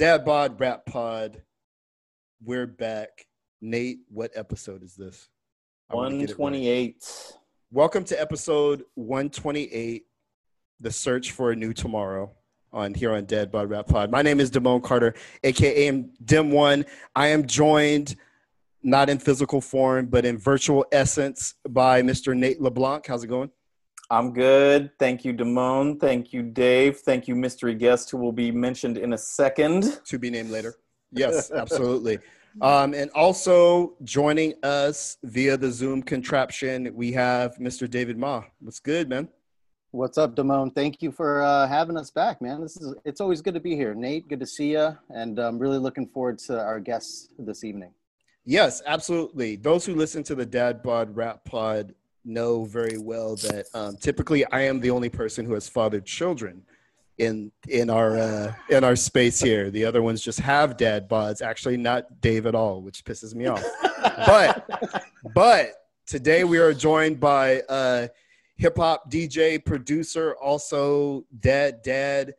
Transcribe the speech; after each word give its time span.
Dad 0.00 0.24
Bod 0.24 0.58
Rap 0.58 0.86
Pod. 0.86 1.42
We're 2.42 2.66
back. 2.66 3.26
Nate, 3.60 3.98
what 4.08 4.30
episode 4.34 4.82
is 4.82 4.94
this? 4.94 5.28
I 5.90 5.94
wanna 5.94 6.16
get 6.16 6.30
it 6.30 6.32
right. 6.32 6.38
128. 6.38 7.34
Welcome 7.70 8.04
to 8.04 8.18
episode 8.18 8.84
128, 8.94 10.06
The 10.80 10.90
Search 10.90 11.32
for 11.32 11.50
a 11.50 11.56
New 11.56 11.74
Tomorrow 11.74 12.30
on 12.72 12.94
here 12.94 13.12
on 13.12 13.26
Dad 13.26 13.52
Bod 13.52 13.68
Rap 13.68 13.88
Pod. 13.88 14.10
My 14.10 14.22
name 14.22 14.40
is 14.40 14.50
Damone 14.50 14.82
Carter, 14.82 15.12
aka 15.44 15.90
Dim 16.24 16.50
One. 16.50 16.86
I 17.14 17.26
am 17.26 17.46
joined 17.46 18.16
not 18.82 19.10
in 19.10 19.18
physical 19.18 19.60
form, 19.60 20.06
but 20.06 20.24
in 20.24 20.38
virtual 20.38 20.86
essence 20.92 21.56
by 21.68 22.00
Mr. 22.00 22.34
Nate 22.34 22.62
LeBlanc. 22.62 23.06
How's 23.06 23.22
it 23.22 23.26
going? 23.26 23.50
I'm 24.10 24.32
good. 24.32 24.90
Thank 24.98 25.24
you, 25.24 25.32
Damone. 25.32 26.00
Thank 26.00 26.32
you, 26.32 26.42
Dave. 26.42 26.98
Thank 26.98 27.28
you, 27.28 27.36
mystery 27.36 27.76
guest 27.76 28.10
who 28.10 28.18
will 28.18 28.32
be 28.32 28.50
mentioned 28.50 28.98
in 28.98 29.12
a 29.12 29.18
second. 29.18 30.00
To 30.06 30.18
be 30.18 30.30
named 30.30 30.50
later. 30.50 30.74
Yes, 31.12 31.50
absolutely. 31.54 32.18
Um, 32.60 32.92
and 32.92 33.08
also 33.12 33.94
joining 34.02 34.54
us 34.64 35.18
via 35.22 35.56
the 35.56 35.70
Zoom 35.70 36.02
contraption, 36.02 36.90
we 36.92 37.12
have 37.12 37.54
Mr. 37.58 37.88
David 37.88 38.18
Ma. 38.18 38.42
What's 38.58 38.80
good, 38.80 39.08
man? 39.08 39.28
What's 39.92 40.18
up, 40.18 40.34
Damone? 40.34 40.74
Thank 40.74 41.02
you 41.02 41.12
for 41.12 41.42
uh, 41.42 41.68
having 41.68 41.96
us 41.96 42.10
back, 42.10 42.42
man. 42.42 42.60
This 42.60 42.76
is 42.76 42.94
it's 43.04 43.20
always 43.20 43.40
good 43.42 43.54
to 43.54 43.60
be 43.60 43.76
here. 43.76 43.94
Nate, 43.94 44.28
good 44.28 44.40
to 44.40 44.46
see 44.46 44.72
you, 44.72 44.96
and 45.10 45.38
I'm 45.38 45.58
really 45.58 45.78
looking 45.78 46.08
forward 46.08 46.38
to 46.40 46.60
our 46.60 46.80
guests 46.80 47.28
this 47.38 47.62
evening. 47.62 47.92
Yes, 48.44 48.82
absolutely. 48.86 49.56
Those 49.56 49.84
who 49.84 49.94
listen 49.94 50.22
to 50.24 50.34
the 50.34 50.46
Dad 50.46 50.82
Bod 50.82 51.14
Rap 51.14 51.44
Pod 51.44 51.94
know 52.24 52.64
very 52.64 52.98
well 52.98 53.36
that 53.36 53.66
um, 53.74 53.96
typically 53.96 54.44
I 54.46 54.62
am 54.62 54.80
the 54.80 54.90
only 54.90 55.08
person 55.08 55.44
who 55.44 55.54
has 55.54 55.68
fathered 55.68 56.04
children 56.04 56.62
in 57.18 57.52
in 57.68 57.90
our 57.90 58.18
uh, 58.18 58.54
in 58.70 58.84
our 58.84 58.96
space 58.96 59.40
here. 59.40 59.70
The 59.70 59.84
other 59.84 60.02
ones 60.02 60.22
just 60.22 60.40
have 60.40 60.76
dad 60.76 61.08
bods. 61.08 61.42
Actually, 61.42 61.76
not 61.76 62.20
Dave 62.20 62.46
at 62.46 62.54
all, 62.54 62.80
which 62.80 63.04
pisses 63.04 63.34
me 63.34 63.46
off. 63.46 63.64
but 64.26 64.68
but 65.34 65.72
today 66.06 66.44
we 66.44 66.58
are 66.58 66.72
joined 66.72 67.20
by 67.20 67.62
hip 68.60 68.76
hop 68.76 69.10
DJ 69.10 69.64
producer, 69.64 70.36
also 70.36 71.24
dad 71.40 71.82
dad. 71.82 72.34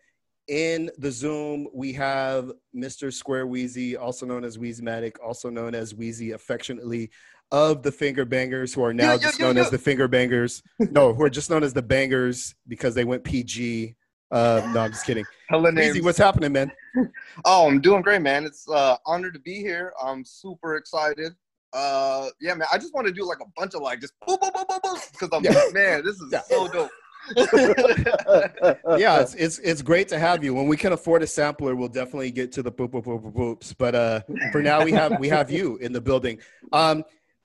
In 0.48 0.90
the 0.98 1.12
Zoom, 1.12 1.68
we 1.74 1.94
have 1.94 2.52
Mr. 2.76 3.14
Square 3.14 3.48
Wheezy, 3.48 3.96
also 3.96 4.26
known 4.26 4.44
as 4.44 4.58
Wheezymatic, 4.58 5.16
also 5.24 5.50
known 5.50 5.74
as 5.74 5.96
Wheezy 5.96 6.32
affectionately 6.32 7.10
of 7.52 7.84
the 7.84 7.92
finger 7.92 8.26
bangers 8.26 8.74
who 8.74 8.84
are 8.84 8.94
now 8.94 9.18
just 9.18 9.40
known 9.40 9.58
as 9.58 9.70
the 9.70 9.78
finger 9.78 10.08
bangers. 10.08 10.64
no, 10.80 11.14
who 11.14 11.24
are 11.24 11.30
just 11.30 11.50
known 11.50 11.64
as 11.64 11.74
the 11.74 11.82
bangers 11.82 12.56
because 12.68 12.96
they 12.96 13.04
went 13.04 13.24
PG. 13.24 13.96
Uh, 14.32 14.62
no, 14.74 14.82
I'm 14.82 14.92
just 14.92 15.06
kidding. 15.06 15.26
Hello, 15.50 15.70
Easy, 15.78 16.02
what's 16.02 16.18
happening, 16.18 16.54
man? 16.54 16.72
oh, 17.46 17.68
I'm 17.68 17.82
doing 17.82 18.02
great, 18.02 18.22
man. 18.22 18.46
It's 18.46 18.68
uh 18.70 18.96
honor 19.06 19.32
to 19.32 19.40
be 19.40 19.56
here. 19.56 19.94
I'm 20.02 20.24
super 20.24 20.78
excited. 20.78 21.34
Uh, 21.74 22.30
yeah, 22.40 22.54
man. 22.54 22.68
I 22.72 22.78
just 22.78 22.94
want 22.94 23.08
to 23.08 23.14
do 23.14 23.26
like 23.26 23.40
a 23.42 23.50
bunch 23.58 23.76
of 23.76 23.82
like 23.82 24.00
just 24.00 24.14
boop 24.28 24.40
boop 24.40 24.54
boop 24.54 24.68
boop 24.68 24.82
boop 24.82 25.12
because 25.12 25.30
I'm 25.34 25.44
yeah. 25.44 25.62
man, 25.74 26.04
this 26.06 26.16
is 26.16 26.32
yeah. 26.32 26.42
so 26.42 26.68
dope. 26.70 26.90
yeah, 28.98 29.22
it's, 29.22 29.36
it's 29.36 29.60
it's 29.60 29.82
great 29.82 30.08
to 30.08 30.18
have 30.18 30.44
you. 30.44 30.54
When 30.54 30.68
we 30.68 30.76
can 30.76 30.94
afford 30.94 31.22
a 31.24 31.28
sampler, 31.28 31.76
we'll 31.76 31.88
definitely 31.88 32.32
get 32.32 32.52
to 32.54 32.64
the 32.64 32.72
boop 32.72 32.92
boop 32.92 33.04
boop 33.04 33.22
boop 33.22 33.34
boops. 33.34 33.76
But 33.78 33.96
uh, 33.96 34.22
for 34.52 34.62
now, 34.62 34.84
we 34.84 34.92
have 34.94 35.20
we 35.20 35.30
have 35.30 35.52
you 35.52 35.78
in 35.78 35.94
the 35.94 36.02
building. 36.02 36.40
Um, 36.74 37.04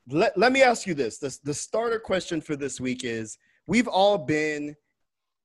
let, 0.09 0.37
let 0.39 0.53
me 0.53 0.63
ask 0.63 0.87
you 0.87 0.95
this. 0.95 1.19
The, 1.19 1.37
the 1.45 1.55
starter 1.55 1.99
question 1.99 2.41
for 2.41 2.57
this 2.57 2.81
week 2.81 3.05
is 3.05 3.39
we've 3.67 3.89
all 3.89 4.19
been, 4.19 4.77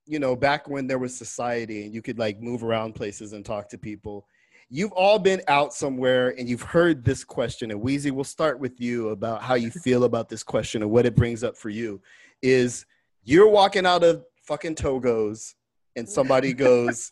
you 0.06 0.20
know, 0.20 0.36
back 0.36 0.70
when 0.70 0.88
there 0.88 1.00
was 1.00 1.18
society 1.18 1.86
and 1.86 1.94
you 1.94 2.02
could 2.02 2.20
like 2.20 2.40
move 2.42 2.64
around 2.64 2.94
places 2.94 3.34
and 3.34 3.46
talk 3.46 3.70
to 3.70 3.78
people. 3.78 4.28
You've 4.70 4.92
all 4.94 5.20
been 5.20 5.42
out 5.48 5.74
somewhere 5.74 6.30
and 6.38 6.48
you've 6.48 6.62
heard 6.62 7.04
this 7.04 7.24
question. 7.24 7.72
And 7.72 7.82
Wheezy, 7.82 8.12
we'll 8.12 8.24
start 8.24 8.60
with 8.60 8.80
you 8.80 9.10
about 9.10 9.42
how 9.42 9.56
you 9.56 9.72
feel 9.84 10.04
about 10.04 10.30
this 10.30 10.44
question 10.44 10.82
and 10.82 10.92
what 10.92 11.06
it 11.06 11.16
brings 11.16 11.44
up 11.44 11.58
for 11.58 11.70
you. 11.70 12.02
Is 12.42 12.86
you're 13.24 13.50
walking 13.50 13.86
out 13.86 14.04
of 14.04 14.24
fucking 14.44 14.76
Togo's 14.76 15.56
and 15.96 16.08
somebody 16.08 16.54
goes, 16.56 17.12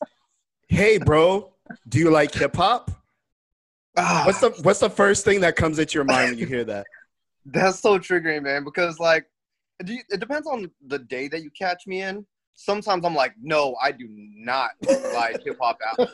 Hey, 0.68 1.00
bro, 1.00 1.52
do 1.88 2.00
you 2.00 2.12
like 2.12 2.34
hip 2.34 2.56
hop? 2.56 2.92
Ah. 3.98 4.24
What's 4.26 4.40
the 4.40 4.52
what's 4.62 4.80
the 4.80 4.90
first 4.90 5.26
thing 5.26 5.42
that 5.42 5.56
comes 5.56 5.80
into 5.80 5.96
your 5.96 6.06
mind 6.06 6.32
when 6.32 6.40
you 6.40 6.46
hear 6.46 6.64
that? 6.64 6.86
That's 7.46 7.80
so 7.80 8.00
triggering, 8.00 8.44
man. 8.44 8.64
Because 8.64 9.00
like, 9.00 9.26
it 9.80 10.20
depends 10.20 10.48
on 10.48 10.70
the 10.88 11.00
day 11.00 11.28
that 11.30 11.42
you 11.42 11.52
catch 11.52 11.88
me 11.88 12.02
in. 12.02 12.26
Sometimes 12.56 13.06
I'm 13.06 13.16
like, 13.16 13.34
no, 13.42 13.76
I 13.82 13.92
do 13.92 14.08
not 14.10 14.72
like 15.14 15.42
hip 15.44 15.58
hop 15.62 15.78
at 15.98 16.10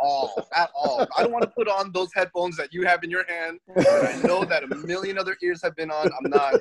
all, 0.00 0.48
at 0.54 0.70
all. 0.74 1.06
I 1.16 1.22
don't 1.22 1.32
want 1.32 1.42
to 1.42 1.50
put 1.50 1.68
on 1.68 1.92
those 1.92 2.08
headphones 2.14 2.56
that 2.56 2.72
you 2.72 2.86
have 2.86 3.04
in 3.04 3.10
your 3.10 3.26
hand. 3.28 3.58
I 3.76 4.20
know 4.24 4.44
that 4.44 4.64
a 4.64 4.74
million 4.74 5.18
other 5.18 5.36
ears 5.42 5.60
have 5.62 5.76
been 5.76 5.90
on. 5.90 6.06
I'm 6.06 6.30
not. 6.30 6.54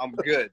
I'm 0.00 0.12
good. 0.12 0.50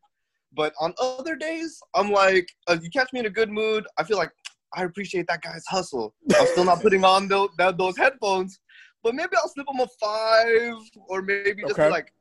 But 0.56 0.74
on 0.80 0.94
other 1.00 1.36
days, 1.36 1.80
I'm 1.94 2.12
like, 2.12 2.48
uh, 2.68 2.78
you 2.82 2.90
catch 2.90 3.14
me 3.14 3.20
in 3.20 3.28
a 3.28 3.30
good 3.30 3.50
mood. 3.50 3.86
I 3.98 4.04
feel 4.04 4.18
like 4.18 4.32
I 4.74 4.84
appreciate 4.84 5.28
that 5.28 5.42
guy's 5.42 5.66
hustle. 5.68 6.16
I'm 6.36 6.48
still 6.48 6.66
not 6.66 6.82
putting 6.82 7.04
on 7.04 7.28
those, 7.28 7.50
those 7.78 7.98
headphones, 7.98 8.60
but 9.04 9.14
maybe 9.14 9.36
I'll 9.36 9.50
slip 9.50 9.68
him 9.72 9.80
a 9.80 9.88
five, 10.00 10.74
or 11.08 11.22
maybe 11.22 11.62
just 11.62 11.74
okay. 11.74 11.90
like 11.90 12.12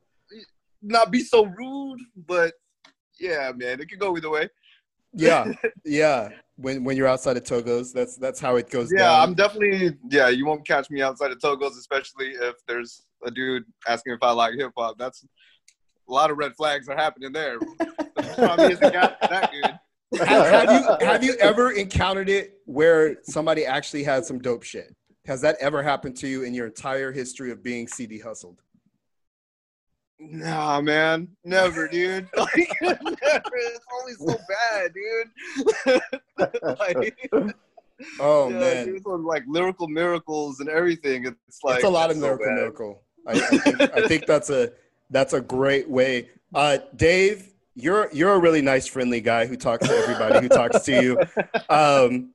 not 0.83 1.11
be 1.11 1.21
so 1.21 1.45
rude, 1.45 1.99
but 2.27 2.53
yeah, 3.19 3.51
man, 3.55 3.79
it 3.79 3.89
could 3.89 3.99
go 3.99 4.15
either 4.17 4.29
way. 4.29 4.49
yeah, 5.13 5.51
yeah. 5.85 6.29
When 6.55 6.83
when 6.83 6.97
you're 6.97 7.07
outside 7.07 7.37
of 7.37 7.43
Togo's, 7.43 7.91
that's 7.91 8.15
that's 8.17 8.39
how 8.39 8.57
it 8.57 8.69
goes. 8.69 8.91
Yeah, 8.91 9.07
down. 9.07 9.21
I'm 9.21 9.33
definitely. 9.33 9.97
Yeah, 10.09 10.29
you 10.29 10.45
won't 10.45 10.67
catch 10.67 10.89
me 10.91 11.01
outside 11.01 11.31
of 11.31 11.41
Togo's, 11.41 11.77
especially 11.77 12.27
if 12.27 12.55
there's 12.67 13.05
a 13.25 13.31
dude 13.31 13.63
asking 13.87 14.13
if 14.13 14.19
I 14.21 14.31
like 14.31 14.53
hip 14.55 14.71
hop. 14.77 14.97
That's 14.99 15.25
a 16.07 16.11
lot 16.11 16.29
of 16.29 16.37
red 16.37 16.53
flags 16.55 16.87
are 16.89 16.95
happening 16.95 17.31
there. 17.31 17.57
Probably 18.35 18.73
isn't 18.73 18.93
that 18.93 19.51
good. 19.51 19.79
Have, 20.19 20.45
have 20.45 20.71
you 20.71 21.07
have 21.07 21.23
you 21.23 21.35
ever 21.39 21.71
encountered 21.71 22.29
it 22.29 22.59
where 22.65 23.17
somebody 23.23 23.65
actually 23.65 24.03
had 24.03 24.23
some 24.23 24.37
dope 24.37 24.61
shit? 24.61 24.95
Has 25.25 25.41
that 25.41 25.55
ever 25.59 25.81
happened 25.81 26.15
to 26.17 26.27
you 26.27 26.43
in 26.43 26.53
your 26.53 26.67
entire 26.67 27.11
history 27.11 27.49
of 27.49 27.63
being 27.63 27.87
CD 27.87 28.19
hustled? 28.19 28.61
Nah, 30.19 30.81
man, 30.81 31.27
never, 31.43 31.87
dude. 31.87 32.27
like, 32.37 32.71
never. 32.81 33.01
It's 33.21 33.85
only 33.99 34.13
so 34.13 34.39
bad, 34.47 34.93
dude. 34.93 36.01
like, 36.79 37.19
oh 38.19 38.49
yeah, 38.49 38.59
man, 38.59 38.85
dude, 38.85 39.05
like 39.05 39.43
lyrical 39.47 39.87
miracles 39.87 40.59
and 40.59 40.69
everything. 40.69 41.25
It's 41.25 41.63
like 41.63 41.77
it's 41.77 41.85
a 41.85 41.89
lot 41.89 42.11
of 42.11 42.17
lyrical 42.17 42.45
so 42.45 42.51
miracle. 42.53 43.01
I, 43.27 43.31
I, 43.31 43.35
think, 43.35 43.81
I 43.81 44.07
think 44.07 44.25
that's 44.25 44.49
a 44.49 44.71
that's 45.09 45.33
a 45.33 45.41
great 45.41 45.89
way. 45.89 46.29
Uh, 46.53 46.77
Dave, 46.95 47.49
you're 47.75 48.09
you're 48.13 48.33
a 48.33 48.39
really 48.39 48.61
nice, 48.61 48.87
friendly 48.87 49.21
guy 49.21 49.45
who 49.45 49.55
talks 49.55 49.87
to 49.87 49.93
everybody 49.93 50.39
who 50.41 50.49
talks 50.49 50.81
to 50.81 51.01
you. 51.01 51.17
Um, 51.69 52.33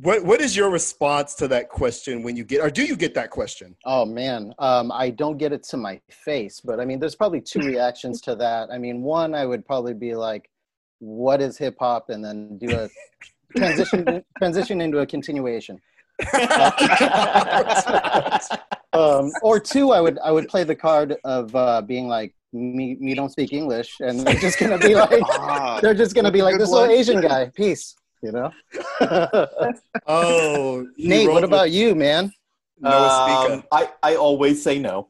What 0.00 0.24
What 0.24 0.40
is 0.40 0.56
your 0.56 0.70
response 0.70 1.34
to 1.36 1.46
that 1.48 1.68
question 1.68 2.22
when 2.22 2.36
you 2.36 2.42
get, 2.44 2.60
or 2.60 2.70
do 2.70 2.84
you 2.84 2.96
get 2.96 3.14
that 3.14 3.30
question? 3.30 3.76
Oh 3.84 4.04
man, 4.04 4.52
um, 4.58 4.90
I 4.90 5.10
don't 5.10 5.38
get 5.38 5.52
it 5.52 5.62
to 5.64 5.76
my 5.76 6.00
face, 6.10 6.60
but 6.60 6.80
I 6.80 6.84
mean, 6.84 6.98
there's 6.98 7.14
probably 7.14 7.40
two 7.40 7.60
reactions 7.64 8.20
to 8.22 8.34
that. 8.36 8.70
I 8.72 8.78
mean, 8.78 9.02
one, 9.02 9.34
I 9.34 9.46
would 9.46 9.64
probably 9.64 9.94
be 9.94 10.16
like, 10.16 10.50
"What 10.98 11.40
is 11.40 11.56
hip 11.56 11.76
hop?" 11.78 12.10
and 12.10 12.24
then 12.24 12.58
do 12.58 12.76
a 12.76 12.88
transition 13.56 14.24
transition 14.36 14.80
into 14.80 14.98
a 14.98 15.06
continuation. 15.06 15.80
um, 18.92 19.30
or 19.42 19.60
two, 19.60 19.92
I 19.92 20.00
would 20.00 20.18
I 20.24 20.32
would 20.32 20.48
play 20.48 20.64
the 20.64 20.74
card 20.74 21.16
of 21.24 21.54
uh, 21.54 21.82
being 21.82 22.08
like, 22.08 22.34
"Me 22.52 22.96
me 22.98 23.14
don't 23.14 23.30
speak 23.30 23.52
English," 23.52 24.00
and 24.00 24.20
they're 24.20 24.34
just 24.34 24.58
gonna 24.58 24.78
be 24.78 24.96
like, 24.96 25.22
Ah, 25.30 25.78
they're 25.80 25.94
just 25.94 26.16
gonna 26.16 26.32
be 26.32 26.42
like, 26.42 26.58
"This 26.58 26.70
little. 26.70 26.90
Asian 26.90 27.20
guy, 27.20 27.50
peace," 27.54 27.94
you 28.24 28.32
know. 28.32 28.50
Oh, 30.06 30.86
Nate, 30.98 31.26
rolled 31.28 31.34
what 31.34 31.42
with 31.42 31.50
about 31.50 31.70
you, 31.70 31.94
man? 31.94 32.32
Noah 32.80 33.10
Speaker? 33.10 33.54
Um, 33.54 33.62
I, 33.72 33.90
I 34.02 34.16
always 34.16 34.62
say 34.62 34.78
no. 34.78 35.08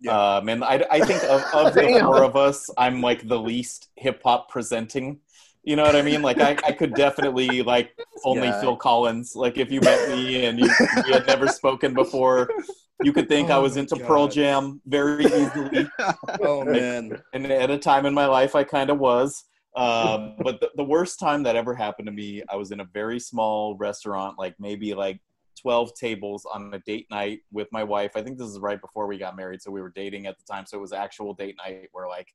Yeah. 0.00 0.36
Um, 0.36 0.48
and 0.48 0.64
I, 0.64 0.84
I 0.90 1.00
think 1.00 1.22
of, 1.24 1.42
of 1.54 1.74
the 1.74 1.88
four 2.00 2.22
of 2.22 2.36
us, 2.36 2.68
I'm 2.76 3.00
like 3.00 3.26
the 3.26 3.38
least 3.38 3.88
hip 3.96 4.20
hop 4.24 4.50
presenting. 4.50 5.20
You 5.64 5.76
know 5.76 5.84
what 5.84 5.96
I 5.96 6.02
mean? 6.02 6.22
Like 6.22 6.40
I, 6.40 6.58
I 6.64 6.72
could 6.72 6.94
definitely 6.94 7.62
like 7.62 7.92
only 8.24 8.48
Yeah. 8.48 8.60
Phil 8.60 8.76
Collins. 8.76 9.34
Like 9.34 9.58
if 9.58 9.70
you 9.70 9.80
met 9.80 10.06
me 10.06 10.44
and 10.44 10.60
you, 10.60 10.76
we 11.06 11.12
had 11.12 11.26
never 11.26 11.48
spoken 11.48 11.94
before, 11.94 12.54
you 13.00 13.12
could 13.12 13.28
think 13.28 13.50
I 13.50 13.58
Oh 13.58 13.62
was 13.62 13.76
my 13.76 13.80
into 13.80 13.96
Pearl 13.96 14.28
Jam 14.28 14.80
very 14.86 15.24
easily. 15.24 15.92
Oh 16.38 16.64
man, 16.64 17.22
and 17.32 17.46
at 17.46 17.70
a 17.70 17.78
time 17.78 18.04
in 18.06 18.12
my 18.14 18.26
life 18.26 18.54
i 18.54 18.62
kind 18.64 18.90
of 18.90 18.98
was 18.98 19.44
um, 19.76 20.34
but 20.38 20.60
the, 20.60 20.70
the 20.76 20.84
worst 20.84 21.18
time 21.20 21.42
that 21.42 21.54
ever 21.56 21.74
happened 21.74 22.06
to 22.06 22.12
me 22.12 22.42
i 22.50 22.56
was 22.56 22.70
in 22.70 22.80
a 22.80 22.84
very 22.92 23.18
small 23.20 23.76
restaurant 23.76 24.38
like 24.38 24.54
maybe 24.58 24.94
like 24.94 25.20
12 25.60 25.94
tables 25.94 26.46
on 26.52 26.72
a 26.74 26.78
date 26.80 27.06
night 27.10 27.40
with 27.52 27.68
my 27.72 27.82
wife 27.84 28.12
i 28.16 28.22
think 28.22 28.38
this 28.38 28.48
is 28.48 28.58
right 28.58 28.80
before 28.80 29.06
we 29.06 29.18
got 29.18 29.36
married 29.36 29.60
so 29.62 29.70
we 29.70 29.80
were 29.80 29.92
dating 29.94 30.26
at 30.26 30.36
the 30.38 30.44
time 30.50 30.64
so 30.66 30.76
it 30.78 30.80
was 30.80 30.92
actual 30.92 31.34
date 31.34 31.56
night 31.64 31.88
where 31.92 32.08
like 32.08 32.28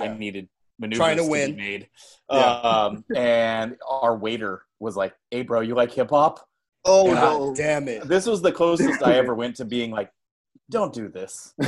i 0.00 0.08
needed 0.08 0.48
maneuvers 0.78 0.98
Trying 0.98 1.16
to 1.18 1.22
to 1.24 1.28
win. 1.28 1.50
be 1.54 1.56
made 1.62 1.88
Yeah. 2.30 2.52
um, 2.60 3.04
and 3.16 3.76
our 3.88 4.16
waiter 4.16 4.62
was 4.80 4.96
like 4.96 5.14
hey 5.30 5.42
bro 5.42 5.60
you 5.60 5.74
like 5.74 5.92
hip-hop 5.92 6.44
oh 6.84 7.12
God 7.12 7.38
no. 7.38 7.54
damn 7.54 7.86
it! 7.88 8.08
this 8.08 8.26
was 8.26 8.42
the 8.42 8.50
closest 8.52 9.02
i 9.02 9.14
ever 9.14 9.34
went 9.34 9.56
to 9.56 9.64
being 9.64 9.90
like 9.90 10.10
don't 10.72 10.92
do 10.92 11.08
this 11.08 11.54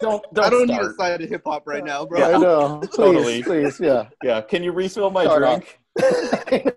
don't 0.00 0.22
don't 0.34 0.38
I 0.38 0.50
don't 0.50 0.66
need 0.66 0.74
start. 0.74 0.92
a 0.92 0.94
side 0.94 1.22
of 1.22 1.28
hip 1.28 1.42
hop 1.44 1.66
right 1.66 1.84
now, 1.84 2.04
bro. 2.04 2.18
Yeah. 2.18 2.36
I 2.36 2.38
know. 2.38 2.78
Please, 2.80 2.96
Totally. 2.96 3.42
please, 3.42 3.80
yeah. 3.80 4.08
yeah 4.22 4.40
can 4.40 4.62
you 4.62 4.72
refill 4.72 5.10
my 5.10 5.24
Start 5.24 5.42
drink 5.42 5.78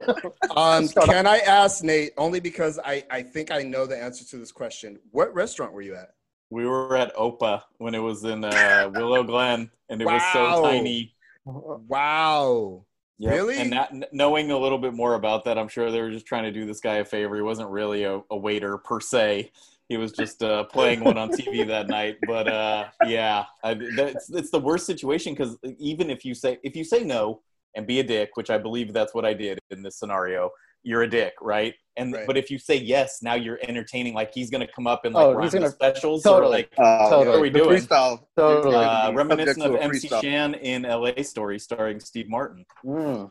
Um, 0.56 0.88
Start 0.88 1.10
can 1.10 1.28
I 1.28 1.40
ask 1.40 1.84
Nate 1.84 2.14
only 2.18 2.40
because 2.40 2.80
I 2.84 3.04
I 3.10 3.22
think 3.24 3.52
I 3.52 3.64
know 3.64 3.86
the 3.86 3.98
answer 3.98 4.26
to 4.26 4.38
this 4.38 4.52
question? 4.52 5.00
What 5.12 5.34
restaurant 5.34 5.74
were 5.74 5.82
you 5.82 5.96
at? 5.96 6.14
We 6.50 6.66
were 6.68 6.96
at 6.96 7.16
Opa 7.16 7.64
when 7.78 7.96
it 7.96 8.00
was 8.00 8.24
in 8.26 8.44
uh, 8.44 8.92
Willow 8.94 9.24
Glen, 9.24 9.72
and 9.90 10.02
it 10.02 10.06
was 10.06 10.22
so 10.34 10.62
tiny. 10.62 11.16
Wow. 11.46 12.86
Really? 13.20 13.58
And 13.58 13.72
that, 13.74 14.14
knowing 14.14 14.52
a 14.52 14.58
little 14.58 14.78
bit 14.78 14.94
more 14.94 15.16
about 15.16 15.46
that, 15.46 15.58
I'm 15.58 15.68
sure 15.68 15.92
they 15.92 16.02
were 16.02 16.12
just 16.12 16.26
trying 16.26 16.44
to 16.44 16.52
do 16.52 16.66
this 16.66 16.80
guy 16.80 16.98
a 16.98 17.06
favor. 17.06 17.36
He 17.36 17.42
wasn't 17.42 17.70
really 17.70 18.04
a, 18.04 18.22
a 18.30 18.38
waiter 18.38 18.78
per 18.78 19.00
se. 19.00 19.52
He 19.90 19.98
was 19.98 20.12
just 20.14 20.42
uh, 20.44 20.64
playing 20.66 21.04
one 21.04 21.18
on 21.18 21.30
TV 21.30 21.68
that 21.68 21.88
night. 21.88 22.18
But 22.26 22.48
uh, 22.48 22.86
yeah, 23.06 23.46
I, 23.64 23.78
that's, 23.96 24.30
it's 24.30 24.50
the 24.52 24.60
worst 24.60 24.86
situation 24.86 25.34
because 25.34 25.58
even 25.78 26.10
if 26.10 26.24
you 26.26 26.34
say 26.34 26.58
if 26.64 26.76
you 26.76 26.84
say 26.84 27.04
no 27.04 27.42
and 27.76 27.86
be 27.86 28.00
a 28.00 28.04
dick, 28.04 28.32
which 28.36 28.50
I 28.50 28.58
believe 28.58 28.94
that's 28.94 29.14
what 29.14 29.26
I 29.26 29.34
did 29.34 29.60
in 29.72 29.84
this 29.84 29.98
scenario, 29.98 30.50
you're 30.84 31.04
a 31.04 31.10
dick, 31.10 31.34
right? 31.42 31.74
And 31.96 32.12
Right. 32.14 32.26
but 32.26 32.38
if 32.38 32.50
you 32.50 32.58
say 32.58 32.76
yes, 32.76 33.22
now 33.22 33.36
you're 33.36 33.60
entertaining. 33.68 34.14
Like 34.16 34.34
he's 34.34 34.50
gonna 34.50 34.68
come 34.68 34.88
up 34.88 35.06
and 35.06 35.14
like 35.14 35.26
Oh, 35.26 35.34
rhyme 35.34 35.44
he's 35.44 35.52
the 35.52 35.60
gonna- 35.60 35.70
specials 35.72 36.24
totally. 36.24 36.46
or 36.46 36.50
like 36.50 36.70
Uh, 36.78 37.10
Totally. 37.10 37.28
What 37.28 37.38
are 37.38 37.42
we 37.42 37.50
the 37.50 37.60
doing? 37.60 37.82
freestyle. 37.82 38.20
Totally. 38.38 38.74
You're 38.76 38.84
uh, 38.84 39.12
reminiscent 39.12 39.66
of 39.66 39.76
MC 39.76 40.08
freestyle. 40.10 40.22
Shan 40.22 40.54
in 40.56 40.84
LA 40.84 41.22
Story 41.24 41.60
starring 41.60 42.00
Steve 42.00 42.30
Martin. 42.30 42.66
Mm, 42.84 43.30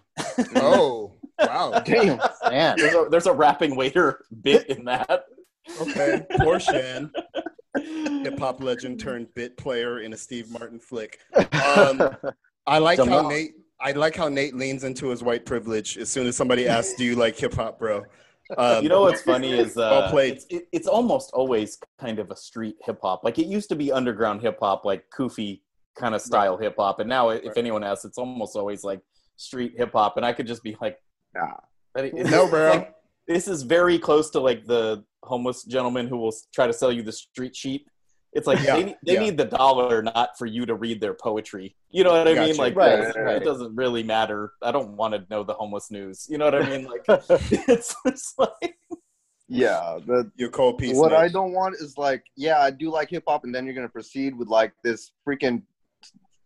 Oh, 0.57 1.13
wow. 1.41 1.81
Damn. 1.85 2.19
man. 2.49 2.77
There's 2.79 2.95
a, 2.95 3.07
there's 3.11 3.27
a 3.27 3.33
rapping 3.33 3.75
waiter 3.75 4.25
bit 4.43 4.67
in 4.69 4.85
that. 4.85 5.25
Okay. 5.81 6.23
Poor 6.41 6.59
Shan, 6.61 7.11
hip 7.77 8.39
hop 8.39 8.63
legend 8.63 9.01
turned 9.01 9.33
bit 9.35 9.57
player 9.57 10.01
in 10.01 10.13
a 10.13 10.17
Steve 10.17 10.51
Martin 10.51 10.79
flick. 10.79 11.19
Um, 11.35 12.17
I 12.67 12.79
like 12.79 12.99
how 12.99 13.05
Jamal. 13.05 13.29
Nate. 13.29 13.53
I 13.81 13.93
like 13.93 14.15
how 14.15 14.29
Nate 14.29 14.55
leans 14.55 14.85
into 14.85 15.09
his 15.09 15.23
white 15.25 15.45
privilege 15.45 15.99
as 15.99 16.09
soon 16.09 16.27
as 16.27 16.37
somebody 16.37 16.69
asks, 16.69 16.95
"Do 16.95 17.05
you 17.05 17.17
like 17.17 17.37
hip 17.37 17.55
hop, 17.55 17.79
bro?" 17.79 18.05
Um, 18.59 18.83
you 18.83 18.89
know 18.89 19.03
what's 19.03 19.23
funny 19.23 19.53
is 19.53 19.77
uh, 19.77 19.89
Well 19.91 20.11
played. 20.11 20.35
It's, 20.35 20.47
it, 20.51 20.69
it's 20.73 20.87
almost 20.87 21.31
always 21.33 21.79
kind 21.99 22.19
of 22.19 22.31
a 22.31 22.37
street 22.37 22.77
hip 22.85 22.99
hop. 23.03 23.25
Like 23.25 23.39
it 23.39 23.47
used 23.47 23.69
to 23.71 23.77
be 23.77 23.91
underground 23.91 24.43
hip 24.43 24.59
hop, 24.61 24.85
like 24.85 25.05
Koofy 25.17 25.63
kind 25.97 26.15
of 26.15 26.21
style 26.21 26.57
hip 26.59 26.75
hop, 26.79 27.01
and 27.01 27.09
now 27.09 27.31
if 27.31 27.45
Right. 27.45 27.57
anyone 27.57 27.83
asks, 27.83 28.05
it's 28.05 28.19
almost 28.19 28.57
always 28.57 28.85
like 28.85 29.01
street 29.37 29.75
hip 29.77 29.93
hop. 29.93 30.17
And 30.17 30.27
I 30.27 30.33
could 30.33 30.47
just 30.47 30.63
be 30.63 30.77
like, 30.81 30.99
Nah. 31.35 31.55
It- 31.97 32.15
No, 32.31 32.47
bro. 32.49 32.71
like, 32.71 32.95
this 33.27 33.49
is 33.49 33.63
very 33.63 33.99
close 33.99 34.31
to 34.31 34.41
like 34.41 34.67
the 34.67 35.03
homeless 35.23 35.65
gentleman 35.65 36.09
who 36.09 36.17
will 36.19 36.35
try 36.55 36.67
to 36.67 36.73
sell 36.73 36.93
you 36.93 37.03
the 37.03 37.13
Street 37.13 37.55
Sheet. 37.57 37.87
It's 38.33 38.47
like 38.47 38.61
Yeah, 38.65 38.77
they, 38.77 38.85
need- 38.85 38.97
they 39.05 39.15
yeah. 39.15 39.21
need 39.21 39.37
the 39.37 39.45
dollar, 39.45 40.03
not 40.03 40.39
for 40.39 40.47
you 40.47 40.65
to 40.67 40.75
read 40.75 41.01
their 41.01 41.13
poetry. 41.15 41.77
You 41.91 42.03
know 42.05 42.13
what 42.13 42.27
I 42.27 42.35
Gotcha. 42.35 42.49
mean? 42.49 42.57
Like, 42.57 42.75
Right, 42.77 42.99
it, 43.01 43.17
right. 43.17 43.37
it 43.37 43.45
doesn't 43.45 43.77
really 43.77 44.03
matter. 44.03 44.53
I 44.63 44.73
don't 44.73 44.97
want 44.97 45.13
to 45.15 45.25
know 45.31 45.45
the 45.45 45.53
homeless 45.53 45.91
news. 45.91 46.27
You 46.31 46.39
know 46.39 46.47
what 46.47 46.55
I 46.55 46.69
mean? 46.69 46.87
Like, 46.87 47.05
it's, 47.09 47.95
it's 48.07 48.35
like, 48.39 48.77
Yeah, 49.49 49.99
the 50.07 50.31
Your 50.37 50.49
cold 50.49 50.79
piece. 50.79 50.97
what 50.97 51.11
Nate. 51.13 51.21
I 51.21 51.29
don't 51.29 51.53
want 51.53 51.75
is 51.75 51.99
like, 51.99 52.25
yeah, 52.37 52.59
I 52.61 52.71
do 52.71 52.91
like 52.91 53.11
hip 53.11 53.25
hop, 53.29 53.45
and 53.45 53.55
then 53.55 53.67
you're 53.67 53.75
gonna 53.75 53.89
proceed 53.89 54.35
with 54.35 54.49
like 54.49 54.73
this 54.83 55.13
freaking 55.29 55.63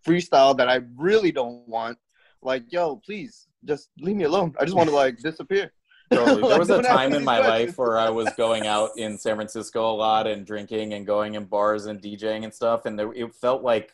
freestyle 0.04 0.56
that 0.56 0.68
I 0.68 0.80
really 0.96 1.30
don't 1.30 1.68
want. 1.68 1.98
Like, 2.42 2.64
yo, 2.72 2.96
please 2.96 3.46
just 3.64 3.90
leave 4.00 4.16
me 4.16 4.24
alone. 4.24 4.54
I 4.58 4.64
just 4.64 4.76
want 4.76 4.88
to 4.88 4.94
like 4.94 5.18
disappear. 5.18 5.72
Totally. 6.12 6.48
There 6.48 6.58
was 6.58 6.70
a 6.70 6.82
time 6.82 7.12
in 7.14 7.24
my 7.24 7.38
life 7.40 7.78
where 7.78 7.98
I 7.98 8.10
was 8.10 8.28
going 8.36 8.66
out 8.66 8.90
in 8.96 9.18
San 9.18 9.34
Francisco 9.36 9.90
a 9.90 9.96
lot 9.96 10.26
and 10.26 10.46
drinking 10.46 10.94
and 10.94 11.04
going 11.06 11.34
in 11.34 11.44
bars 11.46 11.86
and 11.86 12.00
DJing 12.00 12.44
and 12.44 12.54
stuff, 12.54 12.86
and 12.86 12.98
there, 12.98 13.12
it 13.12 13.34
felt 13.34 13.62
like 13.62 13.92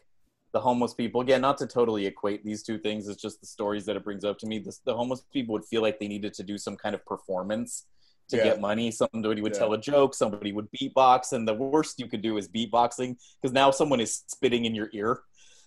the 0.52 0.60
homeless 0.60 0.92
people. 0.92 1.22
Again, 1.22 1.40
not 1.40 1.56
to 1.58 1.66
totally 1.66 2.04
equate 2.06 2.44
these 2.44 2.62
two 2.62 2.78
things, 2.78 3.08
it's 3.08 3.22
just 3.22 3.40
the 3.40 3.46
stories 3.46 3.86
that 3.86 3.96
it 3.96 4.04
brings 4.04 4.24
up 4.24 4.38
to 4.40 4.46
me. 4.46 4.58
The, 4.58 4.76
the 4.84 4.94
homeless 4.94 5.22
people 5.32 5.54
would 5.54 5.64
feel 5.64 5.80
like 5.80 5.98
they 5.98 6.08
needed 6.08 6.34
to 6.34 6.42
do 6.42 6.58
some 6.58 6.76
kind 6.76 6.94
of 6.94 7.04
performance 7.06 7.86
to 8.28 8.36
Yeah. 8.36 8.44
get 8.44 8.60
money. 8.60 8.90
Somebody 8.90 9.40
would 9.40 9.54
Yeah. 9.54 9.58
tell 9.60 9.72
a 9.72 9.78
joke, 9.78 10.14
somebody 10.14 10.52
would 10.52 10.68
beatbox, 10.70 11.32
and 11.32 11.48
the 11.48 11.54
worst 11.54 11.98
you 11.98 12.06
could 12.06 12.20
do 12.20 12.36
is 12.36 12.48
beatboxing 12.48 13.16
because 13.40 13.54
now 13.54 13.70
someone 13.70 14.00
is 14.00 14.22
spitting 14.26 14.66
in 14.66 14.74
your 14.74 14.90
ear. 14.92 15.22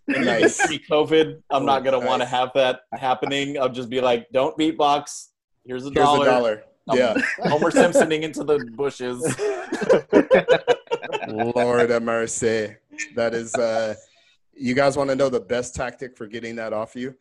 Nice. 0.07 0.63
pre-COVID, 0.67 1.41
I'm 1.49 1.65
not 1.65 1.83
gonna 1.83 1.99
want 1.99 2.21
to 2.21 2.27
have 2.27 2.51
that 2.53 2.81
happening. 2.93 3.57
I'll 3.59 3.69
just 3.69 3.89
be 3.89 4.01
like, 4.01 4.27
"Don't 4.31 4.55
beatbox. 4.55 5.29
Here's 5.65 5.86
a 5.86 5.89
Here's 5.89 5.95
dollar." 5.95 6.27
a 6.27 6.29
dollar. 6.29 6.63
Um, 6.88 6.98
Yeah. 6.98 7.15
Homer 7.50 7.72
Simpsoning 7.72 8.24
into 8.24 8.43
the 8.43 8.60
bushes. 8.75 9.22
Lord 11.55 11.89
have 11.89 12.03
mercy. 12.03 12.75
That 13.15 13.34
is 13.34 13.53
uh 13.55 13.95
you 14.53 14.74
guys 14.74 14.95
want 14.95 15.10
to 15.10 15.15
know 15.15 15.29
the 15.29 15.39
best 15.39 15.75
tactic 15.75 16.15
for 16.15 16.27
getting 16.27 16.55
that 16.55 16.74
off 16.74 16.95
you? 16.95 17.15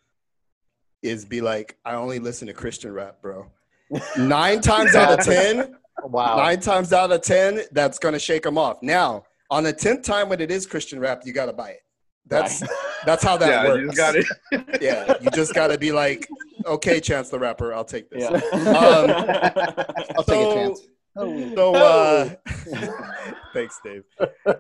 Is 1.03 1.25
be 1.25 1.41
like, 1.41 1.77
I 1.85 1.95
only 1.95 2.19
listen 2.19 2.47
to 2.47 2.55
Christian 2.55 2.93
rap, 2.93 3.21
bro. 3.21 3.51
Nine 4.19 4.61
times 4.61 4.95
out 4.95 5.19
of 5.19 5.25
ten, 5.25 5.77
wow. 6.05 6.37
nine 6.37 6.59
times 6.61 6.93
out 6.93 7.13
of 7.13 7.21
ten, 7.21 7.61
that's 7.73 7.99
gonna 7.99 8.19
shake 8.19 8.43
them 8.43 8.57
off. 8.57 8.83
Now, 8.83 9.25
on 9.51 9.65
the 9.65 9.73
tenth 9.73 10.03
time 10.03 10.29
when 10.29 10.41
it 10.41 10.51
is 10.51 10.67
Christian 10.67 10.99
rap, 10.99 11.23
you 11.25 11.33
gotta 11.33 11.53
buy 11.53 11.71
it. 11.71 11.81
That's 12.27 12.63
that's 13.05 13.23
how 13.23 13.37
that 13.37 13.49
yeah, 13.49 13.65
works. 13.67 13.81
you 13.83 13.93
got. 13.93 14.81
Yeah, 14.81 15.15
you 15.21 15.31
just 15.33 15.55
gotta 15.55 15.77
be 15.77 15.93
like, 15.93 16.29
okay, 16.67 17.01
Chance 17.01 17.31
the 17.31 17.39
Rapper, 17.39 17.75
I'll 17.75 17.85
take 17.85 18.11
this. 18.11 18.23
Yeah. 18.23 18.41
I'll 20.17 20.25
take 20.25 20.47
a 20.47 20.55
chance. 20.55 20.81
So, 21.17 21.75
uh, 21.77 22.35
thanks, 23.55 23.81
Dave. 23.85 24.03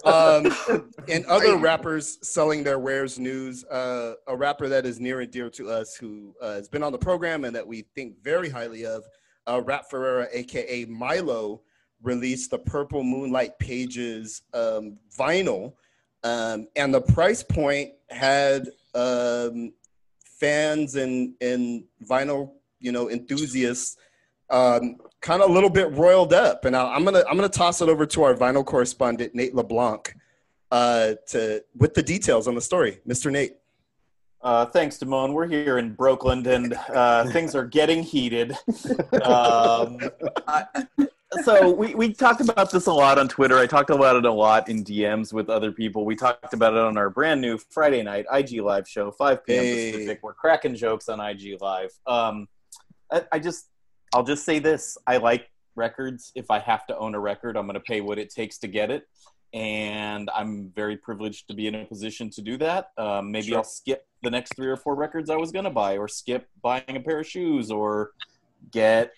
Um, 0.04 0.54
and 1.08 1.24
other 1.26 1.56
rappers 1.56 2.18
selling 2.22 2.62
their 2.62 2.78
wares 2.78 3.18
news, 3.18 3.64
uh, 3.64 4.14
a 4.28 4.36
rapper 4.36 4.68
that 4.68 4.86
is 4.86 5.00
near 5.00 5.20
and 5.20 5.32
dear 5.32 5.50
to 5.50 5.68
us 5.68 5.96
who 5.96 6.32
uh, 6.40 6.54
has 6.54 6.68
been 6.68 6.84
on 6.84 6.92
the 6.92 6.98
program 6.98 7.44
and 7.44 7.56
that 7.56 7.66
we 7.66 7.86
think 7.96 8.22
very 8.22 8.48
highly 8.48 8.86
of, 8.86 9.02
uh, 9.48 9.60
Rap 9.62 9.90
Ferreira, 9.90 10.28
aka 10.32 10.84
Milo, 10.84 11.62
released 12.02 12.50
the 12.50 12.58
Purple 12.58 13.02
Moonlight 13.02 13.58
Pages 13.58 14.42
um, 14.52 14.96
vinyl. 15.18 15.72
Um, 16.22 16.68
and 16.76 16.94
the 16.94 17.00
price 17.00 17.42
point 17.42 17.90
had 18.10 18.68
um, 18.94 19.72
fans 20.44 20.96
and, 20.96 21.34
and 21.40 21.84
vinyl, 22.08 22.52
you 22.80 22.92
know, 22.92 23.10
enthusiasts 23.10 23.96
um, 24.50 24.96
kind 25.20 25.42
of 25.42 25.50
a 25.50 25.52
little 25.52 25.70
bit 25.70 25.90
roiled 25.92 26.32
up. 26.32 26.64
And 26.64 26.76
I, 26.76 26.92
I'm 26.94 27.04
gonna 27.04 27.24
I'm 27.28 27.36
gonna 27.36 27.48
toss 27.48 27.80
it 27.80 27.88
over 27.88 28.06
to 28.06 28.22
our 28.22 28.34
vinyl 28.34 28.64
correspondent 28.64 29.34
Nate 29.34 29.54
LeBlanc 29.54 30.14
uh, 30.70 31.14
to 31.28 31.64
with 31.76 31.94
the 31.94 32.02
details 32.02 32.46
on 32.46 32.54
the 32.54 32.60
story, 32.60 33.00
Mr. 33.08 33.30
Nate. 33.30 33.56
Uh, 34.42 34.66
thanks, 34.66 34.98
Damone. 34.98 35.32
We're 35.32 35.46
here 35.46 35.78
in 35.78 35.94
Brooklyn, 35.94 36.46
and 36.46 36.74
uh, 36.92 37.24
things 37.30 37.54
are 37.54 37.64
getting 37.64 38.02
heated. 38.02 38.56
Um, 39.24 39.98
I, 40.46 40.66
so 41.42 41.70
we, 41.70 41.94
we 41.94 42.12
talked 42.12 42.40
about 42.40 42.70
this 42.70 42.86
a 42.86 42.92
lot 42.92 43.18
on 43.18 43.28
Twitter. 43.28 43.58
I 43.58 43.66
talked 43.66 43.90
about 43.90 44.16
it 44.16 44.24
a 44.24 44.32
lot 44.32 44.68
in 44.68 44.84
DMs 44.84 45.32
with 45.32 45.48
other 45.50 45.72
people. 45.72 46.04
We 46.04 46.16
talked 46.16 46.52
about 46.52 46.74
it 46.74 46.80
on 46.80 46.96
our 46.96 47.10
brand 47.10 47.40
new 47.40 47.58
Friday 47.70 48.02
night 48.02 48.26
IG 48.32 48.60
Live 48.60 48.88
show, 48.88 49.10
5 49.10 49.44
p.m. 49.44 49.64
Hey. 49.64 49.92
Pacific. 49.92 50.20
We're 50.22 50.34
cracking 50.34 50.74
jokes 50.74 51.08
on 51.08 51.20
IG 51.20 51.60
Live. 51.60 51.90
Um, 52.06 52.48
I, 53.10 53.24
I 53.32 53.38
just, 53.38 53.68
I'll 54.14 54.24
just 54.24 54.44
say 54.44 54.58
this: 54.58 54.96
I 55.06 55.16
like 55.16 55.48
records. 55.76 56.32
If 56.34 56.50
I 56.50 56.58
have 56.60 56.86
to 56.86 56.96
own 56.98 57.14
a 57.14 57.20
record, 57.20 57.56
I'm 57.56 57.66
going 57.66 57.74
to 57.74 57.80
pay 57.80 58.00
what 58.00 58.18
it 58.18 58.30
takes 58.30 58.58
to 58.58 58.68
get 58.68 58.90
it, 58.90 59.08
and 59.52 60.30
I'm 60.34 60.70
very 60.74 60.96
privileged 60.96 61.48
to 61.48 61.54
be 61.54 61.66
in 61.66 61.74
a 61.74 61.84
position 61.84 62.30
to 62.30 62.42
do 62.42 62.56
that. 62.58 62.90
Um, 62.96 63.30
maybe 63.30 63.48
Sure. 63.48 63.58
I'll 63.58 63.64
skip 63.64 64.06
the 64.22 64.30
next 64.30 64.54
three 64.56 64.68
or 64.68 64.76
four 64.76 64.94
records 64.94 65.30
I 65.30 65.36
was 65.36 65.52
going 65.52 65.64
to 65.64 65.70
buy, 65.70 65.98
or 65.98 66.08
skip 66.08 66.48
buying 66.62 66.84
a 66.88 67.00
pair 67.00 67.20
of 67.20 67.26
shoes, 67.26 67.70
or 67.70 68.12
get 68.70 69.12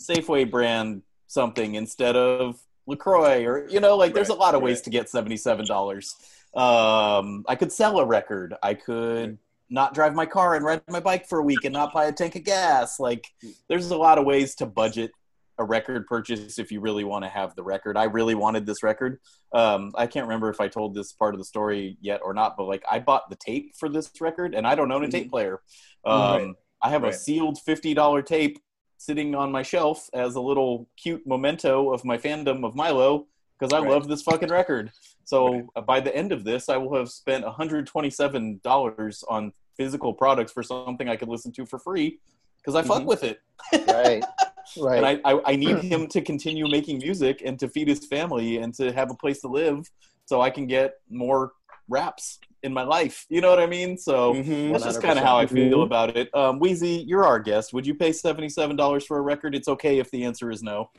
Safeway 0.00 0.50
brand 0.50 1.02
something 1.32 1.74
instead 1.74 2.16
of 2.16 2.60
Lacroix, 2.86 3.44
or 3.44 3.68
you 3.68 3.80
know, 3.80 3.96
like 3.96 4.14
there's 4.14 4.28
a 4.28 4.34
lot 4.34 4.54
of 4.54 4.62
ways 4.62 4.80
to 4.82 4.90
get 4.90 5.08
seventy-seven 5.08 5.66
dollars. 5.66 6.14
Um, 6.54 7.44
I 7.48 7.54
could 7.56 7.72
sell 7.72 7.98
a 7.98 8.04
record. 8.04 8.54
I 8.62 8.74
could 8.74 9.38
not 9.70 9.94
drive 9.94 10.14
my 10.14 10.26
car 10.26 10.54
and 10.54 10.64
ride 10.64 10.82
my 10.88 11.00
bike 11.00 11.26
for 11.26 11.38
a 11.38 11.42
week 11.42 11.64
and 11.64 11.72
not 11.72 11.94
buy 11.94 12.04
a 12.04 12.12
tank 12.12 12.36
of 12.36 12.44
gas. 12.44 13.00
Like, 13.00 13.26
there's 13.68 13.90
a 13.90 13.96
lot 13.96 14.18
of 14.18 14.26
ways 14.26 14.54
to 14.56 14.66
budget 14.66 15.12
a 15.58 15.64
record 15.64 16.06
purchase 16.06 16.58
if 16.58 16.70
you 16.70 16.80
really 16.80 17.04
want 17.04 17.24
to 17.24 17.28
have 17.28 17.54
the 17.54 17.62
record. 17.62 17.96
I 17.96 18.04
really 18.04 18.34
wanted 18.34 18.66
this 18.66 18.82
record. 18.82 19.18
Um, 19.54 19.92
I 19.96 20.06
can't 20.06 20.26
remember 20.26 20.50
if 20.50 20.60
I 20.60 20.68
told 20.68 20.94
this 20.94 21.12
part 21.12 21.34
of 21.34 21.38
the 21.38 21.44
story 21.44 21.96
yet 22.00 22.20
or 22.22 22.34
not, 22.34 22.56
but 22.56 22.64
like 22.64 22.82
I 22.90 22.98
bought 22.98 23.30
the 23.30 23.36
tape 23.36 23.74
for 23.78 23.88
this 23.88 24.10
record 24.20 24.54
and 24.54 24.66
I 24.66 24.74
don't 24.74 24.92
own 24.92 25.04
a 25.04 25.10
tape 25.10 25.30
player. 25.30 25.60
Um, 26.04 26.20
Right. 26.20 26.54
I 26.82 26.90
have 26.90 27.04
a 27.04 27.12
sealed 27.12 27.58
$50 27.66 28.26
tape 28.26 28.58
sitting 29.02 29.34
on 29.34 29.50
my 29.50 29.62
shelf 29.62 30.08
as 30.14 30.36
a 30.36 30.40
little 30.40 30.88
cute 30.96 31.26
memento 31.26 31.92
of 31.92 32.04
my 32.04 32.16
fandom 32.16 32.64
of 32.64 32.76
Milo 32.76 33.26
because 33.58 33.72
I 33.72 33.80
Right. 33.80 33.90
love 33.90 34.06
this 34.06 34.22
fucking 34.22 34.48
record. 34.48 34.92
So 35.24 35.54
Right. 35.54 35.64
uh, 35.76 35.80
by 35.80 35.98
the 36.00 36.14
end 36.14 36.30
of 36.30 36.44
this, 36.44 36.68
I 36.68 36.76
will 36.76 36.94
have 36.96 37.10
spent 37.10 37.44
$127 37.44 39.24
on 39.28 39.52
physical 39.76 40.14
products 40.14 40.52
for 40.52 40.62
something 40.62 41.08
I 41.08 41.16
could 41.16 41.28
listen 41.28 41.50
to 41.52 41.66
for 41.66 41.78
free 41.80 42.20
because 42.58 42.76
I 42.76 42.82
fuck 42.82 43.02
Mhm. 43.02 43.06
with 43.06 43.24
it. 43.24 43.40
right, 43.88 44.22
right. 44.78 44.96
And 44.98 45.06
I, 45.06 45.20
I, 45.24 45.52
I 45.52 45.56
need 45.56 45.78
him 45.78 46.06
to 46.08 46.20
continue 46.20 46.68
making 46.68 46.98
music 46.98 47.42
and 47.44 47.58
to 47.58 47.68
feed 47.68 47.88
his 47.88 48.06
family 48.06 48.58
and 48.58 48.72
to 48.74 48.92
have 48.92 49.10
a 49.10 49.14
place 49.14 49.40
to 49.40 49.48
live 49.48 49.90
so 50.26 50.40
I 50.40 50.50
can 50.50 50.66
get 50.68 50.94
more 51.10 51.52
raps 51.88 52.38
in 52.62 52.72
my 52.72 52.82
life. 52.82 53.26
You 53.28 53.40
know 53.40 53.50
what 53.50 53.58
I 53.60 53.66
mean? 53.66 53.96
So 53.98 54.34
Mhm. 54.34 54.72
that's 54.72 54.84
just 54.84 55.02
kind 55.02 55.18
of 55.18 55.24
how 55.24 55.36
I 55.36 55.44
100%. 55.46 55.70
feel 55.70 55.82
about 55.82 56.16
it. 56.16 56.34
Um, 56.34 56.58
Wheezy, 56.58 57.04
you're 57.06 57.24
our 57.24 57.40
guest. 57.40 57.72
Would 57.72 57.86
you 57.86 57.94
pay 57.94 58.10
$77 58.12 59.04
for 59.06 59.18
a 59.18 59.20
record? 59.20 59.54
It's 59.54 59.68
okay 59.68 59.98
if 59.98 60.10
the 60.10 60.24
answer 60.24 60.50
is 60.50 60.62
no. 60.62 60.90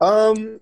Um, 0.00 0.60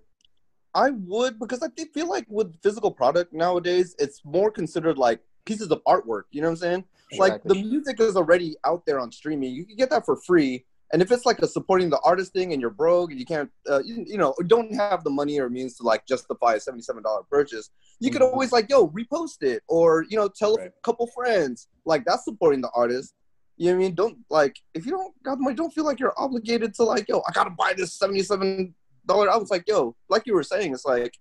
I 0.75 0.91
would 0.91 1.39
because 1.39 1.63
I 1.63 1.69
feel 1.95 2.09
like 2.09 2.27
with 2.29 2.61
physical 2.63 2.91
product 2.91 3.33
nowadays, 3.33 3.95
it's 3.99 4.21
more 4.25 4.51
considered 4.51 4.99
like 4.99 5.21
pieces 5.45 5.71
of 5.71 5.83
artwork. 5.87 6.25
You 6.31 6.43
know 6.43 6.49
what 6.49 6.53
I'm 6.53 6.57
saying? 6.57 6.85
Like 7.19 7.43
the 7.45 7.55
music 7.55 8.01
is 8.01 8.17
already 8.17 8.57
out 8.65 8.85
there 8.87 9.01
on 9.01 9.11
streaming. 9.11 9.55
You 9.55 9.65
can 9.65 9.77
get 9.77 9.91
that 9.91 10.05
for 10.05 10.17
free. 10.17 10.67
And 10.93 11.03
if 11.03 11.13
it's 11.13 11.27
like 11.27 11.39
a 11.41 11.47
supporting 11.47 11.91
the 11.91 12.01
artist 12.01 12.33
thing 12.33 12.53
and 12.53 12.61
you're 12.63 12.71
broke 12.71 13.11
and 13.11 13.21
you 13.21 13.27
can't, 13.27 13.51
uh, 13.69 13.83
you, 13.85 14.05
you 14.07 14.17
know, 14.17 14.35
don't 14.47 14.75
have 14.75 15.05
the 15.05 15.11
money 15.11 15.39
or 15.39 15.51
means 15.51 15.77
to 15.77 15.83
like 15.83 16.07
justify 16.07 16.55
a 16.55 16.59
$77 16.61 17.25
purchase, 17.31 17.71
you 18.01 18.11
could 18.11 18.23
Mhm. 18.23 18.33
always 18.33 18.53
like, 18.53 18.71
yo, 18.71 18.89
repost 18.89 19.43
it 19.43 19.63
or, 19.69 20.07
you 20.09 20.17
know, 20.17 20.29
tell 20.29 20.57
Right. 20.57 20.69
a 20.69 20.81
couple 20.83 21.07
friends. 21.09 21.69
Like 21.85 22.05
that's 22.07 22.25
supporting 22.25 22.63
the 22.63 22.71
artist. 22.75 23.15
You 23.59 23.67
know 23.67 23.73
what 23.73 23.77
I 23.77 23.87
mean? 23.87 23.95
Don't 23.97 24.19
like, 24.31 24.57
if 24.75 24.87
you 24.87 24.93
don't 24.93 25.23
got 25.23 25.35
the 25.37 25.43
money, 25.43 25.57
don't 25.57 25.73
feel 25.75 25.85
like 25.85 26.01
you're 26.01 26.15
obligated 26.19 26.73
to 26.75 26.85
like, 26.85 27.07
yo, 27.09 27.19
I 27.29 27.33
got 27.33 27.45
to 27.45 27.51
buy 27.51 27.75
this 27.77 27.99
$77 27.99 28.73
I 29.11 29.37
was 29.37 29.51
like, 29.51 29.65
yo, 29.67 29.97
like 30.09 30.23
you 30.27 30.35
were 30.35 30.43
saying, 30.43 30.73
it's 30.73 30.85
like, 30.85 31.15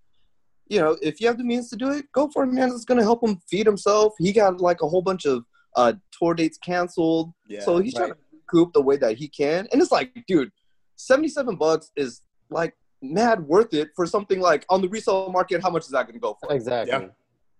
you 0.69 0.79
know, 0.79 0.97
if 1.01 1.19
you 1.21 1.27
have 1.27 1.37
the 1.37 1.43
means 1.43 1.69
to 1.69 1.75
do 1.77 1.91
it, 1.91 2.05
go 2.11 2.29
for 2.29 2.43
it, 2.43 2.47
man. 2.47 2.69
It's 2.69 2.83
gonna 2.83 3.01
help 3.03 3.23
him 3.23 3.39
feed 3.49 3.65
himself. 3.65 4.13
He 4.19 4.33
got 4.33 4.59
like 4.59 4.81
a 4.81 4.87
whole 4.87 5.01
bunch 5.01 5.25
of 5.25 5.45
uh 5.77 5.93
tour 6.11 6.33
dates 6.33 6.57
canceled, 6.57 7.31
Yeah, 7.47 7.61
so 7.63 7.77
he's 7.79 7.93
trying 7.93 8.09
to 8.09 8.17
recoup 8.47 8.73
the 8.73 8.81
way 8.81 8.97
that 8.97 9.17
he 9.17 9.27
can. 9.27 9.67
And 9.71 9.81
it's 9.81 9.91
like, 9.91 10.11
dude, 10.27 10.51
seventy-seven 10.95 11.55
bucks 11.55 11.91
is 11.95 12.21
like 12.49 12.75
mad 13.01 13.41
worth 13.45 13.73
it 13.73 13.89
for 13.95 14.05
something 14.05 14.39
like 14.39 14.65
on 14.69 14.81
the 14.81 14.89
resale 14.89 15.29
market. 15.31 15.61
How 15.61 15.69
much 15.69 15.83
is 15.83 15.89
that 15.91 16.07
gonna 16.07 16.19
go 16.19 16.37
for? 16.41 16.53
exactly. 16.53 16.91
Yeah. 16.91 17.07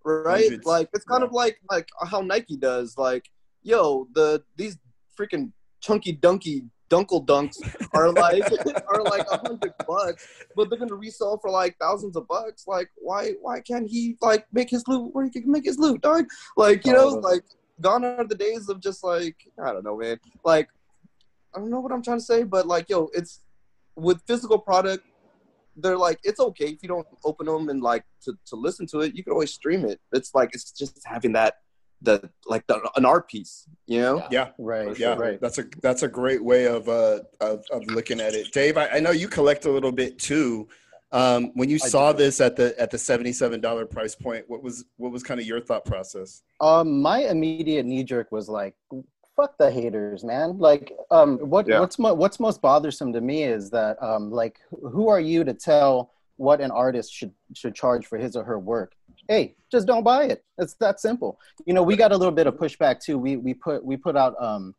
right? 0.04 0.44
Hundreds. 0.44 0.66
Like 0.66 0.90
it's 0.94 1.06
kind 1.06 1.22
Yeah. 1.22 1.28
of 1.28 1.34
like 1.34 1.60
like 1.70 1.90
how 2.06 2.22
Nike 2.22 2.58
does. 2.58 2.98
Like, 2.98 3.26
yo, 3.64 4.08
the 4.14 4.44
these 4.56 4.78
freaking 5.20 5.52
chunky 5.82 6.16
dunky 6.16 6.68
dunkle 6.90 7.26
dunks 7.26 7.58
are 7.94 8.12
like 8.12 8.44
are 8.88 9.04
like 9.04 9.26
a 9.32 9.38
hundred 9.38 9.74
bucks, 9.88 10.26
but 10.56 10.70
they're 10.70 10.80
gonna 10.80 10.96
resell 10.96 11.38
for 11.38 11.52
like 11.52 11.76
thousands 11.80 12.16
of 12.16 12.28
bucks. 12.28 12.66
Like, 12.68 12.90
why 12.98 13.34
why 13.42 13.60
can't 13.60 13.88
he 13.88 14.18
like 14.22 14.46
make 14.54 14.70
his 14.70 14.84
loot 14.88 15.14
where 15.14 15.26
he 15.26 15.30
can 15.32 15.52
make 15.52 15.66
his 15.66 15.78
loot, 15.78 16.02
dog? 16.02 16.26
Like, 16.56 16.86
you 16.86 16.94
know, 16.94 17.10
uh, 17.18 17.22
like 17.22 17.44
gone 17.80 18.04
are 18.04 18.24
the 18.26 18.34
days 18.36 18.70
of 18.70 18.80
just 18.82 19.04
like 19.04 19.36
I 19.64 19.72
don't 19.74 19.84
know, 19.84 19.98
man. 19.98 20.20
Like, 20.44 20.70
I 21.58 21.60
don't 21.60 21.72
know 21.72 21.80
what 21.80 21.92
I'm 21.92 22.04
trying 22.04 22.20
to 22.20 22.24
say, 22.24 22.44
but 22.44 22.68
like, 22.68 22.88
yo, 22.88 23.10
it's 23.14 23.42
with 23.96 24.22
physical 24.28 24.60
product. 24.60 25.04
They're 25.76 25.98
like, 25.98 26.20
it's 26.24 26.40
okay 26.40 26.66
if 26.66 26.84
you 26.84 26.88
don't 26.88 27.08
open 27.26 27.48
them 27.48 27.70
and 27.70 27.82
like 27.82 28.04
to, 28.26 28.38
to 28.46 28.56
listen 28.56 28.86
to 28.88 29.02
it. 29.02 29.16
You 29.16 29.24
can 29.24 29.34
always 29.34 29.52
stream 29.52 29.84
it. 29.84 30.00
It's 30.12 30.36
like 30.36 30.52
it's 30.54 30.72
just 30.72 31.02
having 31.04 31.34
that 31.34 31.56
the 32.04 32.30
like 32.46 32.68
the, 32.68 32.80
an 32.96 33.06
art 33.06 33.28
piece, 33.28 33.68
you 33.88 34.02
know? 34.02 34.24
Yeah, 34.30 34.50
Right, 34.60 34.98
yeah, 35.00 35.16
right. 35.16 35.42
that's 35.42 35.58
a 35.58 35.66
that's 35.82 36.04
a 36.04 36.08
great 36.08 36.44
way 36.44 36.68
of 36.68 36.88
uh 36.88 37.22
of, 37.42 37.66
of 37.72 37.88
looking 37.88 38.22
at 38.22 38.36
it. 38.36 38.52
Dave, 38.52 38.78
I, 38.78 38.88
I 38.90 39.00
know 39.00 39.10
you 39.10 39.28
collect 39.28 39.66
a 39.66 39.72
little 39.72 39.92
bit 39.92 40.20
too. 40.20 40.68
Um, 41.12 41.52
when 41.56 41.70
you 41.70 41.80
I 41.84 41.88
saw 41.88 42.12
do. 42.12 42.20
this 42.20 42.40
at 42.40 42.56
the 42.56 42.80
at 42.80 42.92
the 42.92 43.00
seventy 43.00 43.34
seven 43.34 43.62
dollar 43.62 43.88
price 43.88 44.14
point, 44.14 44.46
what 44.48 44.62
was 44.62 44.86
what 44.98 45.12
was 45.12 45.24
kind 45.24 45.40
of 45.40 45.48
your 45.48 45.60
thought 45.60 45.86
process? 45.86 46.44
Um, 46.62 47.02
my 47.02 47.22
immediate 47.22 47.88
knee 47.88 48.04
jerk 48.04 48.32
was 48.32 48.48
like, 48.48 48.76
"Fuck 49.38 49.58
the 49.58 49.72
haters, 49.72 50.24
man!" 50.26 50.58
Like, 50.58 50.92
um, 51.12 51.38
what 51.50 51.66
Yeah. 51.68 51.80
what's 51.80 51.98
mo- 51.98 52.14
what's 52.16 52.40
most 52.40 52.62
bothersome 52.62 53.14
to 53.14 53.22
me 53.22 53.44
is 53.44 53.70
that, 53.70 54.02
um, 54.04 54.32
like, 54.32 54.60
who 54.82 55.08
are 55.08 55.20
you 55.22 55.44
to 55.46 55.54
tell 55.54 56.12
what 56.36 56.60
an 56.60 56.72
artist 56.72 57.14
should 57.14 57.34
should 57.54 57.74
charge 57.76 58.06
for 58.06 58.18
his 58.18 58.36
or 58.36 58.44
her 58.44 58.60
work? 58.60 58.94
Hey, 59.30 59.56
just 59.72 59.88
don't 59.88 60.04
buy 60.04 60.26
it. 60.26 60.44
It's 60.58 60.74
that 60.76 61.00
simple. 61.00 61.40
You 61.66 61.74
know, 61.74 61.84
we 61.84 61.96
got 61.96 62.12
a 62.12 62.18
little 62.18 62.34
bit 62.34 62.48
of 62.48 62.56
pushback 62.56 63.00
too. 63.00 63.18
We 63.18 63.38
we 63.38 63.54
put 63.54 63.86
we 63.86 63.96
put 63.98 64.16
out 64.18 64.36
um, 64.42 64.76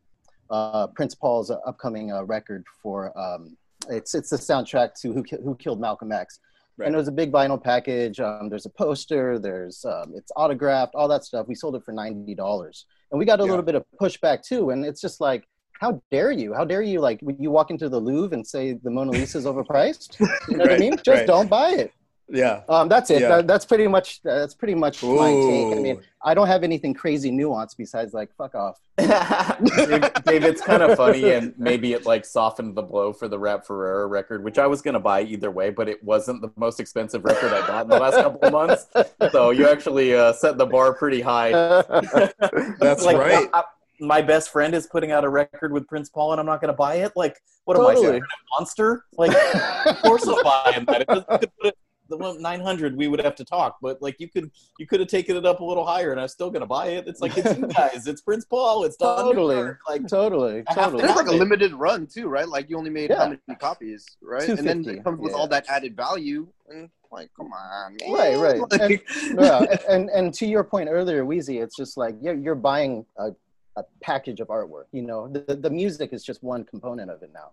uh, 0.49 0.87
Prince 0.87 1.15
Paul's 1.15 1.49
upcoming 1.51 2.11
uh, 2.11 2.23
record 2.23 2.63
for 2.81 3.17
um, 3.17 3.55
it's 3.89 4.13
it's 4.15 4.29
the 4.29 4.37
soundtrack 4.37 4.93
to 5.01 5.13
Who 5.13 5.23
Ki- 5.23 5.37
Who 5.43 5.55
Killed 5.55 5.79
Malcolm 5.79 6.11
X. 6.11 6.39
Right. 6.77 6.85
And 6.85 6.95
it 6.95 6.97
was 6.97 7.09
a 7.09 7.11
big 7.21 7.29
vinyl 7.31 7.61
package. 7.61 8.21
Um, 8.21 8.47
there's 8.49 8.65
a 8.65 8.69
poster. 8.69 9.37
There's 9.37 9.83
um, 9.85 10.13
it's 10.15 10.31
autographed. 10.37 10.95
All 10.95 11.09
that 11.09 11.25
stuff. 11.25 11.45
We 11.47 11.53
sold 11.55 11.75
it 11.75 11.83
for 11.83 11.91
ninety 11.91 12.33
dollars, 12.35 12.85
and 13.11 13.19
we 13.19 13.25
got 13.25 13.39
a 13.39 13.43
Yeah. 13.43 13.49
little 13.49 13.65
bit 13.65 13.75
of 13.75 13.85
pushback 14.01 14.41
too. 14.43 14.69
And 14.71 14.85
it's 14.85 15.01
just 15.01 15.19
like, 15.21 15.45
how 15.79 16.01
dare 16.11 16.31
you? 16.31 16.53
How 16.53 16.65
dare 16.65 16.81
you? 16.81 16.99
Like, 16.99 17.19
when 17.21 17.37
you 17.41 17.51
walk 17.51 17.71
into 17.71 17.87
the 17.89 17.99
Louvre 17.99 18.33
and 18.35 18.45
say 18.45 18.73
the 18.73 18.89
Mona 18.89 19.11
Lisa 19.11 19.37
is 19.37 19.45
overpriced. 19.45 20.19
You 20.49 20.57
know 20.57 20.63
what 20.65 20.73
I 20.73 20.77
mean? 20.85 20.93
Just 20.97 21.07
right. 21.09 21.27
don't 21.27 21.49
buy 21.49 21.69
it. 21.71 21.93
Yeah. 22.31 22.61
Um, 22.69 22.87
that's 22.89 23.09
it. 23.09 23.21
Yeah. 23.21 23.29
That, 23.37 23.47
that's 23.47 23.65
pretty 23.65 23.87
much 23.87 24.21
that's 24.21 24.53
pretty 24.53 24.75
much 24.75 25.03
my 25.03 25.31
take. 25.31 25.77
I 25.77 25.79
mean, 25.81 26.01
I 26.23 26.33
don't 26.33 26.47
have 26.47 26.63
anything 26.63 26.93
crazy 26.93 27.31
nuanced 27.31 27.75
besides 27.77 28.13
like 28.13 28.29
fuck 28.35 28.53
off. 28.55 28.79
Dave, 28.97 30.01
Dave, 30.25 30.43
it's 30.43 30.61
kind 30.61 30.83
of 30.83 30.95
funny, 30.97 31.31
and 31.31 31.53
maybe 31.57 31.93
it 31.93 32.05
like 32.05 32.25
softened 32.25 32.75
the 32.75 32.81
blow 32.81 33.13
for 33.13 33.27
the 33.27 33.39
Rap 33.39 33.65
Ferreira 33.65 34.05
record, 34.07 34.43
which 34.43 34.57
I 34.59 34.67
was 34.67 34.81
gonna 34.81 34.99
buy 34.99 35.21
either 35.23 35.49
way, 35.49 35.69
but 35.69 35.89
it 35.89 36.03
wasn't 36.03 36.41
the 36.41 36.51
most 36.55 36.79
expensive 36.79 37.23
record 37.25 37.51
I 37.53 37.65
bought 37.65 37.83
in 37.83 37.89
the 37.89 37.99
last 37.99 38.15
couple 38.15 38.41
of 38.41 38.51
months. 38.53 38.85
So 39.31 39.51
you 39.51 39.67
actually 39.69 40.13
uh, 40.13 40.33
set 40.33 40.57
the 40.57 40.65
bar 40.65 40.93
pretty 40.93 41.21
high. 41.21 41.51
That's 42.79 43.03
Like, 43.03 43.17
right. 43.17 43.49
I- 43.53 43.63
my 44.01 44.21
best 44.21 44.49
friend 44.53 44.73
is 44.73 44.87
putting 44.87 45.11
out 45.11 45.25
a 45.25 45.29
record 45.29 45.73
with 45.73 45.85
Prince 45.85 46.07
Paul, 46.09 46.31
and 46.31 46.39
I'm 46.39 46.45
not 46.45 46.61
gonna 46.61 46.71
buy 46.71 46.95
it. 46.95 47.11
Like, 47.17 47.35
what 47.65 47.75
am 47.75 47.85
I, 47.85 47.95
Totally. 47.95 48.05
some 48.05 48.11
kind 48.11 48.21
of 48.23 48.59
monster? 48.59 49.05
Like, 49.17 49.31
of 49.87 50.01
course 50.03 50.25
I'm 50.25 50.41
buying 50.41 50.85
that. 50.85 51.01
If 51.01 51.17
you 51.17 51.37
could 51.39 51.51
put 51.59 51.67
it 51.67 51.77
the 52.09 52.17
one 52.17 52.41
900 52.41 52.95
we 52.95 53.07
would 53.07 53.21
have 53.21 53.35
to 53.35 53.45
talk 53.45 53.77
but 53.81 54.01
like 54.01 54.19
you 54.19 54.27
could 54.27 54.51
you 54.77 54.85
could 54.85 54.99
have 54.99 55.09
taken 55.09 55.35
it 55.35 55.45
up 55.45 55.59
a 55.59 55.63
little 55.63 55.85
higher 55.85 56.11
and 56.11 56.19
i'm 56.19 56.27
still 56.27 56.49
gonna 56.49 56.65
buy 56.65 56.87
it 56.87 57.07
it's 57.07 57.21
like 57.21 57.37
it's 57.37 57.57
you 57.57 57.67
guys 57.75 58.07
it's 58.07 58.21
prince 58.21 58.45
paul 58.45 58.83
it's 58.83 58.97
Don 58.97 59.29
Totally. 59.29 59.55
Newkirk. 59.55 59.79
like 59.87 60.07
totally, 60.07 60.63
I 60.67 60.73
totally. 60.73 61.03
There's 61.03 61.15
like 61.15 61.27
a 61.27 61.31
limited 61.31 61.73
run 61.73 62.07
too, 62.07 62.27
right? 62.27 62.47
Like 62.47 62.69
you 62.69 62.77
only 62.77 62.89
made 62.89 63.09
Yeah. 63.09 63.17
how 63.19 63.25
many 63.29 63.59
copies, 63.59 64.05
right? 64.21 64.47
And 64.47 64.59
then 64.59 64.87
it 64.87 65.03
comes 65.03 65.19
with 65.19 65.31
yeah. 65.31 65.37
all 65.37 65.47
that 65.47 65.65
added 65.69 65.95
value, 65.95 66.47
and 66.69 66.89
like, 67.11 67.29
come 67.35 67.51
on, 67.51 67.97
man. 68.01 68.11
Right, 68.13 68.37
right. 68.37 68.59
Like, 68.79 69.07
yeah, 69.39 69.77
and 69.89 70.09
and 70.09 70.33
to 70.35 70.45
your 70.45 70.63
point 70.63 70.89
earlier, 70.89 71.25
Wheezy, 71.25 71.59
it's 71.59 71.75
just 71.75 71.97
like 71.97 72.15
you're 72.21 72.35
you're 72.35 72.55
buying 72.55 73.05
a, 73.17 73.31
a 73.77 73.83
package 74.01 74.39
of 74.39 74.47
artwork. 74.47 74.85
You 74.91 75.03
know, 75.03 75.27
the 75.27 75.55
the 75.55 75.69
music 75.69 76.13
is 76.13 76.23
just 76.23 76.43
one 76.43 76.63
component 76.63 77.09
of 77.09 77.23
it 77.23 77.31
now. 77.33 77.51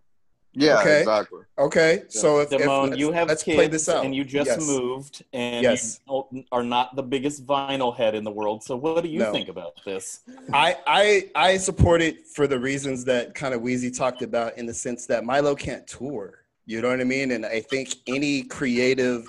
Yeah, 0.58 0.80
Okay. 0.80 1.00
exactly. 1.00 1.40
Okay, 1.58 2.02
so 2.08 2.40
if, 2.40 2.50
if 2.52 2.60
Damone, 2.60 2.90
let's, 2.90 2.98
you 3.00 3.12
have 3.12 3.28
let's 3.28 3.42
kids 3.42 3.56
play 3.56 3.66
this 3.68 3.88
out. 3.88 4.04
and 4.04 4.14
you 4.14 4.24
just 4.24 4.48
Yes. 4.48 4.66
moved 4.66 5.24
and 5.32 5.62
Yes. 5.62 6.00
you 6.08 6.44
are 6.50 6.62
not 6.62 6.96
the 6.96 7.02
biggest 7.02 7.46
vinyl 7.46 7.94
head 7.94 8.14
in 8.14 8.24
the 8.24 8.30
world. 8.30 8.62
So 8.64 8.76
what 8.76 9.02
do 9.02 9.08
you 9.10 9.20
No. 9.20 9.32
think 9.32 9.48
about 9.48 9.82
this? 9.84 10.20
I, 10.52 10.76
I 10.86 11.30
I 11.34 11.56
support 11.58 12.00
it 12.02 12.26
for 12.26 12.46
the 12.46 12.58
reasons 12.58 13.04
that 13.04 13.34
kind 13.34 13.54
of 13.54 13.60
Wheezy 13.62 13.90
talked 13.90 14.22
about 14.22 14.56
in 14.58 14.64
the 14.66 14.74
sense 14.74 15.06
that 15.06 15.24
Milo 15.24 15.54
can't 15.54 15.86
tour. 15.86 16.40
You 16.64 16.80
know 16.82 16.88
what 16.88 17.00
I 17.00 17.04
mean? 17.04 17.30
And 17.32 17.44
I 17.46 17.60
think 17.60 17.94
any 18.06 18.42
creative 18.42 19.26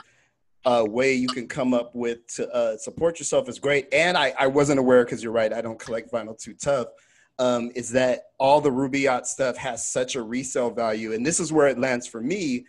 uh, 0.66 0.86
way 0.90 1.14
you 1.14 1.30
can 1.30 1.48
come 1.48 1.74
up 1.74 1.94
with 1.96 2.26
to 2.36 2.50
uh, 2.54 2.78
support 2.78 3.20
yourself 3.20 3.48
is 3.48 3.58
great. 3.60 3.88
And 3.94 4.18
I, 4.18 4.34
I 4.40 4.48
wasn't 4.48 4.80
aware 4.80 5.06
because 5.06 5.24
you're 5.24 5.32
right. 5.32 5.54
I 5.54 5.62
don't 5.62 5.80
collect 5.80 6.12
vinyl 6.12 6.38
too 6.38 6.54
tough. 6.56 6.88
Um, 7.40 7.72
is 7.76 7.92
that 7.92 8.24
all 8.40 8.62
the 8.62 8.72
Ruby 8.72 9.02
Yacht 9.02 9.28
stuff 9.28 9.58
has 9.58 9.88
such 9.88 10.16
a 10.16 10.22
resale 10.22 10.72
value, 10.72 11.14
and 11.14 11.26
this 11.26 11.40
is 11.40 11.54
where 11.54 11.68
it 11.68 11.78
lands 11.78 12.08
for 12.08 12.22
me. 12.22 12.66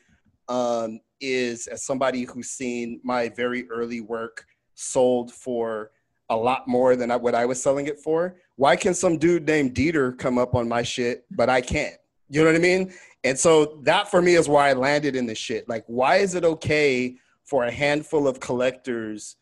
Um, 0.49 1.01
is 1.21 1.67
as 1.67 1.85
somebody 1.85 2.25
who's 2.25 2.51
seen 2.51 3.01
my 3.03 3.29
very 3.29 3.69
early 3.71 4.01
work 4.01 4.47
sold 4.75 5.33
for 5.33 5.91
a 6.31 6.37
lot 6.37 6.69
more 6.69 6.95
than 6.95 7.11
what 7.11 7.35
I 7.35 7.45
was 7.45 7.63
selling 7.63 7.87
it 7.87 7.99
for. 7.99 8.37
Why 8.57 8.77
can 8.77 8.95
some 8.95 9.19
dude 9.19 9.47
named 9.47 9.75
Dieter 9.75 10.17
come 10.17 10.39
up 10.39 10.55
on 10.55 10.69
my 10.69 10.83
shit, 10.83 11.25
but 11.31 11.49
I 11.49 11.61
can't? 11.61 11.97
You 12.29 12.43
know 12.43 12.47
what 12.47 12.57
I 12.57 12.61
mean? 12.61 12.93
And 13.25 13.39
so 13.39 13.81
that 13.83 14.11
for 14.11 14.21
me 14.21 14.35
is 14.35 14.49
why 14.49 14.69
I 14.69 14.75
landed 14.75 15.17
in 15.17 15.27
this 15.27 15.39
shit. 15.39 15.69
Like, 15.69 15.85
why 15.87 16.17
is 16.17 16.35
it 16.35 16.45
okay 16.45 17.17
for 17.45 17.65
a 17.65 17.71
handful 17.71 18.29
of 18.29 18.41
collectors 18.41 19.37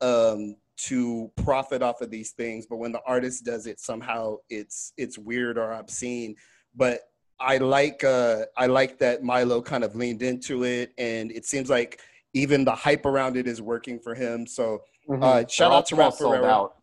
um, 0.00 0.56
to 0.76 1.30
profit 1.36 1.82
off 1.82 2.00
of 2.00 2.10
these 2.10 2.32
things, 2.32 2.66
but 2.68 2.76
when 2.76 2.92
the 2.92 3.00
artist 3.06 3.44
does 3.44 3.66
it, 3.66 3.80
somehow 3.80 4.36
it's 4.50 4.92
it's 4.96 5.18
weird 5.18 5.58
or 5.58 5.72
obscene. 5.72 6.36
But 6.74 7.00
I 7.40 7.58
like 7.58 8.04
uh, 8.04 8.44
I 8.56 8.66
like 8.66 8.98
that 8.98 9.22
Milo 9.22 9.62
kind 9.62 9.84
of 9.84 9.94
leaned 9.94 10.22
into 10.22 10.64
it, 10.64 10.92
and 10.98 11.30
it 11.32 11.46
seems 11.46 11.70
like 11.70 12.00
even 12.34 12.64
the 12.64 12.74
hype 12.74 13.06
around 13.06 13.36
it 13.36 13.46
is 13.46 13.62
working 13.62 13.98
for 13.98 14.14
him. 14.14 14.46
So 14.46 14.82
uh, 15.10 15.46
shout 15.46 15.70
They're 15.70 15.78
out 15.78 15.86
to 15.86 15.96
Rap 15.96 16.14
Ferreira. 16.14 16.46
out. 16.46 16.76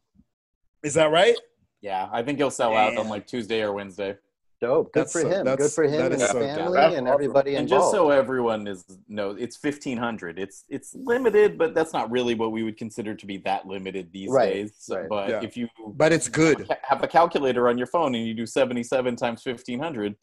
Is 0.84 0.96
that 0.96 1.12
right? 1.12 1.36
Yeah, 1.82 2.10
I 2.12 2.24
think 2.24 2.38
he'll 2.40 2.52
sell 2.52 2.76
out 2.76 2.98
on 2.98 3.10
like 3.10 3.28
Tuesday 3.28 3.62
or 3.62 3.74
Wednesday. 3.74 4.18
Dope. 4.64 4.94
Good 4.94 5.02
That's 5.02 5.12
for 5.12 5.22
so- 5.22 5.30
him. 5.30 5.56
Good 5.58 5.72
for 5.72 5.84
him 5.84 6.02
and 6.06 6.14
his 6.14 6.26
so 6.30 6.40
family 6.40 6.74
That's 6.74 6.96
and 6.96 7.08
awesome. 7.08 7.14
everybody 7.14 7.56
And 7.56 7.68
just 7.68 7.92
so 7.92 8.10
everyone 8.12 8.66
is 8.66 8.86
know, 9.10 9.32
it's 9.32 9.58
fifteen 9.58 9.98
hundred. 9.98 10.40
It's 10.40 10.64
it's 10.70 10.96
limited, 10.96 11.58
but 11.58 11.74
that's 11.76 11.92
not 11.92 12.10
really 12.10 12.34
what 12.34 12.52
we 12.54 12.64
would 12.64 12.78
consider 12.78 13.14
to 13.14 13.26
be 13.26 13.38
that 13.40 13.68
limited 13.68 14.12
these 14.14 14.30
Right, 14.30 14.54
days. 14.54 14.74
So- 14.78 15.00
right. 15.02 15.10
But 15.10 15.30
Yeah. 15.30 15.42
if 15.44 15.58
you 15.58 15.68
But 15.88 16.14
it's 16.14 16.30
good. 16.30 16.74
have 16.84 17.04
a 17.04 17.08
calculator 17.08 17.68
on 17.68 17.78
your 17.78 17.88
phone 17.88 18.16
and 18.16 18.26
you 18.26 18.34
do 18.34 18.46
seventy-seven 18.46 19.18
times 19.18 19.44
fifteen 19.44 19.80
hundred, 19.80 20.16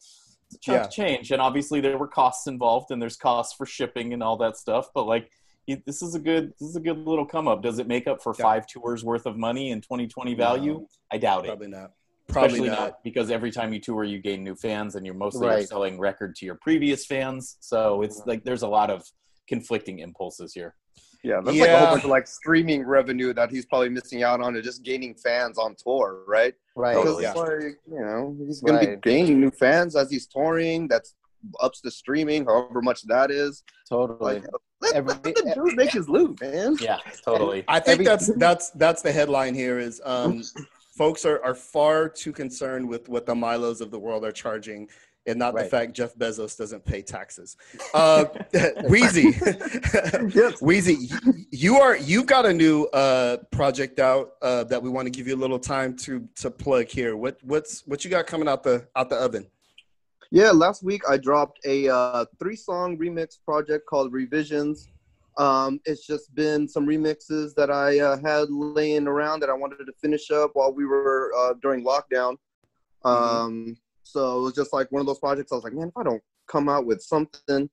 it's 0.47 0.55
a 0.55 0.59
chunk 0.59 0.75
Yeah. 0.79 0.85
of 0.85 0.91
change. 0.91 1.31
And 1.31 1.39
obviously 1.39 1.79
there 1.79 1.97
were 1.99 2.07
costs 2.07 2.47
involved, 2.47 2.89
and 2.89 2.99
there's 2.99 3.17
costs 3.17 3.53
for 3.53 3.67
shipping 3.67 4.11
and 4.13 4.23
all 4.23 4.37
that 4.37 4.57
stuff. 4.57 4.89
But 4.95 5.05
like, 5.05 5.29
this 5.85 6.01
is 6.01 6.15
a 6.15 6.19
good 6.19 6.51
this 6.59 6.67
is 6.67 6.75
a 6.75 6.81
good 6.81 6.97
little 6.97 7.25
come 7.27 7.47
up. 7.47 7.61
Does 7.61 7.77
it 7.77 7.87
make 7.87 8.07
up 8.07 8.23
for 8.23 8.33
Yeah. 8.37 8.43
five 8.43 8.65
tours 8.65 9.03
worth 9.05 9.27
of 9.27 9.37
money 9.37 9.69
in 9.69 9.81
2020 9.81 10.33
value? 10.33 10.73
No, 10.73 10.87
I 11.11 11.17
doubt 11.19 11.45
it. 11.45 11.49
probably 11.49 11.67
not. 11.67 11.91
Probably 12.31 12.69
not. 12.69 12.79
not. 12.79 13.03
because 13.03 13.31
every 13.31 13.51
time 13.51 13.73
you 13.73 13.79
tour, 13.79 14.03
you 14.03 14.19
gain 14.19 14.43
new 14.43 14.55
fans, 14.55 14.95
and 14.95 15.05
you're 15.05 15.15
mostly 15.15 15.47
Right. 15.47 15.67
selling 15.67 15.99
record 15.99 16.35
to 16.37 16.45
your 16.45 16.55
previous 16.55 17.05
fans. 17.05 17.57
So 17.59 18.01
it's 18.01 18.21
like 18.25 18.43
there's 18.43 18.61
a 18.63 18.67
lot 18.67 18.89
of 18.89 19.03
conflicting 19.47 19.99
impulses 19.99 20.53
here. 20.53 20.75
Yeah, 21.23 21.39
that's 21.43 21.55
like 21.57 21.69
a 21.69 21.77
whole 21.79 21.87
bunch 21.91 22.03
of 22.03 22.09
like 22.09 22.27
streaming 22.27 22.83
revenue 22.83 23.31
that 23.33 23.51
he's 23.51 23.65
probably 23.67 23.89
missing 23.89 24.23
out 24.23 24.41
on, 24.41 24.55
and 24.55 24.63
just 24.63 24.81
gaining 24.83 25.13
fans 25.13 25.57
on 25.59 25.75
tour, 25.75 26.23
right? 26.27 26.55
right. 26.75 26.95
Because 26.95 27.21
Totally. 27.21 27.25
it's 27.25 27.35
like 27.35 27.79
you 27.91 27.99
know 28.05 28.35
he's 28.47 28.61
gonna 28.61 28.77
Right. 28.79 29.01
be 29.01 29.09
gaining 29.11 29.39
new 29.39 29.51
fans 29.51 29.95
as 29.95 30.09
he's 30.09 30.25
touring. 30.25 30.87
That's 30.87 31.13
ups 31.59 31.81
the 31.81 31.91
streaming, 31.91 32.45
however 32.45 32.81
much 32.81 33.03
that 33.03 33.29
is. 33.31 33.63
Totally. 33.89 34.35
Like, 34.35 34.45
let, 34.81 34.95
Every- 34.95 35.13
let 35.13 35.23
the 35.23 35.53
dude 35.55 35.75
make 35.75 35.91
his 35.91 36.09
loot, 36.09 36.39
man. 36.41 36.75
Yeah, 36.81 36.97
totally. 37.23 37.63
I 37.67 37.79
think 37.79 37.93
Every- 37.93 38.05
that's 38.05 38.27
that's 38.37 38.69
that's 38.71 39.01
the 39.03 39.11
headline 39.11 39.53
here 39.53 39.77
is 39.77 40.01
um, 40.03 40.41
folks 40.91 41.25
are, 41.25 41.43
are 41.43 41.55
far 41.55 42.09
too 42.09 42.31
concerned 42.31 42.87
with 42.87 43.09
what 43.09 43.25
the 43.25 43.35
Milos 43.35 43.81
of 43.81 43.91
the 43.91 43.99
world 43.99 44.23
are 44.25 44.31
charging 44.31 44.87
and 45.27 45.37
not 45.37 45.55
the 45.55 45.63
fact 45.63 45.93
Jeff 45.93 46.15
Bezos 46.15 46.57
doesn't 46.57 46.83
pay 46.83 47.01
taxes. 47.01 47.55
Uh, 47.93 48.25
Wheezy, 48.89 49.33
Yes. 50.33 50.61
Wheezy, 50.61 51.09
you 51.51 51.77
are 51.77 51.95
you've 51.95 52.25
got 52.25 52.45
a 52.45 52.53
new 52.53 52.85
uh, 52.85 53.37
project 53.51 53.99
out 53.99 54.31
uh, 54.41 54.63
that 54.65 54.81
we 54.81 54.89
want 54.89 55.05
to 55.05 55.11
give 55.11 55.27
you 55.27 55.35
a 55.35 55.37
little 55.37 55.59
time 55.59 55.95
to 55.97 56.27
to 56.37 56.49
plug 56.49 56.87
here. 56.87 57.15
What 57.15 57.37
what's 57.43 57.85
what 57.85 58.03
you 58.03 58.09
got 58.09 58.27
coming 58.27 58.47
out 58.47 58.63
the 58.63 58.87
out 58.95 59.09
the 59.09 59.17
oven? 59.17 59.47
Yeah, 60.31 60.51
last 60.51 60.81
week 60.81 61.01
I 61.09 61.17
dropped 61.17 61.59
a 61.65 61.89
uh, 61.89 62.25
three 62.39 62.55
song 62.55 62.97
remix 62.97 63.37
project 63.43 63.85
called 63.85 64.13
Revisions. 64.13 64.87
Um, 65.37 65.79
it's 65.85 66.05
just 66.05 66.33
been 66.35 66.67
some 66.67 66.85
remixes 66.85 67.53
that 67.55 67.71
I 67.71 67.99
uh, 67.99 68.17
had 68.23 68.49
laying 68.49 69.07
around 69.07 69.39
that 69.41 69.49
I 69.49 69.53
wanted 69.53 69.85
to 69.85 69.93
finish 70.01 70.29
up 70.31 70.51
while 70.53 70.73
we 70.73 70.85
were 70.85 71.31
uh, 71.37 71.53
during 71.61 71.83
lockdown. 71.85 72.35
Um, 73.05 73.77
So 74.03 74.39
it 74.39 74.41
was 74.41 74.53
just 74.53 74.73
like 74.73 74.91
one 74.91 74.99
of 74.99 75.07
those 75.07 75.19
projects. 75.19 75.51
I 75.51 75.55
was 75.55 75.63
like, 75.63 75.73
man, 75.73 75.87
if 75.87 75.97
I 75.97 76.03
don't 76.03 76.21
come 76.47 76.67
out 76.67 76.85
with 76.85 77.01
something 77.01 77.69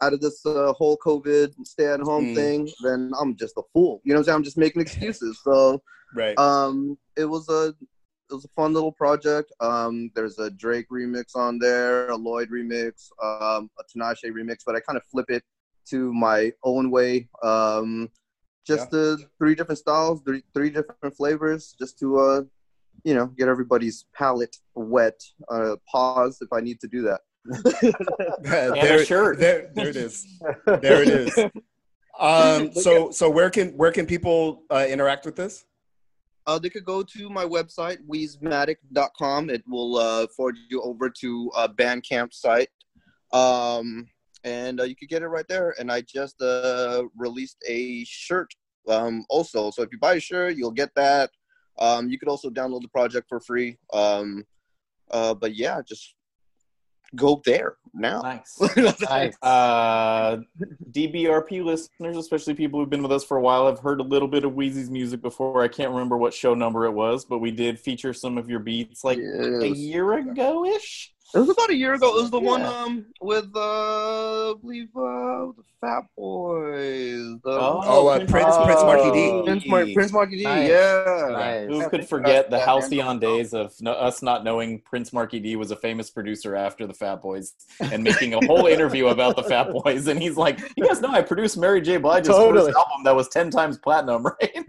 out 0.00 0.12
of 0.12 0.20
this 0.20 0.44
uh, 0.46 0.72
whole 0.72 0.96
COVID 0.98 1.52
stay 1.64 1.86
at 1.86 2.00
home 2.00 2.26
Mm. 2.26 2.34
thing, 2.34 2.70
then 2.82 3.12
I'm 3.20 3.36
just 3.36 3.56
a 3.58 3.62
fool. 3.72 4.00
You 4.04 4.14
know 4.14 4.18
what 4.18 4.20
I'm 4.20 4.24
saying? 4.24 4.36
I'm 4.36 4.44
just 4.44 4.58
making 4.58 4.82
excuses. 4.82 5.38
So 5.44 5.82
Right. 6.14 6.38
um, 6.38 6.98
it 7.16 7.24
was 7.26 7.48
a 7.48 7.74
it 8.30 8.34
was 8.34 8.44
a 8.46 8.48
fun 8.56 8.72
little 8.72 8.92
project. 8.92 9.52
Um, 9.60 10.10
there's 10.14 10.38
a 10.38 10.50
Drake 10.50 10.86
remix 10.90 11.36
on 11.36 11.58
there, 11.58 12.08
a 12.08 12.16
Lloyd 12.16 12.48
remix, 12.50 13.10
um, 13.22 13.70
a 13.78 13.84
Tinashe 13.84 14.24
remix, 14.24 14.60
but 14.64 14.74
I 14.74 14.80
kind 14.80 14.96
of 14.96 15.04
flip 15.10 15.26
it 15.28 15.42
to 15.90 16.12
my 16.12 16.52
own 16.64 16.90
way. 16.90 17.28
Um, 17.42 18.08
just 18.66 18.90
the 18.90 19.18
three 19.38 19.54
different 19.54 19.78
styles, 19.78 20.22
three, 20.24 20.42
three 20.54 20.70
different 20.70 21.16
flavors, 21.16 21.74
just 21.78 21.98
to 21.98 22.18
uh, 22.18 22.42
you 23.04 23.14
know, 23.14 23.26
get 23.26 23.48
everybody's 23.48 24.06
palate 24.14 24.56
wet. 24.74 25.20
Uh, 25.50 25.76
pause 25.90 26.38
if 26.40 26.52
I 26.52 26.60
need 26.60 26.80
to 26.80 26.88
do 26.88 27.02
that. 27.02 27.20
there, 28.42 28.72
a. 29.32 29.36
There, 29.36 29.70
there 29.74 29.88
it 29.88 29.96
is. 29.96 30.26
There 30.66 31.02
it 31.02 31.08
is. 31.08 31.38
Um, 32.20 32.72
so 32.74 33.10
so 33.10 33.30
where 33.30 33.48
can 33.48 33.70
where 33.70 33.90
can 33.90 34.04
people 34.04 34.64
uh, 34.70 34.86
interact 34.86 35.24
with 35.24 35.34
this? 35.34 35.64
Uh, 36.46 36.58
they 36.58 36.68
could 36.68 36.84
go 36.84 37.02
to 37.02 37.30
my 37.30 37.44
website, 37.44 37.98
wheezematic.com. 38.06 39.48
It 39.48 39.64
will 39.66 39.96
uh, 39.96 40.26
forward 40.36 40.56
you 40.68 40.82
over 40.82 41.08
to 41.08 41.50
a 41.56 41.68
Bandcamp 41.70 42.34
site. 42.34 42.68
Um, 43.32 44.06
and 44.44 44.80
uh, 44.80 44.84
you 44.84 44.96
could 44.96 45.08
get 45.08 45.22
it 45.22 45.28
right 45.28 45.46
there. 45.48 45.74
And 45.78 45.90
I 45.90 46.02
just 46.02 46.40
uh, 46.40 47.04
released 47.16 47.58
a 47.68 48.04
shirt 48.04 48.52
um, 48.88 49.24
also. 49.28 49.70
So 49.70 49.82
if 49.82 49.90
you 49.92 49.98
buy 49.98 50.14
a 50.14 50.20
shirt, 50.20 50.56
you'll 50.56 50.70
get 50.70 50.94
that. 50.96 51.30
Um, 51.78 52.08
you 52.08 52.18
could 52.18 52.28
also 52.28 52.50
download 52.50 52.82
the 52.82 52.88
project 52.88 53.28
for 53.28 53.40
free. 53.40 53.78
Um, 53.92 54.44
uh, 55.10 55.34
but 55.34 55.54
yeah, 55.54 55.80
just 55.86 56.14
go 57.14 57.42
there 57.44 57.76
now. 57.94 58.20
Nice. 58.20 58.58
Nice. 59.00 59.34
Uh, 59.42 60.38
DBRP 60.90 61.62
listeners, 61.64 62.16
especially 62.16 62.54
people 62.54 62.80
who've 62.80 62.90
been 62.90 63.02
with 63.02 63.12
us 63.12 63.24
for 63.24 63.36
a 63.36 63.40
while, 63.40 63.66
have 63.66 63.78
heard 63.78 64.00
a 64.00 64.04
little 64.04 64.28
bit 64.28 64.44
of 64.44 64.54
Wheezy's 64.54 64.90
music 64.90 65.20
before. 65.20 65.62
I 65.62 65.68
can't 65.68 65.90
remember 65.90 66.16
what 66.16 66.32
show 66.32 66.54
number 66.54 66.84
it 66.86 66.92
was, 66.92 67.24
but 67.24 67.38
we 67.38 67.50
did 67.50 67.78
feature 67.78 68.12
some 68.14 68.38
of 68.38 68.48
your 68.48 68.60
beats 68.60 69.04
like 69.04 69.18
a 69.18 69.68
year 69.68 70.14
ago 70.14 70.64
ish. 70.64 71.12
It 71.34 71.38
was 71.38 71.48
about 71.48 71.70
a 71.70 71.74
year 71.74 71.94
ago. 71.94 72.16
It 72.18 72.20
was 72.22 72.30
the 72.30 72.38
one 72.40 72.62
um 72.62 73.06
with 73.20 73.48
uh 73.56 74.50
I 74.50 74.54
believe 74.60 74.88
uh 74.94 75.52
the 75.56 75.62
Fat 75.80 76.02
Boys. 76.16 77.40
The, 77.42 77.50
Oh, 77.50 78.06
uh, 78.08 78.18
Prince- 78.26 78.56
Prince 78.56 78.82
Markie 78.82 79.10
Dee. 79.12 79.42
Prince, 79.44 79.66
Mar- 79.66 79.86
Prince 79.94 80.12
Markie 80.12 80.36
Dee. 80.36 80.44
Nice. 80.44 80.68
Yeah. 80.68 81.28
Nice. 81.32 81.68
Who 81.68 81.88
could 81.88 82.06
forget 82.08 82.50
the 82.50 82.58
halcyon 82.58 83.18
days 83.18 83.52
of 83.54 83.74
no, 83.80 83.92
us 83.92 84.22
not 84.22 84.44
knowing 84.44 84.80
Prince 84.80 85.12
Markie 85.12 85.40
Dee 85.40 85.56
was 85.56 85.70
a 85.70 85.76
famous 85.76 86.10
producer 86.10 86.54
after 86.54 86.86
the 86.86 86.94
Fat 86.94 87.22
Boys 87.22 87.54
and 87.80 88.04
making 88.04 88.34
a 88.34 88.46
whole 88.46 88.66
interview 88.66 89.08
about 89.08 89.34
the 89.36 89.42
Fat 89.42 89.72
Boys? 89.72 90.06
And 90.06 90.20
he's 90.22 90.36
like, 90.36 90.60
"You 90.76 90.86
guys 90.86 91.00
know 91.00 91.08
I 91.10 91.22
produced 91.22 91.56
Mary 91.56 91.80
J. 91.80 91.96
Blige's 91.96 92.28
Totally. 92.28 92.66
first 92.72 92.76
album 92.78 93.04
that 93.04 93.16
was 93.16 93.28
ten 93.28 93.50
times 93.50 93.78
platinum, 93.78 94.24
right?" 94.40 94.64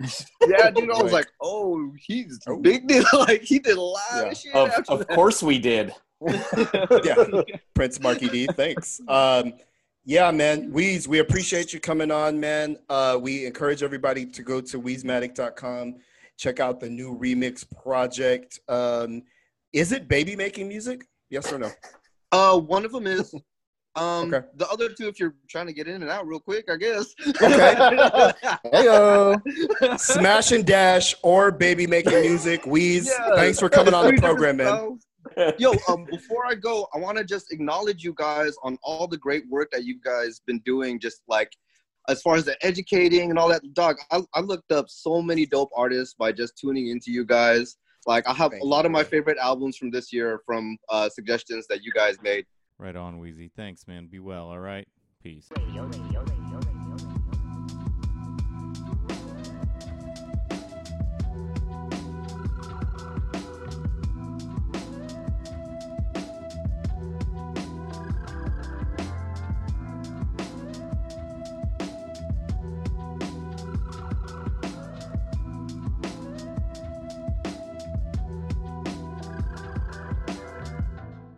Yeah, 0.47 0.71
dude. 0.71 0.89
I 0.91 1.02
was 1.04 1.12
like, 1.13 1.28
oh, 1.41 1.91
he's 2.08 2.39
Oh. 2.47 2.58
big 2.58 2.88
deal. 2.88 3.04
like 3.13 3.41
he 3.43 3.60
did 3.60 3.78
a 3.78 3.82
lot 3.82 3.99
Yeah. 4.15 4.21
of 4.23 4.38
shit 4.38 4.56
of, 4.56 4.69
after 4.69 4.91
of 4.93 4.99
that. 4.99 5.10
course 5.10 5.43
we 5.43 5.60
did. 5.60 5.93
yeah, 7.04 7.42
Prince 7.74 8.00
Markie 8.00 8.30
Dee. 8.30 8.48
Thanks. 8.48 9.02
Um, 9.08 9.54
yeah, 10.06 10.32
man. 10.32 10.72
Weez, 10.72 11.08
we 11.08 11.20
appreciate 11.20 11.74
you 11.74 11.80
coming 11.80 12.12
on, 12.12 12.40
man. 12.40 12.78
Uh, 12.90 13.18
we 13.22 13.46
encourage 13.46 13.84
everybody 13.84 14.26
to 14.26 14.44
go 14.44 14.60
to 14.62 14.82
weezmatic.com, 14.82 15.96
check 16.38 16.60
out 16.60 16.80
the 16.80 16.90
new 16.90 17.18
remix 17.18 17.66
project. 17.84 18.60
Um, 18.68 19.24
is 19.72 19.92
it 19.92 20.08
baby 20.08 20.36
making 20.36 20.68
music? 20.68 21.06
Yes 21.30 21.52
or 21.52 21.60
no? 21.60 21.72
Uh, 22.32 22.60
one 22.60 22.86
of 22.86 22.92
them 22.92 23.08
is. 23.08 23.34
Um, 23.96 24.34
Okay. 24.34 24.48
the 24.56 24.68
other 24.70 24.90
two, 24.90 25.08
if 25.08 25.20
you're 25.20 25.36
trying 25.48 25.68
to 25.68 25.72
get 25.74 25.88
in 25.88 26.02
and 26.02 26.10
out 26.10 26.26
real 26.26 26.40
quick, 26.40 26.66
I 26.68 26.78
guess. 26.78 27.14
Okay. 27.28 27.44
Heyo. 28.74 30.00
Smash 30.00 30.52
and 30.52 30.66
Dash 30.66 31.14
or 31.22 31.52
baby 31.52 31.86
making 31.86 32.22
music. 32.22 32.64
Weez, 32.64 33.06
Yeah. 33.06 33.36
thanks 33.36 33.60
for 33.60 33.70
coming 33.70 33.94
on 33.94 34.16
the 34.16 34.20
program, 34.20 34.58
man. 34.58 34.98
Styles. 35.32 35.54
Yo, 35.60 35.74
um, 35.88 36.06
before 36.06 36.46
I 36.46 36.56
go, 36.56 36.88
I 36.94 36.98
want 36.98 37.18
to 37.18 37.24
just 37.24 37.52
acknowledge 37.52 38.04
you 38.04 38.14
guys 38.16 38.54
on 38.64 38.78
all 38.84 39.08
the 39.08 39.18
great 39.18 39.44
work 39.50 39.70
that 39.72 39.84
you 39.84 40.00
guys 40.04 40.42
been 40.46 40.60
doing. 40.60 41.00
Just 41.00 41.22
like 41.28 41.52
as 42.10 42.22
far 42.22 42.36
as 42.36 42.46
the 42.46 42.58
educating 42.66 43.30
and 43.30 43.40
all 43.40 43.50
that, 43.50 43.62
dog. 43.74 43.98
I, 44.12 44.22
I 44.34 44.42
looked 44.42 44.72
up 44.72 44.90
so 44.90 45.22
many 45.22 45.46
dope 45.46 45.72
artists 45.76 46.16
by 46.18 46.32
just 46.32 46.58
tuning 46.58 46.88
into 46.88 47.12
you 47.12 47.26
guys. 47.26 47.78
Like 48.06 48.28
I 48.28 48.34
have 48.34 48.52
Thank 48.52 48.64
a 48.64 48.66
lot 48.66 48.82
you, 48.82 48.88
of 48.88 48.92
my 48.92 49.00
man. 49.00 49.10
favorite 49.10 49.38
albums 49.38 49.78
from 49.78 49.92
this 49.92 50.12
year 50.12 50.42
from 50.46 50.78
uh, 50.90 51.10
suggestions 51.10 51.68
that 51.68 51.84
you 51.84 51.92
guys 51.92 52.18
made. 52.22 52.46
Right 52.78 52.96
on, 52.96 53.20
Wheezy. 53.20 53.52
Thanks, 53.56 53.88
man. 53.88 54.08
Be 54.08 54.20
well. 54.20 54.48
All 54.48 54.60
right. 54.60 54.88
Peace. 55.22 55.48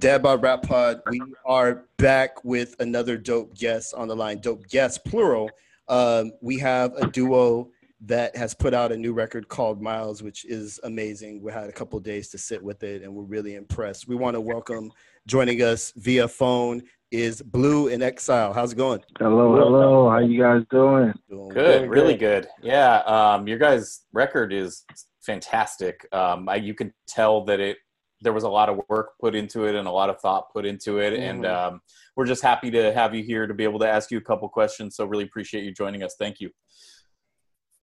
Dad 0.06 0.22
Bod 0.22 0.44
Rap 0.44 0.62
Pod. 0.62 1.02
We 1.10 1.20
are 1.48 1.86
back 1.98 2.46
with 2.46 2.76
another 2.80 3.18
dope 3.18 3.58
guest 3.58 3.96
on 3.96 4.08
the 4.08 4.16
line. 4.16 4.38
Dope 4.40 4.68
guest, 4.68 5.04
plural. 5.04 5.50
Um, 5.88 6.32
we 6.44 6.60
have 6.60 6.94
a 6.94 7.08
duo 7.08 7.72
that 8.02 8.36
has 8.36 8.54
put 8.54 8.76
out 8.76 8.92
a 8.92 8.98
new 8.98 9.14
record 9.14 9.48
called 9.48 9.82
Miles, 9.82 10.22
which 10.22 10.46
is 10.46 10.80
amazing. 10.84 11.42
We 11.42 11.52
had 11.52 11.70
a 11.70 11.72
couple 11.72 12.00
days 12.00 12.30
to 12.30 12.38
sit 12.38 12.62
with 12.62 12.84
it, 12.84 13.02
and 13.02 13.16
we're 13.16 13.24
really 13.24 13.56
impressed. 13.56 14.08
We 14.08 14.16
want 14.16 14.36
to 14.36 14.42
welcome 14.42 14.92
joining 15.26 15.64
us 15.64 15.92
via 15.96 16.28
phone 16.28 16.84
is 17.10 17.42
Blu 17.42 17.90
& 17.90 18.04
Exile. 18.04 18.54
How's 18.54 18.74
it 18.74 18.76
going? 18.76 19.00
Hello, 19.18 19.56
hello. 19.56 20.08
How 20.12 20.20
you 20.20 20.40
guys 20.40 20.62
doing? 20.70 21.16
Doing 21.32 21.50
Good, 21.50 21.90
really 21.90 22.16
good. 22.16 22.48
Yeah, 22.62 22.98
um, 23.08 23.48
your 23.48 23.58
guys' 23.58 24.02
record 24.14 24.54
is 24.54 24.86
fantastic. 25.22 26.08
Um, 26.12 26.48
I, 26.48 26.58
you 26.58 26.76
can 26.76 26.94
tell 27.08 27.44
that 27.46 27.60
it 27.60 27.78
there 28.22 28.34
was 28.34 28.44
a 28.44 28.50
lot 28.50 28.70
of 28.70 28.80
work 28.90 29.12
put 29.20 29.36
into 29.36 29.66
it 29.66 29.76
and 29.76 29.88
a 29.88 29.92
lot 29.92 30.10
of 30.10 30.20
thought 30.20 30.52
put 30.54 30.66
into 30.66 31.00
it, 31.00 31.14
and 31.14 31.46
um, 31.46 31.82
we're 32.16 32.26
just 32.26 32.42
happy 32.42 32.72
to 32.72 32.94
have 32.94 33.14
you 33.14 33.24
here 33.24 33.48
to 33.48 33.54
be 33.54 33.64
able 33.64 33.80
to 33.80 33.88
ask 33.88 34.12
you 34.12 34.18
a 34.18 34.22
couple 34.22 34.48
questions. 34.50 34.96
So 34.96 35.06
really 35.06 35.26
appreciate 35.26 35.64
you 35.64 35.74
joining 35.74 36.04
us. 36.04 36.16
Thank 36.18 36.40
you. 36.40 36.50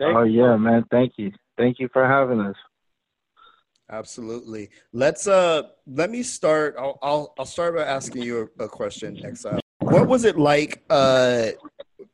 oh 0.00 0.24
yeah, 0.24 0.56
man. 0.56 0.84
Thank 0.90 1.14
you. 1.16 1.32
Thank 1.58 1.78
you 1.78 1.88
for 1.92 2.06
having 2.06 2.40
us. 2.40 2.56
Absolutely. 3.90 4.70
Let's 4.92 5.26
uh 5.26 5.64
let 5.86 6.10
me 6.10 6.22
start. 6.22 6.76
I'll 6.78 6.98
I'll, 7.02 7.34
I'll 7.38 7.44
start 7.44 7.76
by 7.76 7.82
asking 7.84 8.22
you 8.22 8.50
a, 8.58 8.64
a 8.64 8.68
question, 8.68 9.22
Exile. 9.24 9.60
What 9.80 10.08
was 10.08 10.24
it 10.24 10.38
like 10.38 10.82
uh 10.88 11.48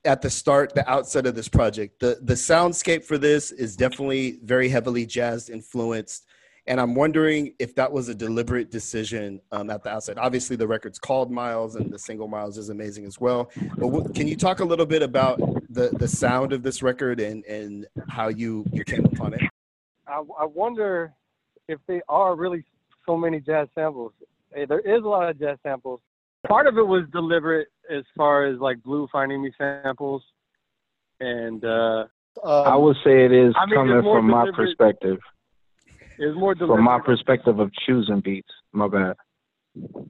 at 0.04 0.22
the 0.22 0.30
start, 0.30 0.74
the 0.74 0.88
outset 0.90 1.26
of 1.26 1.36
this 1.36 1.48
project? 1.48 2.00
The 2.00 2.18
the 2.22 2.34
soundscape 2.34 3.04
for 3.04 3.16
this 3.16 3.52
is 3.52 3.76
definitely 3.76 4.40
very 4.42 4.68
heavily 4.68 5.06
jazz 5.06 5.48
influenced. 5.48 6.26
And 6.68 6.78
I'm 6.78 6.94
wondering 6.94 7.54
if 7.58 7.74
that 7.76 7.90
was 7.90 8.10
a 8.10 8.14
deliberate 8.14 8.70
decision 8.70 9.40
um, 9.52 9.70
at 9.70 9.82
the 9.82 9.88
outset. 9.88 10.18
Obviously, 10.18 10.54
the 10.54 10.66
record's 10.66 10.98
called 10.98 11.30
Miles, 11.32 11.76
and 11.76 11.90
the 11.90 11.98
single 11.98 12.28
Miles 12.28 12.58
is 12.58 12.68
amazing 12.68 13.06
as 13.06 13.18
well. 13.18 13.50
But 13.78 13.88
what, 13.88 14.14
can 14.14 14.28
you 14.28 14.36
talk 14.36 14.60
a 14.60 14.64
little 14.66 14.84
bit 14.84 15.02
about 15.02 15.38
the, 15.70 15.88
the 15.98 16.06
sound 16.06 16.52
of 16.52 16.62
this 16.62 16.82
record 16.82 17.20
and, 17.20 17.42
and 17.46 17.86
how 18.08 18.28
you, 18.28 18.66
you 18.70 18.84
came 18.84 19.06
upon 19.06 19.32
it? 19.32 19.40
I, 20.06 20.22
I 20.38 20.44
wonder 20.44 21.14
if 21.68 21.80
they 21.88 22.02
are 22.06 22.36
really 22.36 22.62
so 23.06 23.16
many 23.16 23.40
jazz 23.40 23.68
samples. 23.74 24.12
Hey, 24.54 24.66
there 24.66 24.80
is 24.80 25.02
a 25.02 25.08
lot 25.08 25.30
of 25.30 25.38
jazz 25.40 25.56
samples. 25.62 26.00
Part 26.46 26.66
of 26.66 26.76
it 26.76 26.86
was 26.86 27.04
deliberate 27.12 27.68
as 27.90 28.04
far 28.14 28.44
as 28.44 28.58
like 28.60 28.82
Blu 28.82 29.08
finding 29.10 29.42
me 29.42 29.52
samples, 29.56 30.22
and 31.20 31.64
uh, 31.64 32.04
Um, 32.44 32.66
I 32.66 32.76
would 32.76 32.96
say 33.02 33.24
it 33.24 33.32
is 33.32 33.54
I 33.58 33.64
mean, 33.64 33.74
coming 33.74 34.02
from 34.02 34.26
my 34.26 34.44
deliberate- 34.44 34.76
perspective. 34.76 35.18
It 36.18 36.26
was 36.26 36.36
more 36.36 36.54
deliberate. 36.54 36.76
From 36.76 36.84
my 36.84 37.00
perspective 37.00 37.58
of 37.58 37.70
choosing 37.86 38.20
beats. 38.20 38.48
My 38.72 38.88
bad. 38.88 39.16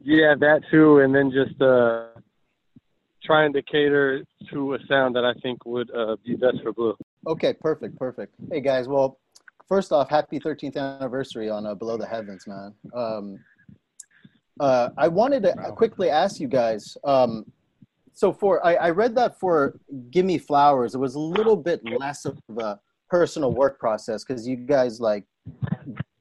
Yeah, 0.02 0.34
that 0.40 0.62
too, 0.70 1.00
and 1.00 1.14
then 1.14 1.30
just 1.30 1.60
uh, 1.60 2.06
trying 3.22 3.52
to 3.52 3.62
cater 3.62 4.24
to 4.50 4.74
a 4.74 4.78
sound 4.88 5.14
that 5.16 5.24
I 5.24 5.34
think 5.40 5.66
would 5.66 5.90
uh, 5.94 6.16
be 6.24 6.34
best 6.36 6.56
for 6.62 6.72
Blu. 6.72 6.96
Okay, 7.26 7.52
perfect, 7.52 7.98
perfect. 7.98 8.34
Hey 8.50 8.60
guys, 8.60 8.88
well, 8.88 9.18
first 9.68 9.92
off, 9.92 10.08
happy 10.08 10.40
13th 10.40 10.76
anniversary 10.76 11.50
on 11.50 11.66
uh, 11.66 11.74
Below 11.74 11.98
the 11.98 12.06
Heavens, 12.06 12.46
man. 12.46 12.74
Um, 12.94 13.38
uh, 14.60 14.90
I 14.96 15.08
wanted 15.08 15.42
to 15.42 15.54
quickly 15.76 16.08
ask 16.08 16.40
you 16.40 16.48
guys. 16.48 16.96
Um, 17.04 17.44
so 18.14 18.32
for 18.32 18.64
I, 18.66 18.74
I 18.74 18.90
read 18.90 19.14
that 19.16 19.38
for 19.38 19.78
Gimme 20.10 20.38
Flowers, 20.38 20.94
it 20.94 20.98
was 20.98 21.14
a 21.14 21.20
little 21.20 21.56
bit 21.56 21.80
less 22.00 22.24
of 22.24 22.38
a 22.58 22.80
personal 23.10 23.52
work 23.52 23.78
process 23.78 24.24
because 24.24 24.46
you 24.46 24.56
guys 24.56 25.00
like 25.00 25.24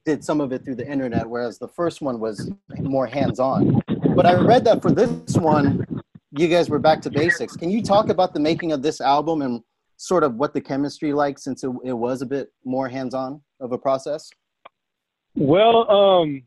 did 0.06 0.24
some 0.24 0.40
of 0.40 0.54
it 0.54 0.64
through 0.64 0.76
the 0.76 0.90
internet, 0.90 1.28
whereas 1.28 1.60
the 1.60 1.68
first 1.68 2.02
one 2.02 2.20
was 2.20 2.50
more 2.80 3.06
hands-on. 3.06 3.82
But 4.16 4.26
I 4.26 4.36
read 4.36 4.64
that 4.66 4.82
for 4.82 4.92
this 4.92 5.36
one, 5.36 5.86
you 6.32 6.48
guys 6.48 6.70
were 6.70 6.80
back 6.80 7.02
to 7.02 7.10
basics. 7.10 7.56
Can 7.56 7.70
you 7.70 7.82
talk 7.82 8.10
about 8.10 8.34
the 8.34 8.40
making 8.40 8.72
of 8.72 8.82
this 8.82 9.02
album 9.02 9.42
and 9.42 9.62
sort 9.98 10.24
of 10.24 10.36
what 10.36 10.54
the 10.54 10.62
chemistry 10.62 11.12
like 11.12 11.38
since 11.38 11.64
it, 11.64 11.72
it 11.84 11.94
was 11.94 12.22
a 12.22 12.26
bit 12.26 12.54
more 12.64 12.88
hands-on 12.88 13.42
of 13.60 13.74
a 13.74 13.78
process? 13.78 14.30
Well, 15.36 15.90
um, 15.92 16.44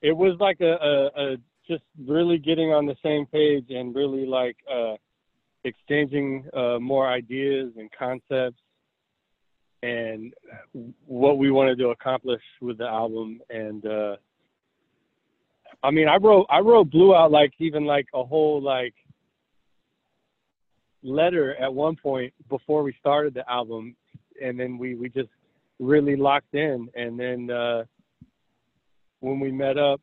it 0.00 0.16
was 0.16 0.36
like 0.38 0.60
a, 0.60 0.74
a, 0.74 1.06
a 1.16 1.36
just 1.68 1.82
really 2.06 2.38
getting 2.38 2.72
on 2.72 2.86
the 2.86 2.96
same 3.02 3.26
page 3.26 3.66
and 3.70 3.94
really 3.94 4.26
like 4.26 4.56
uh, 4.72 4.94
exchanging 5.64 6.48
uh, 6.54 6.78
more 6.78 7.08
ideas 7.08 7.72
and 7.76 7.90
concepts 7.98 8.62
and 9.82 10.32
what 11.06 11.38
we 11.38 11.50
wanted 11.50 11.78
to 11.78 11.88
accomplish 11.88 12.42
with 12.60 12.78
the 12.78 12.86
album. 12.86 13.40
And 13.50 13.84
uh, 13.84 14.16
I 15.82 15.90
mean, 15.90 16.08
I 16.08 16.16
wrote 16.16 16.46
I 16.48 16.60
wrote 16.60 16.90
Blu 16.90 17.14
out 17.14 17.30
like 17.30 17.52
even 17.58 17.84
like 17.84 18.06
a 18.14 18.24
whole 18.24 18.60
like 18.62 18.94
letter 21.02 21.56
at 21.56 21.72
one 21.72 21.96
point 21.96 22.32
before 22.48 22.82
we 22.82 22.94
started 23.00 23.34
the 23.34 23.48
album, 23.50 23.96
and 24.42 24.58
then 24.58 24.78
we 24.78 24.94
we 24.94 25.08
just 25.08 25.30
really 25.80 26.16
locked 26.16 26.54
in. 26.54 26.88
And 26.94 27.18
then 27.18 27.50
uh, 27.50 27.84
when 29.20 29.40
we 29.40 29.50
met 29.50 29.78
up, 29.78 30.00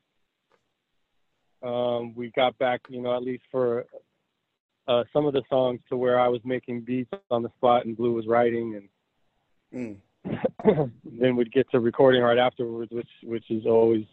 um, 1.64 2.14
we 2.16 2.32
got 2.36 2.58
back, 2.58 2.82
you 2.90 3.02
know, 3.02 3.16
at 3.16 3.24
least 3.24 3.44
for 3.52 3.86
uh, 4.88 5.04
some 5.14 5.26
of 5.26 5.34
the 5.34 5.44
songs 5.50 5.80
to 5.90 5.96
where 5.96 6.20
I 6.20 6.28
was 6.28 6.42
making 6.44 6.82
beats 6.82 7.12
on 7.32 7.44
the 7.44 7.50
spot 7.58 7.86
and 7.86 7.96
Blu 7.96 8.14
was 8.14 8.28
writing, 8.28 8.76
and 8.76 8.90
Mm. 9.74 9.98
then 11.06 11.36
we'd 11.36 11.52
get 11.52 11.70
to 11.72 11.80
recording 11.80 12.22
right 12.22 12.38
afterwards, 12.38 12.92
which 12.92 13.10
which 13.24 13.50
is 13.50 13.66
always 13.66 14.06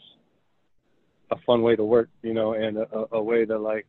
a 1.31 1.37
fun 1.45 1.63
way 1.63 1.77
to 1.77 1.85
work, 1.85 2.09
you 2.23 2.35
know, 2.35 2.55
and 2.55 2.77
a, 2.79 3.07
a- 3.13 3.23
way 3.23 3.45
to 3.45 3.59
like 3.59 3.87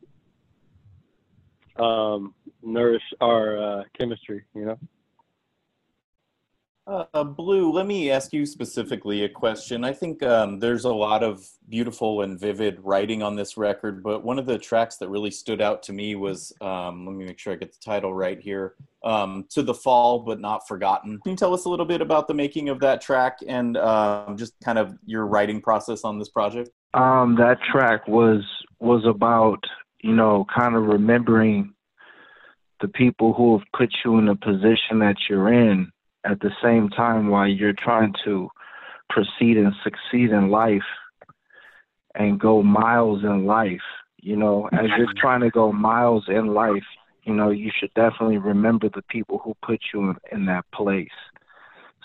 um, 1.77 2.34
nourish 2.63 3.03
our 3.21 3.58
uh, 3.58 3.84
chemistry, 3.97 4.43
you 4.56 4.65
know. 4.65 4.80
Uh, 6.88 7.23
Blu, 7.26 7.69
let 7.73 7.86
me 7.86 8.10
ask 8.10 8.32
you 8.32 8.45
specifically 8.45 9.26
a 9.26 9.30
question. 9.30 9.84
I 9.84 9.91
think 9.91 10.23
um, 10.23 10.58
there's 10.58 10.86
a 10.86 10.93
lot 10.93 11.21
of 11.21 11.45
beautiful 11.67 12.21
and 12.21 12.39
vivid 12.39 12.80
writing 12.82 13.21
on 13.21 13.36
this 13.36 13.58
record, 13.58 14.02
but 14.02 14.23
one 14.23 14.39
of 14.39 14.45
the 14.45 14.58
tracks 14.58 14.95
that 14.97 15.10
really 15.10 15.32
stood 15.32 15.60
out 15.62 15.84
to 15.84 15.93
me 15.93 16.15
was 16.15 16.54
um, 16.62 17.06
let 17.06 17.13
me 17.13 17.26
make 17.26 17.39
sure 17.39 17.52
I 17.52 17.58
get 17.58 17.73
the 17.73 17.80
title 17.84 18.13
right 18.13 18.39
here 18.39 18.76
um, 19.04 19.45
To 19.50 19.63
the 19.63 19.73
Fall 19.73 20.19
But 20.19 20.39
Not 20.39 20.65
Forgotten. 20.65 21.19
Can 21.23 21.32
you 21.32 21.36
tell 21.36 21.54
us 21.54 21.65
a 21.65 21.69
little 21.69 21.86
bit 21.86 22.00
about 22.00 22.30
the 22.30 22.34
making 22.34 22.69
of 22.69 22.80
that 22.80 23.02
track 23.02 23.39
and 23.45 23.76
um, 23.76 24.38
just 24.38 24.54
kind 24.63 24.80
of 24.80 24.97
your 25.06 25.28
writing 25.28 25.62
process 25.62 26.06
on 26.06 26.17
this 26.17 26.30
project? 26.30 26.69
Um, 26.93 27.36
that 27.36 27.60
track 27.69 28.08
was 28.08 28.43
was 28.80 29.04
about, 29.06 29.62
you 30.02 30.15
know, 30.15 30.45
kind 30.56 30.76
of 30.76 30.84
remembering 30.84 31.73
the 32.80 32.88
people 32.88 33.34
who 33.34 33.58
have 33.58 33.67
put 33.76 33.93
you 34.06 34.19
in 34.19 34.28
the 34.28 34.36
position 34.36 35.00
that 35.00 35.17
you're 35.28 35.52
in 35.52 35.91
at 36.29 36.39
the 36.41 36.51
same 36.61 36.89
time 36.89 37.29
while 37.29 37.47
you're 37.47 37.73
trying 37.73 38.13
to 38.25 38.49
proceed 39.09 39.57
and 39.57 39.73
succeed 39.83 40.31
in 40.31 40.49
life 40.49 40.81
and 42.15 42.39
go 42.39 42.61
miles 42.61 43.23
in 43.23 43.45
life. 43.45 43.81
You 44.21 44.35
know, 44.35 44.67
as 44.73 44.87
you're 44.97 45.13
trying 45.17 45.41
to 45.41 45.49
go 45.49 45.71
miles 45.71 46.25
in 46.27 46.47
life, 46.53 46.83
you 47.23 47.33
know, 47.33 47.49
you 47.51 47.71
should 47.77 47.93
definitely 47.93 48.37
remember 48.37 48.89
the 48.89 49.03
people 49.03 49.39
who 49.43 49.55
put 49.65 49.79
you 49.93 50.09
in, 50.09 50.15
in 50.31 50.45
that 50.47 50.65
place. 50.73 51.07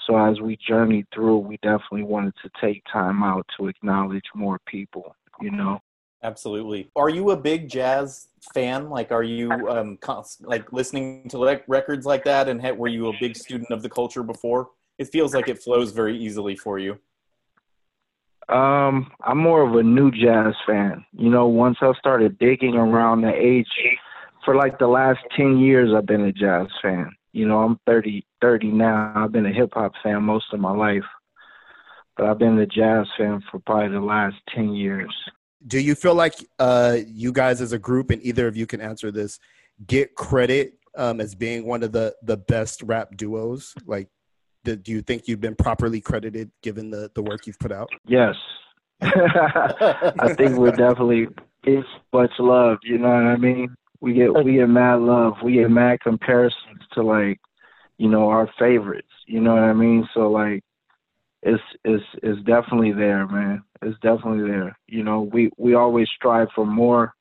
So 0.06 0.16
as 0.16 0.40
we 0.40 0.58
journeyed 0.66 1.06
through, 1.14 1.38
we 1.38 1.56
definitely 1.62 2.02
wanted 2.02 2.34
to 2.42 2.50
take 2.60 2.82
time 2.92 3.22
out 3.22 3.46
to 3.56 3.68
acknowledge 3.68 4.24
more 4.34 4.58
people, 4.66 5.14
you 5.40 5.50
know. 5.50 5.80
Absolutely. 6.22 6.88
Are 6.94 7.08
you 7.08 7.30
a 7.30 7.36
big 7.36 7.68
jazz 7.68 8.28
fan? 8.54 8.88
Like, 8.88 9.10
are 9.10 9.24
you 9.24 9.50
um, 9.68 9.96
cons- 9.96 10.38
like 10.42 10.72
listening 10.72 11.28
to 11.30 11.38
like 11.38 11.64
records 11.66 12.06
like 12.06 12.24
that? 12.24 12.48
And 12.48 12.60
ha- 12.62 12.72
were 12.72 12.88
you 12.88 13.08
a 13.08 13.12
big 13.20 13.36
student 13.36 13.70
of 13.70 13.82
the 13.82 13.88
culture 13.88 14.22
before? 14.22 14.70
It 14.98 15.08
feels 15.08 15.34
like 15.34 15.48
it 15.48 15.60
flows 15.60 15.90
very 15.90 16.16
easily 16.16 16.54
for 16.54 16.78
you. 16.78 16.98
Um, 18.48 19.10
I'm 19.22 19.38
more 19.38 19.62
of 19.62 19.74
a 19.74 19.82
new 19.82 20.10
jazz 20.10 20.54
fan. 20.66 21.04
You 21.12 21.30
know, 21.30 21.46
once 21.46 21.78
I 21.80 21.92
started 21.98 22.38
digging 22.38 22.74
around 22.74 23.22
the 23.22 23.32
age, 23.34 23.66
for 24.44 24.54
like 24.54 24.78
the 24.78 24.88
last 24.88 25.20
ten 25.36 25.58
years, 25.58 25.92
I've 25.96 26.06
been 26.06 26.26
a 26.26 26.32
jazz 26.32 26.66
fan. 26.82 27.10
You 27.32 27.48
know, 27.48 27.60
I'm 27.60 27.80
30, 27.86 28.26
30 28.42 28.66
now. 28.68 29.12
I've 29.16 29.32
been 29.32 29.46
a 29.46 29.52
hip 29.52 29.70
hop 29.72 29.92
fan 30.02 30.22
most 30.22 30.46
of 30.52 30.60
my 30.60 30.72
life, 30.72 31.04
but 32.16 32.26
I've 32.26 32.38
been 32.38 32.58
a 32.58 32.66
jazz 32.66 33.06
fan 33.16 33.42
for 33.50 33.58
probably 33.60 33.88
the 33.88 34.04
last 34.04 34.36
ten 34.54 34.74
years. 34.74 35.12
Do 35.66 35.78
you 35.78 35.94
feel 35.94 36.14
like 36.14 36.34
uh, 36.58 36.98
you 37.06 37.32
guys 37.32 37.60
as 37.60 37.72
a 37.72 37.78
group, 37.78 38.10
and 38.10 38.24
either 38.24 38.46
of 38.46 38.56
you 38.56 38.66
can 38.66 38.80
answer 38.80 39.10
this, 39.10 39.38
get 39.86 40.14
credit 40.14 40.74
um, 40.96 41.20
as 41.20 41.34
being 41.34 41.66
one 41.66 41.82
of 41.82 41.92
the 41.92 42.14
the 42.22 42.36
best 42.36 42.82
rap 42.82 43.16
duos? 43.16 43.74
Like, 43.86 44.08
do, 44.64 44.76
do 44.76 44.92
you 44.92 45.02
think 45.02 45.28
you've 45.28 45.40
been 45.40 45.56
properly 45.56 46.00
credited 46.00 46.50
given 46.62 46.90
the 46.90 47.10
the 47.14 47.22
work 47.22 47.46
you've 47.46 47.58
put 47.58 47.72
out? 47.72 47.90
Yes. 48.06 48.34
I 49.02 50.34
think 50.36 50.56
we're 50.56 50.70
definitely 50.70 51.26
it's 51.64 51.88
much 52.12 52.32
love, 52.38 52.78
you 52.82 52.98
know 52.98 53.08
what 53.08 53.24
I 53.24 53.36
mean? 53.36 53.74
We 54.00 54.14
get 54.14 54.32
we 54.44 54.54
get 54.54 54.68
mad 54.68 55.00
love. 55.00 55.34
We 55.42 55.54
get 55.54 55.70
mad 55.70 56.00
comparisons 56.00 56.82
to 56.92 57.02
like, 57.02 57.40
you 57.98 58.08
know, 58.08 58.28
our 58.28 58.50
favorites. 58.58 59.08
You 59.26 59.40
know 59.40 59.54
what 59.54 59.62
I 59.62 59.72
mean? 59.72 60.08
So 60.12 60.30
like 60.30 60.62
it's 61.42 61.62
it's 61.84 62.04
it's 62.22 62.40
definitely 62.42 62.92
there, 62.92 63.26
man. 63.26 63.62
It's 63.82 63.98
definitely 64.00 64.48
there. 64.48 64.78
You 64.86 65.02
know, 65.02 65.22
we 65.22 65.50
we 65.56 65.74
always 65.74 66.08
strive 66.14 66.48
for 66.54 66.64
more 66.64 67.14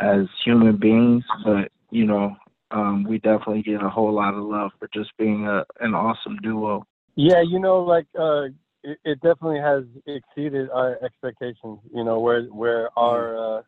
as 0.00 0.26
human 0.44 0.76
beings, 0.76 1.24
but 1.44 1.70
you 1.90 2.04
know, 2.04 2.36
um, 2.70 3.04
we 3.04 3.18
definitely 3.18 3.62
get 3.62 3.82
a 3.82 3.88
whole 3.88 4.12
lot 4.12 4.34
of 4.34 4.44
love 4.44 4.72
for 4.78 4.88
just 4.92 5.16
being 5.16 5.46
a 5.46 5.64
an 5.80 5.94
awesome 5.94 6.36
duo. 6.42 6.86
Yeah, 7.16 7.42
you 7.42 7.58
know, 7.58 7.80
like 7.80 8.06
uh, 8.18 8.44
it, 8.84 8.98
it 9.04 9.20
definitely 9.22 9.60
has 9.60 9.84
exceeded 10.06 10.68
our 10.70 11.02
expectations. 11.02 11.78
You 11.92 12.04
know, 12.04 12.20
where 12.20 12.42
where 12.44 12.90
our 12.98 13.58
uh, 13.58 13.62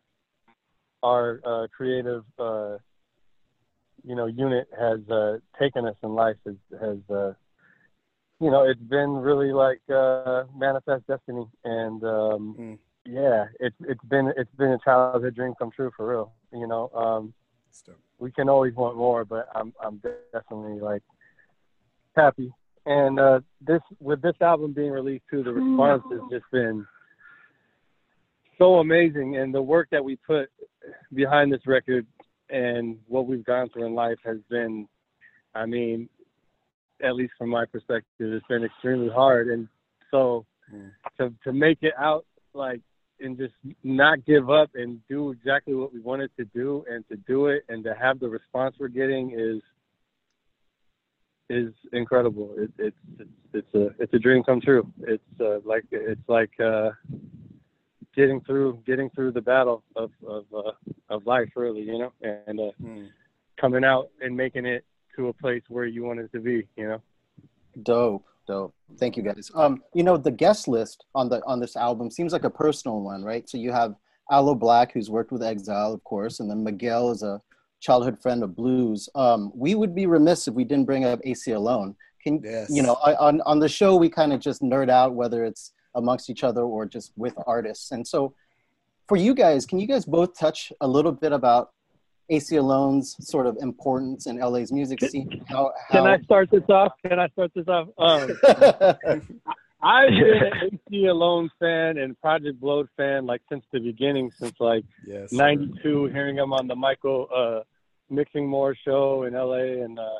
our 1.03 1.41
uh, 1.43 1.67
creative 1.75 2.23
uh, 2.37 2.77
you 4.03 4.15
know 4.15 4.27
unit 4.27 4.67
has 4.79 4.99
uh, 5.09 5.37
taken 5.59 5.85
us 5.85 5.95
in 6.03 6.09
life 6.09 6.37
has 6.45 6.55
has 6.79 6.97
uh, 7.09 7.33
you 8.41 8.49
know 8.51 8.63
it's 8.63 8.81
been 8.81 9.11
really 9.13 9.53
like 9.53 9.81
uh, 9.93 10.43
manifest 10.55 11.07
destiny, 11.07 11.45
and 11.63 12.03
um, 12.03 12.55
Mm. 12.59 12.77
yeah, 13.05 13.45
it's 13.59 13.75
it's 13.81 14.03
been 14.09 14.33
it's 14.35 14.53
been 14.57 14.71
a 14.71 14.79
childhood 14.79 15.35
dream 15.35 15.53
come 15.57 15.71
true 15.71 15.91
for 15.95 16.09
real. 16.09 16.33
You 16.51 16.67
know, 16.67 16.89
um, 16.95 17.33
we 18.19 18.31
can 18.31 18.49
always 18.49 18.73
want 18.75 18.97
more, 18.97 19.23
but 19.25 19.47
I'm 19.55 19.73
I'm 19.83 20.01
definitely 20.33 20.79
like 20.81 21.03
happy. 22.15 22.51
And 22.85 23.19
uh, 23.19 23.39
this 23.61 23.81
with 23.99 24.21
this 24.21 24.35
album 24.41 24.73
being 24.73 24.91
released 24.91 25.25
too, 25.29 25.43
the 25.43 25.53
response 25.53 26.03
has 26.11 26.21
just 26.31 26.45
been 26.51 26.85
so 28.57 28.75
amazing, 28.79 29.37
and 29.37 29.53
the 29.53 29.61
work 29.61 29.87
that 29.91 30.03
we 30.03 30.15
put 30.17 30.49
behind 31.13 31.51
this 31.51 31.65
record 31.67 32.05
and 32.49 32.97
what 33.07 33.27
we've 33.27 33.45
gone 33.45 33.69
through 33.69 33.85
in 33.85 33.93
life 33.95 34.17
has 34.25 34.37
been, 34.49 34.87
I 35.55 35.65
mean, 35.65 36.09
at 37.03 37.15
least 37.15 37.33
from 37.37 37.49
my 37.49 37.65
perspective, 37.65 38.05
it's 38.19 38.45
been 38.47 38.63
extremely 38.63 39.09
hard. 39.09 39.47
And 39.47 39.67
so 40.09 40.45
to 41.17 41.33
to 41.43 41.53
make 41.53 41.79
it 41.81 41.93
out 41.97 42.25
like 42.53 42.81
and 43.19 43.37
just 43.37 43.53
not 43.83 44.25
give 44.25 44.49
up 44.49 44.71
and 44.73 44.99
do 45.07 45.31
exactly 45.31 45.75
what 45.75 45.93
we 45.93 45.99
wanted 45.99 46.31
to 46.37 46.45
do 46.45 46.83
and 46.89 47.07
to 47.07 47.15
do 47.27 47.47
it 47.47 47.63
and 47.69 47.83
to 47.83 47.93
have 47.93 48.19
the 48.19 48.27
response 48.27 48.75
we're 48.79 48.87
getting 48.87 49.31
is 49.37 49.61
is 51.49 51.73
incredible. 51.93 52.55
It, 52.57 52.71
it's 52.77 52.97
it's 53.19 53.29
it's 53.53 53.75
a 53.75 54.01
it's 54.01 54.13
a 54.13 54.19
dream 54.19 54.43
come 54.43 54.61
true. 54.61 54.91
It's 55.01 55.23
uh, 55.39 55.59
like 55.65 55.85
it's 55.91 56.27
like 56.27 56.51
uh, 56.59 56.91
getting 58.15 58.41
through 58.41 58.81
getting 58.85 59.09
through 59.11 59.33
the 59.33 59.41
battle 59.41 59.83
of 59.95 60.11
of 60.25 60.45
uh, 60.55 60.71
of 61.09 61.25
life, 61.27 61.49
really, 61.55 61.81
you 61.81 61.99
know, 61.99 62.13
and 62.21 62.59
uh, 62.59 62.71
coming 63.59 63.83
out 63.83 64.09
and 64.21 64.35
making 64.35 64.65
it 64.65 64.85
to 65.15 65.27
a 65.29 65.33
place 65.33 65.63
where 65.69 65.85
you 65.85 66.03
wanted 66.03 66.31
to 66.31 66.39
be, 66.39 66.67
you 66.75 66.87
know. 66.87 67.01
Dope, 67.83 68.25
dope. 68.47 68.73
Thank 68.97 69.17
you 69.17 69.23
guys. 69.23 69.51
Um, 69.55 69.81
you 69.93 70.03
know, 70.03 70.17
the 70.17 70.31
guest 70.31 70.67
list 70.67 71.05
on 71.15 71.29
the 71.29 71.41
on 71.45 71.59
this 71.59 71.75
album 71.75 72.11
seems 72.11 72.33
like 72.33 72.43
a 72.43 72.49
personal 72.49 73.01
one, 73.01 73.23
right? 73.23 73.49
So 73.49 73.57
you 73.57 73.71
have 73.71 73.95
Aloe 74.29 74.55
Blacc, 74.55 74.91
who's 74.91 75.09
worked 75.09 75.31
with 75.31 75.43
Exile, 75.43 75.93
of 75.93 76.03
course, 76.03 76.39
and 76.39 76.49
then 76.49 76.63
Miguel 76.63 77.11
is 77.11 77.23
a 77.23 77.41
childhood 77.79 78.21
friend 78.21 78.43
of 78.43 78.55
Blu's. 78.55 79.09
Um, 79.15 79.51
we 79.55 79.75
would 79.75 79.95
be 79.95 80.05
remiss 80.05 80.47
if 80.47 80.53
we 80.53 80.63
didn't 80.63 80.85
bring 80.85 81.05
up 81.05 81.21
Aceyalone. 81.23 81.95
Can 82.23 82.41
you 82.69 82.83
know 82.83 82.95
I- 83.03 83.15
on 83.15 83.41
on 83.41 83.59
the 83.59 83.69
show 83.69 83.95
we 83.95 84.09
kind 84.09 84.31
of 84.33 84.39
just 84.39 84.61
nerd 84.61 84.89
out 84.89 85.15
whether 85.15 85.43
it's 85.43 85.73
amongst 85.95 86.29
each 86.29 86.43
other 86.43 86.61
or 86.61 86.85
just 86.85 87.11
with 87.17 87.33
artists. 87.47 87.91
And 87.91 88.07
so, 88.07 88.33
for 89.07 89.17
you 89.17 89.33
guys, 89.33 89.65
can 89.65 89.79
you 89.79 89.87
guys 89.87 90.05
both 90.05 90.37
touch 90.37 90.71
a 90.81 90.87
little 90.87 91.11
bit 91.11 91.31
about 91.33 91.71
Aceyalone's 92.31 93.15
sort 93.27 93.45
of 93.45 93.57
importance 93.59 94.25
in 94.25 94.39
LA's 94.39 94.71
music 94.71 95.01
scene? 95.03 95.43
How, 95.47 95.71
Can 95.91 96.07
I 96.07 96.19
start 96.21 96.49
this 96.49 96.63
off? 96.69 96.93
Can 97.05 97.19
I 97.19 97.27
start 97.29 97.51
this 97.53 97.67
off? 97.67 97.89
Um, 97.97 98.31
I've 99.83 100.09
been 100.09 100.43
an 100.43 100.79
Aceyalone 100.91 101.49
fan 101.59 101.97
and 101.97 102.19
Project 102.21 102.59
Blowed 102.59 102.87
fan 102.95 103.25
like 103.25 103.41
since 103.49 103.65
the 103.73 103.79
beginning, 103.79 104.31
since 104.31 104.53
like 104.59 104.85
Yes. 105.05 105.31
'92, 105.33 106.05
hearing 106.07 106.35
them 106.37 106.53
on 106.53 106.67
the 106.67 106.75
Michael 106.75 107.27
uh, 107.35 107.59
Mixing 108.09 108.47
More 108.47 108.75
show 108.85 109.23
in 109.23 109.33
LA, 109.33 109.83
and 109.83 109.99
uh, 109.99 110.19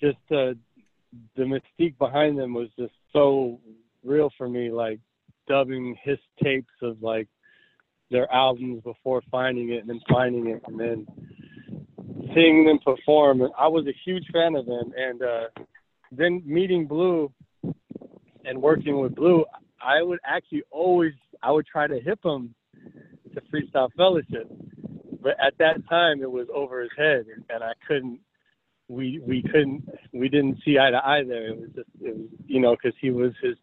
just 0.00 0.18
uh, 0.30 0.54
the 1.36 1.42
mystique 1.42 1.98
behind 1.98 2.38
them 2.38 2.54
was 2.54 2.68
just 2.78 2.92
so 3.12 3.60
real 4.04 4.30
for 4.38 4.48
me. 4.48 4.70
Like 4.70 5.00
dubbing 5.48 5.96
his 6.02 6.18
tapes 6.42 6.72
of 6.82 7.02
like 7.02 7.28
their 8.10 8.32
albums 8.32 8.82
before 8.82 9.22
finding 9.30 9.70
it, 9.70 9.80
and 9.80 9.88
then 9.88 10.00
finding 10.08 10.48
it, 10.48 10.62
and 10.66 10.78
then 10.78 11.06
seeing 12.34 12.64
them 12.64 12.78
perform. 12.84 13.42
And 13.42 13.52
I 13.58 13.68
was 13.68 13.86
a 13.86 13.94
huge 14.04 14.24
fan 14.32 14.54
of 14.54 14.66
them, 14.66 14.92
and 14.96 15.22
uh, 15.22 15.62
then 16.12 16.42
meeting 16.44 16.86
Blu 16.86 17.32
and 18.44 18.60
working 18.60 19.00
with 19.00 19.14
Blu, 19.14 19.44
I 19.80 20.02
would 20.02 20.18
actually 20.24 20.62
always 20.70 21.12
I 21.42 21.52
would 21.52 21.66
try 21.66 21.86
to 21.86 22.00
hip 22.00 22.20
him 22.24 22.54
to 23.34 23.40
Freestyle 23.52 23.92
Fellowship, 23.96 24.50
but 25.22 25.36
at 25.44 25.56
that 25.58 25.88
time 25.88 26.22
it 26.22 26.30
was 26.30 26.48
over 26.54 26.80
his 26.80 26.90
head, 26.96 27.26
and, 27.50 27.62
I 27.62 27.72
couldn't. 27.86 28.20
We 28.88 29.20
we 29.26 29.42
couldn't 29.42 29.86
we 30.14 30.30
didn't 30.30 30.60
see 30.64 30.78
eye 30.78 30.90
to 30.90 30.96
eye 30.96 31.22
there. 31.22 31.48
It 31.48 31.60
was 31.60 31.68
just 31.76 31.88
it 32.00 32.16
was 32.16 32.26
you 32.46 32.58
know 32.58 32.74
because 32.74 32.96
he 32.98 33.10
was 33.10 33.32
his 33.42 33.56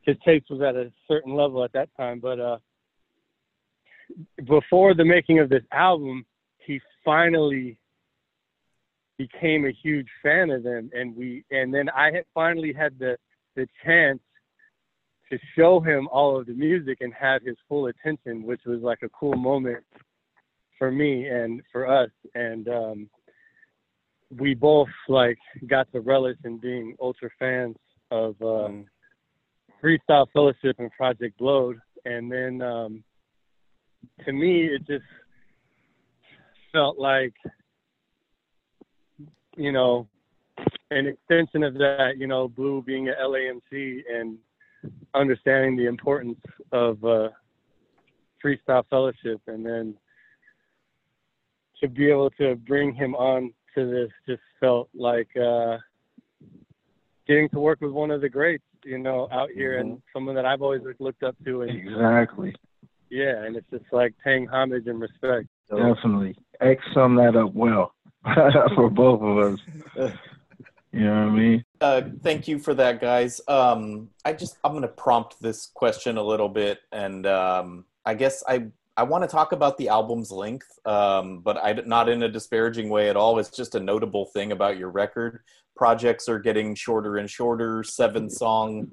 his 0.00 0.16
taste 0.24 0.46
was 0.48 0.62
at 0.62 0.74
a 0.76 0.90
certain 1.06 1.34
level 1.34 1.62
at 1.62 1.74
that 1.74 1.90
time, 1.94 2.20
but 2.20 2.40
uh 2.40 2.56
before 4.46 4.94
the 4.94 5.04
making 5.04 5.38
of 5.38 5.48
this 5.48 5.62
album, 5.72 6.24
he 6.58 6.80
finally 7.04 7.78
became 9.18 9.64
a 9.64 9.72
huge 9.72 10.08
fan 10.22 10.50
of 10.50 10.62
them 10.62 10.90
and 10.92 11.14
we 11.16 11.44
and 11.50 11.72
then 11.72 11.88
I 11.88 12.06
had 12.06 12.24
finally 12.34 12.72
had 12.72 12.98
the 12.98 13.16
the 13.54 13.66
chance 13.84 14.20
to 15.30 15.38
show 15.56 15.80
him 15.80 16.08
all 16.10 16.38
of 16.38 16.46
the 16.46 16.52
music 16.52 16.98
and 17.00 17.12
have 17.14 17.42
his 17.42 17.56
full 17.68 17.86
attention, 17.86 18.42
which 18.42 18.60
was 18.66 18.80
like 18.82 18.98
a 19.02 19.08
cool 19.08 19.36
moment 19.36 19.84
for 20.78 20.90
me 20.90 21.28
and 21.28 21.62
for 21.70 21.88
us. 21.88 22.10
And 22.34 22.68
um 22.68 23.10
we 24.36 24.54
both 24.54 24.88
like 25.08 25.38
got 25.66 25.90
to 25.92 26.00
relish 26.00 26.38
in 26.44 26.58
being 26.58 26.96
ultra 27.00 27.30
fans 27.38 27.76
of 28.10 28.34
uh 28.42 28.70
Freestyle 29.82 30.26
Fellowship 30.32 30.76
and 30.78 30.90
Project 30.92 31.38
Blowed. 31.38 31.78
And 32.04 32.30
then 32.30 32.62
um 32.62 33.04
to 34.24 34.32
me 34.32 34.66
it 34.66 34.86
just 34.86 35.04
felt 36.72 36.98
like 36.98 37.34
you 39.56 39.72
know 39.72 40.08
an 40.90 41.06
extension 41.06 41.62
of 41.62 41.74
that 41.74 42.14
you 42.18 42.26
know 42.26 42.48
Blu 42.48 42.82
being 42.82 43.08
at 43.08 43.18
lamc 43.18 43.62
and 43.72 44.38
understanding 45.14 45.76
the 45.76 45.86
importance 45.86 46.40
of 46.72 47.02
uh 47.04 47.28
freestyle 48.44 48.84
fellowship 48.90 49.40
and 49.46 49.64
then 49.64 49.94
to 51.80 51.88
be 51.88 52.10
able 52.10 52.30
to 52.30 52.56
bring 52.56 52.92
him 52.92 53.14
on 53.14 53.52
to 53.74 53.90
this 53.90 54.10
just 54.28 54.42
felt 54.60 54.88
like 54.94 55.28
uh 55.36 55.78
getting 57.26 57.48
to 57.48 57.58
work 57.58 57.80
with 57.80 57.92
one 57.92 58.10
of 58.10 58.20
the 58.20 58.28
greats 58.28 58.64
you 58.84 58.98
know 58.98 59.28
out 59.32 59.48
here 59.50 59.78
and 59.78 60.00
someone 60.12 60.34
that 60.34 60.44
i've 60.44 60.60
always 60.62 60.82
looked 61.00 61.22
up 61.22 61.34
to 61.44 61.62
and 61.62 61.70
Exactly. 61.70 62.54
Yeah 63.10 63.44
and 63.44 63.56
it's 63.56 63.70
just 63.70 63.84
like 63.92 64.14
paying 64.24 64.46
homage 64.48 64.86
and 64.86 65.00
respect 65.00 65.48
Definitely. 65.70 66.36
X 66.60 66.82
sum 66.92 67.16
that 67.16 67.36
up 67.36 67.54
well 67.54 67.94
for 68.74 68.90
both 68.90 69.20
of 69.22 69.38
us. 69.38 70.12
You 70.92 71.00
know 71.00 71.24
what 71.24 71.32
I 71.32 71.36
mean? 71.36 71.64
Uh, 71.80 72.02
thank 72.22 72.46
you 72.46 72.58
for 72.58 72.72
that, 72.74 73.00
guys. 73.00 73.40
Um, 73.48 74.10
I 74.24 74.32
just 74.32 74.58
I'm 74.62 74.72
going 74.72 74.82
to 74.82 74.88
prompt 74.88 75.40
this 75.42 75.66
question 75.66 76.16
a 76.18 76.22
little 76.22 76.48
bit, 76.48 76.80
and 76.92 77.26
um, 77.26 77.84
I 78.04 78.14
guess 78.14 78.44
I 78.46 78.66
I 78.96 79.02
want 79.02 79.24
to 79.24 79.28
talk 79.28 79.52
about 79.52 79.76
the 79.76 79.88
album's 79.88 80.30
length, 80.30 80.78
um, 80.86 81.40
but 81.40 81.56
I 81.56 81.72
not 81.84 82.08
in 82.08 82.22
a 82.22 82.28
disparaging 82.28 82.90
way 82.90 83.10
at 83.10 83.16
all. 83.16 83.38
It's 83.40 83.50
just 83.50 83.74
a 83.74 83.80
notable 83.80 84.26
thing 84.26 84.52
about 84.52 84.78
your 84.78 84.90
record. 84.90 85.40
Projects 85.74 86.28
are 86.28 86.38
getting 86.38 86.76
shorter 86.76 87.16
and 87.16 87.28
shorter. 87.28 87.82
Seven 87.82 88.30
song 88.30 88.88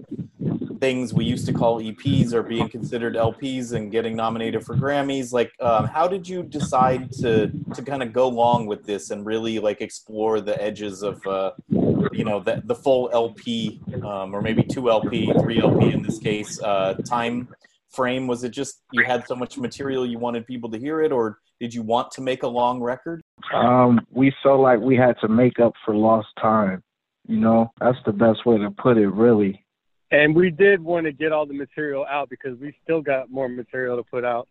things 0.81 1.13
we 1.13 1.23
used 1.23 1.45
to 1.45 1.53
call 1.53 1.79
EPs 1.79 2.33
are 2.33 2.41
being 2.41 2.67
considered 2.67 3.15
LPs 3.15 3.73
and 3.73 3.91
getting 3.91 4.15
nominated 4.15 4.65
for 4.65 4.75
Grammys. 4.75 5.31
Like, 5.31 5.53
um, 5.61 5.85
how 5.85 6.07
did 6.07 6.27
you 6.27 6.41
decide 6.41 7.11
to 7.21 7.51
to 7.75 7.81
kind 7.83 8.03
of 8.03 8.11
go 8.11 8.25
along 8.25 8.65
with 8.65 8.83
this 8.83 9.11
and 9.11 9.25
really 9.25 9.59
like 9.59 9.79
explore 9.79 10.41
the 10.41 10.61
edges 10.61 11.03
of, 11.03 11.25
uh, 11.27 11.51
you 11.69 12.25
know, 12.25 12.39
the 12.39 12.61
the 12.65 12.75
full 12.75 13.09
LP 13.13 13.79
um, 14.03 14.33
or 14.35 14.41
maybe 14.41 14.63
two 14.63 14.89
LP, 14.89 15.31
three 15.41 15.61
LP 15.61 15.93
in 15.93 16.01
this 16.01 16.17
case, 16.17 16.59
uh, 16.61 16.95
time 17.05 17.47
frame? 17.91 18.25
Was 18.25 18.43
it 18.43 18.49
just 18.49 18.81
you 18.91 19.05
had 19.05 19.25
so 19.27 19.35
much 19.35 19.57
material 19.57 20.05
you 20.05 20.17
wanted 20.17 20.47
people 20.47 20.69
to 20.71 20.79
hear 20.79 21.01
it, 21.01 21.11
or 21.11 21.37
did 21.59 21.73
you 21.75 21.83
want 21.83 22.09
to 22.13 22.21
make 22.21 22.41
a 22.41 22.47
long 22.47 22.81
record? 22.81 23.21
Um, 23.53 24.01
we 24.09 24.33
felt 24.41 24.59
like 24.59 24.79
we 24.79 24.95
had 24.95 25.15
to 25.21 25.27
make 25.27 25.59
up 25.59 25.73
for 25.85 25.95
lost 25.95 26.29
time. 26.41 26.81
You 27.27 27.37
know, 27.37 27.71
that's 27.79 27.99
the 28.03 28.13
best 28.13 28.47
way 28.47 28.57
to 28.57 28.71
put 28.71 28.97
it, 28.97 29.09
really. 29.09 29.63
And 30.11 30.35
we 30.35 30.51
did 30.51 30.81
want 30.81 31.05
to 31.05 31.13
get 31.13 31.31
all 31.31 31.45
the 31.45 31.53
material 31.53 32.05
out 32.09 32.29
because 32.29 32.59
we 32.59 32.75
still 32.83 33.01
got 33.01 33.31
more 33.31 33.47
material 33.47 33.95
to 33.97 34.03
put 34.03 34.25
out. 34.25 34.47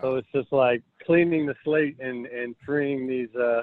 So 0.00 0.16
it's 0.16 0.28
just 0.34 0.52
like 0.52 0.82
cleaning 1.06 1.46
the 1.46 1.54
slate 1.62 1.96
and, 2.00 2.26
and 2.26 2.56
freeing 2.66 3.06
these 3.06 3.32
uh, 3.36 3.62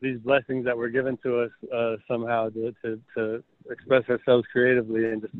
these 0.00 0.18
blessings 0.20 0.64
that 0.64 0.74
were 0.74 0.88
given 0.88 1.18
to 1.22 1.40
us 1.40 1.50
uh, 1.74 1.96
somehow 2.08 2.48
to, 2.48 2.74
to, 2.82 2.98
to 3.14 3.44
express 3.70 4.08
ourselves 4.08 4.46
creatively 4.50 5.10
and 5.10 5.20
just 5.20 5.34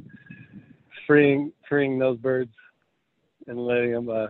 freeing 1.07 1.51
freeing 1.67 1.99
those 1.99 2.19
birds 2.19 2.53
and 3.47 3.59
letting 3.59 3.93
them 3.93 4.11
uh, 4.11 4.27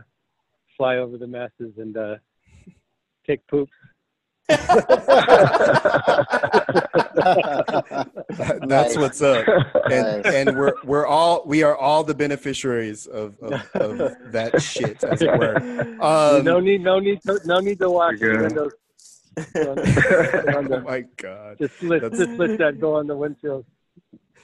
fly 0.76 0.98
over 0.98 1.18
the 1.18 1.26
masses 1.26 1.72
and 1.78 1.96
uh, 1.96 2.14
take 3.26 3.44
poops. 3.48 3.72
That- 4.50 6.10
That's 8.68 8.96
what's 8.96 9.22
up. 9.22 9.46
And 9.90 10.22
Nice. 10.22 10.34
and 10.34 10.58
we're 10.58 10.72
we're 10.84 11.06
all 11.06 11.42
we 11.46 11.62
are 11.62 11.76
all 11.76 12.04
the 12.04 12.14
beneficiaries 12.14 13.06
of, 13.06 13.38
of, 13.40 13.52
of 13.74 14.12
that 14.32 14.60
shit, 14.62 15.02
as 15.04 15.22
it 15.22 15.30
were. 15.38 15.56
Um, 16.00 16.44
no 16.44 16.60
need, 16.60 16.82
no 16.82 16.98
need, 16.98 17.22
to, 17.22 17.40
no 17.44 17.60
need 17.60 17.78
to 17.80 17.90
wash 17.90 18.18
the 18.18 18.38
windows. 18.38 18.72
oh 19.56 20.80
my 20.80 21.04
god. 21.16 21.58
Just 21.58 21.82
let, 21.82 22.02
That's- 22.02 22.18
just 22.18 22.38
let 22.38 22.58
that 22.58 22.80
go 22.80 22.96
on 22.96 23.06
the 23.06 23.16
windshield. 23.16 23.64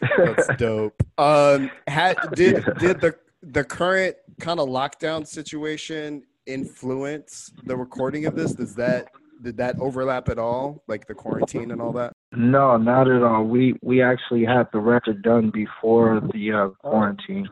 That's 0.01 0.49
dope. 0.57 1.03
Um, 1.19 1.71
had 1.87 2.17
did 2.35 2.65
did 2.79 3.01
the 3.01 3.15
the 3.43 3.65
current 3.65 4.17
kind 4.41 4.61
of 4.61 4.69
lockdown 4.69 5.27
situation 5.27 6.23
influence 6.47 7.51
the 7.65 7.77
recording 7.77 8.27
of 8.27 8.37
this? 8.37 8.53
Does 8.53 8.75
that 8.77 9.09
did 9.43 9.57
that 9.59 9.79
overlap 9.79 10.29
at 10.29 10.39
all, 10.39 10.83
like 10.87 11.07
the 11.07 11.15
quarantine 11.15 11.71
and 11.71 11.81
all 11.81 11.93
that? 11.93 12.13
No, 12.33 12.77
not 12.77 13.09
at 13.11 13.23
all. 13.23 13.45
We 13.45 13.75
we 13.83 14.03
actually 14.03 14.45
had 14.45 14.69
the 14.73 14.81
record 14.81 15.23
done 15.23 15.51
before 15.51 16.21
the 16.33 16.53
uh, 16.53 16.69
quarantine. 16.83 17.49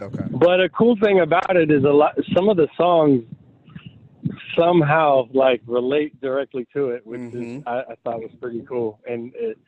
Okay. 0.00 0.24
But 0.30 0.60
a 0.60 0.68
cool 0.68 0.96
thing 1.02 1.20
about 1.20 1.56
it 1.56 1.70
is 1.70 1.84
a 1.84 1.88
lot. 1.88 2.14
Some 2.34 2.48
of 2.48 2.56
the 2.56 2.68
songs 2.76 3.24
somehow 4.56 5.28
like 5.32 5.62
relate 5.66 6.20
directly 6.20 6.66
to 6.74 6.90
it, 6.90 7.06
which 7.06 7.20
is 7.20 7.34
Mhm. 7.34 7.62
I, 7.66 7.80
I 7.80 7.94
thought 8.04 8.20
was 8.20 8.32
pretty 8.40 8.62
cool. 8.62 9.00
And 9.08 9.32
it, 9.34 9.58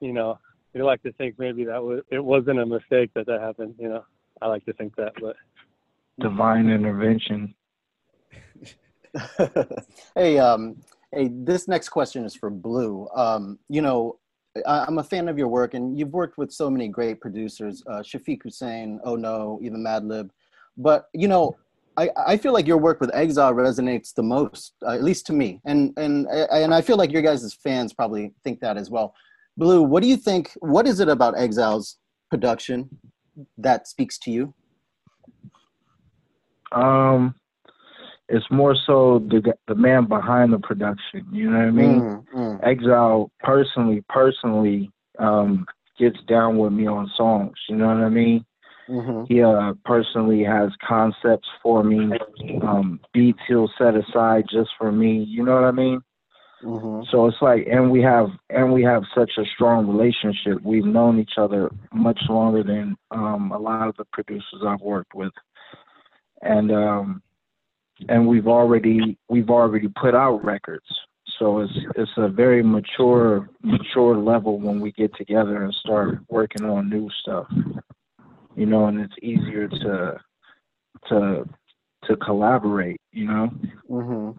you 0.00 0.12
know, 0.12 0.38
you 0.74 0.84
like 0.84 1.02
to 1.02 1.12
think 1.12 1.38
maybe 1.38 1.64
that 1.64 1.82
was 1.82 2.02
it 2.10 2.24
wasn't 2.24 2.58
a 2.60 2.66
mistake 2.66 3.10
that 3.14 3.26
that 3.26 3.40
happened. 3.40 3.74
You 3.78 3.88
know, 3.88 4.04
I 4.40 4.46
like 4.46 4.64
to 4.66 4.72
think 4.72 4.96
that, 4.96 5.12
but 5.20 5.36
Divine 6.18 6.68
intervention. 6.68 7.54
hey, 10.14 10.38
um, 10.38 10.76
hey, 11.12 11.30
this 11.32 11.68
next 11.68 11.90
question 11.90 12.24
is 12.24 12.34
for 12.34 12.50
Blu. 12.50 13.08
Um, 13.14 13.58
you 13.68 13.82
know, 13.82 14.18
I, 14.66 14.84
I'm 14.86 14.98
a 14.98 15.04
fan 15.04 15.28
of 15.28 15.38
your 15.38 15.48
work, 15.48 15.74
and 15.74 15.98
you've 15.98 16.12
worked 16.12 16.38
with 16.38 16.52
so 16.52 16.70
many 16.70 16.88
great 16.88 17.20
producers, 17.20 17.82
uh, 17.86 18.00
Shafiq 18.00 18.42
Husayn, 18.42 18.98
Oh 19.04 19.16
No, 19.16 19.58
even 19.62 19.82
Madlib. 19.84 20.30
But 20.76 21.08
you 21.12 21.28
know, 21.28 21.56
I, 21.96 22.10
I 22.26 22.36
feel 22.36 22.52
like 22.52 22.66
your 22.66 22.78
work 22.78 23.00
with 23.00 23.14
Exile 23.14 23.52
resonates 23.52 24.14
the 24.14 24.22
most, 24.22 24.74
uh, 24.86 24.92
at 24.92 25.02
least 25.02 25.26
to 25.26 25.32
me, 25.32 25.60
and 25.64 25.92
and 25.96 26.26
and 26.28 26.74
I 26.74 26.80
feel 26.80 26.96
like 26.96 27.12
your 27.12 27.22
guys' 27.22 27.52
fans 27.54 27.92
probably 27.92 28.32
think 28.44 28.60
that 28.60 28.76
as 28.76 28.90
well. 28.90 29.14
Blu, 29.56 29.82
what 29.82 30.02
do 30.02 30.08
you 30.08 30.16
think? 30.16 30.52
What 30.60 30.86
is 30.86 31.00
it 31.00 31.08
about 31.08 31.38
Exile's 31.38 31.98
production 32.30 32.88
that 33.58 33.86
speaks 33.86 34.18
to 34.20 34.30
you? 34.30 34.54
Um, 36.72 37.34
it's 38.28 38.46
more 38.50 38.74
so 38.86 39.18
the 39.28 39.54
the 39.68 39.74
man 39.74 40.06
behind 40.06 40.52
the 40.52 40.58
production. 40.58 41.26
You 41.32 41.50
know 41.50 41.58
what 41.58 41.66
I 41.68 41.70
mean? 41.70 42.06
Mm, 42.06 42.24
mm, 42.34 42.60
Exile 42.62 43.30
personally, 43.40 44.02
personally, 44.08 44.90
um, 45.18 45.66
gets 45.98 46.18
down 46.28 46.58
with 46.58 46.72
me 46.72 46.86
on 46.86 47.10
songs. 47.16 47.54
You 47.68 47.76
know 47.76 47.86
what 47.88 47.96
I 47.98 48.08
mean? 48.08 48.44
mhm, 48.88 49.28
He 49.28 49.42
uh, 49.42 49.72
personally 49.84 50.42
has 50.44 50.70
concepts 50.86 51.48
for 51.62 51.82
me, 51.84 52.18
um, 52.60 53.00
beats 53.12 53.40
he'll 53.48 53.70
set 53.78 53.94
aside 53.96 54.44
just 54.50 54.70
for 54.78 54.90
me. 54.92 55.24
You 55.24 55.44
know 55.44 55.54
what 55.54 55.64
I 55.64 55.72
mean? 55.72 56.00
mhm, 56.62 57.08
So 57.10 57.26
it's 57.26 57.40
like, 57.42 57.66
and 57.70 57.90
we 57.90 58.00
have, 58.02 58.28
and 58.50 58.72
we 58.72 58.82
have 58.82 59.02
such 59.14 59.32
a 59.38 59.44
strong 59.54 59.86
relationship. 59.86 60.60
We've 60.62 60.84
known 60.84 61.18
each 61.18 61.38
other 61.38 61.70
much 61.92 62.20
longer 62.28 62.62
than 62.62 62.96
um, 63.10 63.52
a 63.52 63.58
lot 63.58 63.88
of 63.88 63.96
the 63.96 64.04
producers 64.12 64.62
I've 64.66 64.80
worked 64.80 65.14
with, 65.14 65.32
and 66.42 66.70
um, 66.72 67.22
and 68.08 68.26
we've 68.26 68.46
already 68.46 69.18
we've 69.28 69.50
already 69.50 69.88
put 70.00 70.14
out 70.14 70.44
records. 70.44 70.86
So 71.38 71.60
it's 71.60 71.72
it's 71.96 72.10
a 72.16 72.28
very 72.28 72.62
mature 72.62 73.48
mature 73.62 74.16
level 74.16 74.60
when 74.60 74.80
we 74.80 74.92
get 74.92 75.14
together 75.16 75.62
and 75.62 75.74
start 75.74 76.18
working 76.28 76.64
on 76.64 76.88
new 76.88 77.08
stuff. 77.22 77.46
You 78.56 78.66
know, 78.66 78.86
and 78.86 79.00
it's 79.00 79.14
easier 79.22 79.68
to 79.68 80.20
to 81.08 81.48
to 82.04 82.16
collaborate. 82.16 83.00
You 83.12 83.26
know. 83.26 83.50
mhm. 83.90 84.36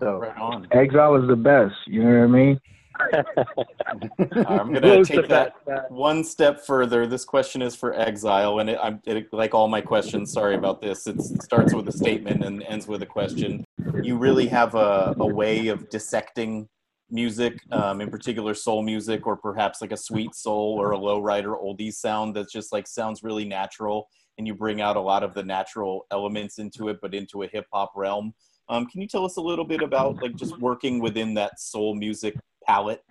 So, 0.00 0.18
Right 0.18 0.36
on. 0.36 0.66
Exile 0.72 1.16
is 1.22 1.28
the 1.28 1.36
best. 1.36 1.74
You 1.86 2.02
know 2.02 2.18
what 2.18 2.24
I 2.24 2.26
mean? 2.26 2.60
I'm 3.00 4.72
gonna 4.72 5.04
take 5.04 5.28
that 5.28 5.54
one 5.90 6.24
step 6.24 6.60
further. 6.60 7.06
This 7.06 7.24
question 7.24 7.62
is 7.62 7.74
for 7.74 7.94
Exile, 7.94 8.60
and 8.60 8.70
it, 8.70 8.78
I'm 8.82 9.00
it, 9.04 9.32
like 9.32 9.54
all 9.54 9.68
my 9.68 9.80
questions. 9.80 10.32
Sorry 10.32 10.54
about 10.54 10.80
this. 10.80 11.06
It's, 11.06 11.30
it 11.30 11.42
starts 11.42 11.74
with 11.74 11.88
a 11.88 11.92
statement 11.92 12.44
and 12.44 12.62
ends 12.62 12.86
with 12.86 13.02
a 13.02 13.06
question. 13.06 13.64
You 14.02 14.16
really 14.16 14.46
have 14.48 14.74
a, 14.74 15.14
a 15.18 15.26
way 15.26 15.68
of 15.68 15.88
dissecting 15.90 16.68
music, 17.10 17.58
um, 17.72 18.00
in 18.00 18.10
particular 18.10 18.54
soul 18.54 18.82
music, 18.82 19.26
or 19.26 19.36
perhaps 19.36 19.80
like 19.80 19.92
a 19.92 19.96
sweet 19.96 20.34
soul 20.34 20.76
or 20.78 20.92
a 20.92 20.98
low 20.98 21.20
rider 21.20 21.54
oldies 21.54 21.94
sound 21.94 22.34
that's 22.34 22.52
just 22.52 22.72
like 22.72 22.86
sounds 22.86 23.22
really 23.22 23.44
natural, 23.44 24.08
and 24.38 24.46
you 24.46 24.54
bring 24.54 24.80
out 24.80 24.96
a 24.96 25.00
lot 25.00 25.22
of 25.22 25.34
the 25.34 25.42
natural 25.42 26.06
elements 26.10 26.58
into 26.58 26.88
it, 26.88 26.98
but 27.02 27.14
into 27.14 27.42
a 27.42 27.48
hip 27.48 27.66
hop 27.72 27.92
realm. 27.96 28.34
Um, 28.68 28.86
can 28.86 29.02
you 29.02 29.06
tell 29.06 29.24
us 29.26 29.36
a 29.36 29.42
little 29.42 29.64
bit 29.64 29.82
about 29.82 30.22
like 30.22 30.36
just 30.36 30.58
working 30.58 30.98
within 30.98 31.34
that 31.34 31.60
soul 31.60 31.94
music 31.94 32.34
palette? 32.66 33.04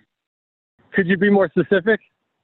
Could 0.93 1.07
you 1.07 1.17
be 1.17 1.29
more 1.29 1.49
specific? 1.49 1.99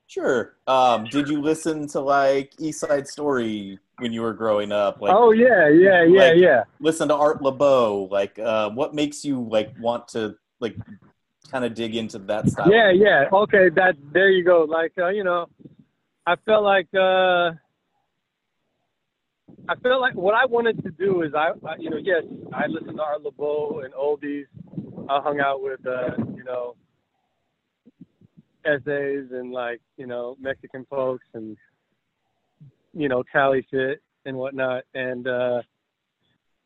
Sure. 0.07 0.55
Um, 0.65 1.05
did 1.05 1.29
you 1.29 1.39
listen 1.39 1.87
to 1.89 1.99
like 1.99 2.53
East 2.57 2.79
Side 2.79 3.07
Story 3.07 3.77
when 3.99 4.11
you 4.11 4.21
were 4.21 4.33
growing 4.33 4.71
up? 4.71 5.01
Like, 5.01 5.13
oh 5.13 5.31
yeah, 5.31 5.69
yeah, 5.69 6.03
yeah, 6.03 6.19
like- 6.19 6.37
yeah. 6.37 6.63
listen 6.79 7.07
to 7.09 7.15
Art 7.15 7.41
Laboe. 7.41 8.09
Like, 8.09 8.39
uh, 8.39 8.71
what 8.71 8.95
makes 8.95 9.23
you 9.23 9.47
like 9.47 9.71
want 9.79 10.07
to 10.09 10.35
like 10.59 10.75
kind 11.51 11.63
of 11.63 11.75
dig 11.75 11.95
into 11.95 12.17
that 12.17 12.49
style? 12.49 12.71
Yeah, 12.71 12.89
yeah. 12.91 13.29
Okay, 13.31 13.69
that 13.75 13.97
there 14.11 14.31
you 14.31 14.43
go. 14.43 14.63
Like 14.63 14.93
uh, 14.97 15.09
you 15.09 15.23
know, 15.23 15.45
I 16.25 16.35
felt 16.43 16.63
like 16.63 16.87
uh 16.95 17.51
I 19.67 19.75
felt 19.83 20.01
like 20.01 20.15
what 20.15 20.33
I 20.33 20.45
wanted 20.47 20.81
to 20.83 20.89
do 20.89 21.21
is 21.21 21.35
I, 21.35 21.51
I 21.67 21.75
you 21.77 21.91
know, 21.91 21.97
yes, 21.97 22.23
I 22.51 22.65
listened 22.65 22.97
to 22.97 23.03
Art 23.03 23.23
Laboe 23.23 23.85
and 23.85 23.93
oldies. 23.93 24.45
I 25.07 25.21
hung 25.21 25.39
out 25.39 25.61
with 25.61 25.85
uh, 25.85 26.15
you 26.35 26.43
know, 26.43 26.75
essays 28.75 29.27
and 29.31 29.51
like, 29.51 29.81
you 29.97 30.07
know, 30.07 30.35
Mexican 30.39 30.85
folks 30.89 31.25
and 31.33 31.57
you 32.93 33.07
know, 33.07 33.23
Cali 33.31 33.65
shit 33.71 34.01
and 34.25 34.37
whatnot. 34.37 34.83
And 34.93 35.27
uh 35.27 35.61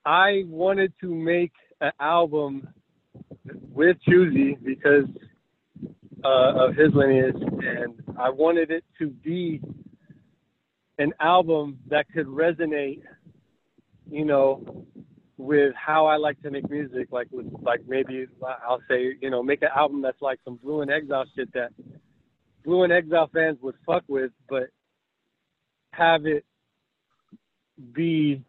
I 0.06 0.44
wanted 0.48 0.92
to 1.02 1.14
make 1.14 1.54
an 1.80 1.92
album 2.00 2.68
with 3.74 3.98
Choosey 4.08 4.58
because 4.64 5.06
uh, 6.24 6.54
of 6.68 6.76
his 6.76 6.94
lineage, 6.94 7.36
and 7.38 8.02
I 8.18 8.30
wanted 8.30 8.72
it 8.72 8.84
to 9.00 9.10
be 9.10 9.62
an 10.98 11.14
album 11.20 11.80
that 11.90 12.06
could 12.14 12.28
resonate, 12.28 13.02
you 14.10 14.26
know, 14.26 14.86
with 15.38 15.74
how 15.76 16.06
I 16.06 16.18
like 16.18 16.42
to 16.44 16.52
make 16.52 16.70
music. 16.70 17.08
Like 17.12 17.28
with 17.32 17.48
like 17.62 17.82
maybe 17.88 18.28
I'll 18.68 18.82
say, 18.90 19.16
you 19.22 19.30
know, 19.30 19.44
make 19.44 19.62
an 19.62 19.70
album 19.76 20.02
that's 20.02 20.22
like 20.22 20.40
some 20.46 20.58
Blu 20.58 20.82
and 20.82 20.92
Exile 20.92 21.26
shit 21.36 21.52
that 21.54 21.72
Blu 22.64 22.84
and 22.84 22.94
Exile 22.94 23.30
fans 23.34 23.58
would 23.62 23.76
fuck 23.86 24.04
with, 24.08 24.32
but 24.50 24.70
have 25.92 26.26
it 26.26 26.46
be 27.94 28.44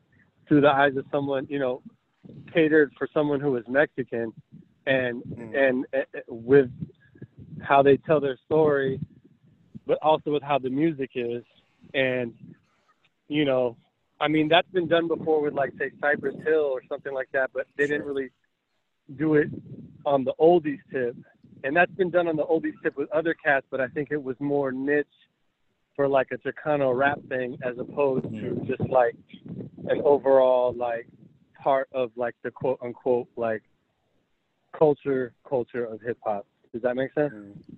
through 0.48 0.60
the 0.60 0.68
eyes 0.68 0.96
of 0.96 1.04
someone, 1.10 1.46
you 1.48 1.58
know, 1.58 1.82
catered 2.52 2.92
for 2.98 3.08
someone 3.12 3.40
who 3.40 3.56
is 3.56 3.64
Mexican, 3.68 4.32
and 4.86 5.22
Mm. 5.24 5.54
and 5.56 5.86
uh, 5.94 6.20
with 6.28 6.70
how 7.60 7.82
they 7.82 7.96
tell 7.96 8.20
their 8.20 8.36
story, 8.44 9.00
but 9.86 9.98
also 10.02 10.30
with 10.30 10.42
how 10.42 10.58
the 10.58 10.70
music 10.70 11.10
is. 11.14 11.42
And, 11.94 12.34
you 13.28 13.44
know, 13.44 13.76
I 14.20 14.28
mean, 14.28 14.48
that's 14.48 14.68
been 14.70 14.88
done 14.88 15.08
before 15.08 15.42
with 15.42 15.54
like 15.54 15.72
say 15.78 15.90
Cypress 16.00 16.36
Hill 16.44 16.60
or 16.60 16.82
something 16.88 17.12
like 17.12 17.28
that, 17.32 17.50
but 17.52 17.66
they 17.76 17.86
didn't 17.86 18.06
really 18.06 18.30
do 19.16 19.34
it 19.34 19.48
on 20.06 20.24
the 20.24 20.32
oldies 20.40 20.78
tip. 20.92 21.16
And 21.64 21.74
that's 21.74 21.92
been 21.92 22.10
done 22.10 22.28
on 22.28 22.36
the 22.36 22.44
oldies 22.44 22.74
tip 22.82 22.96
with 22.96 23.10
other 23.10 23.34
cats, 23.34 23.66
but 23.70 23.80
I 23.80 23.88
think 23.88 24.08
it 24.10 24.22
was 24.22 24.36
more 24.38 24.70
niche 24.70 25.06
for 25.96 26.08
like 26.08 26.28
a 26.32 26.36
Chicano 26.36 26.96
rap 26.96 27.18
thing 27.28 27.56
as 27.64 27.78
opposed 27.78 28.24
to 28.24 28.30
mm-hmm. 28.30 28.66
just 28.66 28.88
like 28.90 29.16
an 29.88 30.00
overall 30.04 30.74
like 30.74 31.06
part 31.62 31.88
of 31.92 32.10
like 32.16 32.34
the 32.42 32.50
quote 32.50 32.78
unquote 32.82 33.28
like 33.36 33.62
culture 34.76 35.32
culture 35.48 35.84
of 35.84 36.00
hip 36.00 36.18
hop. 36.24 36.46
Does 36.72 36.82
that 36.82 36.96
make 36.96 37.12
sense? 37.14 37.32
Mm-hmm. 37.32 37.74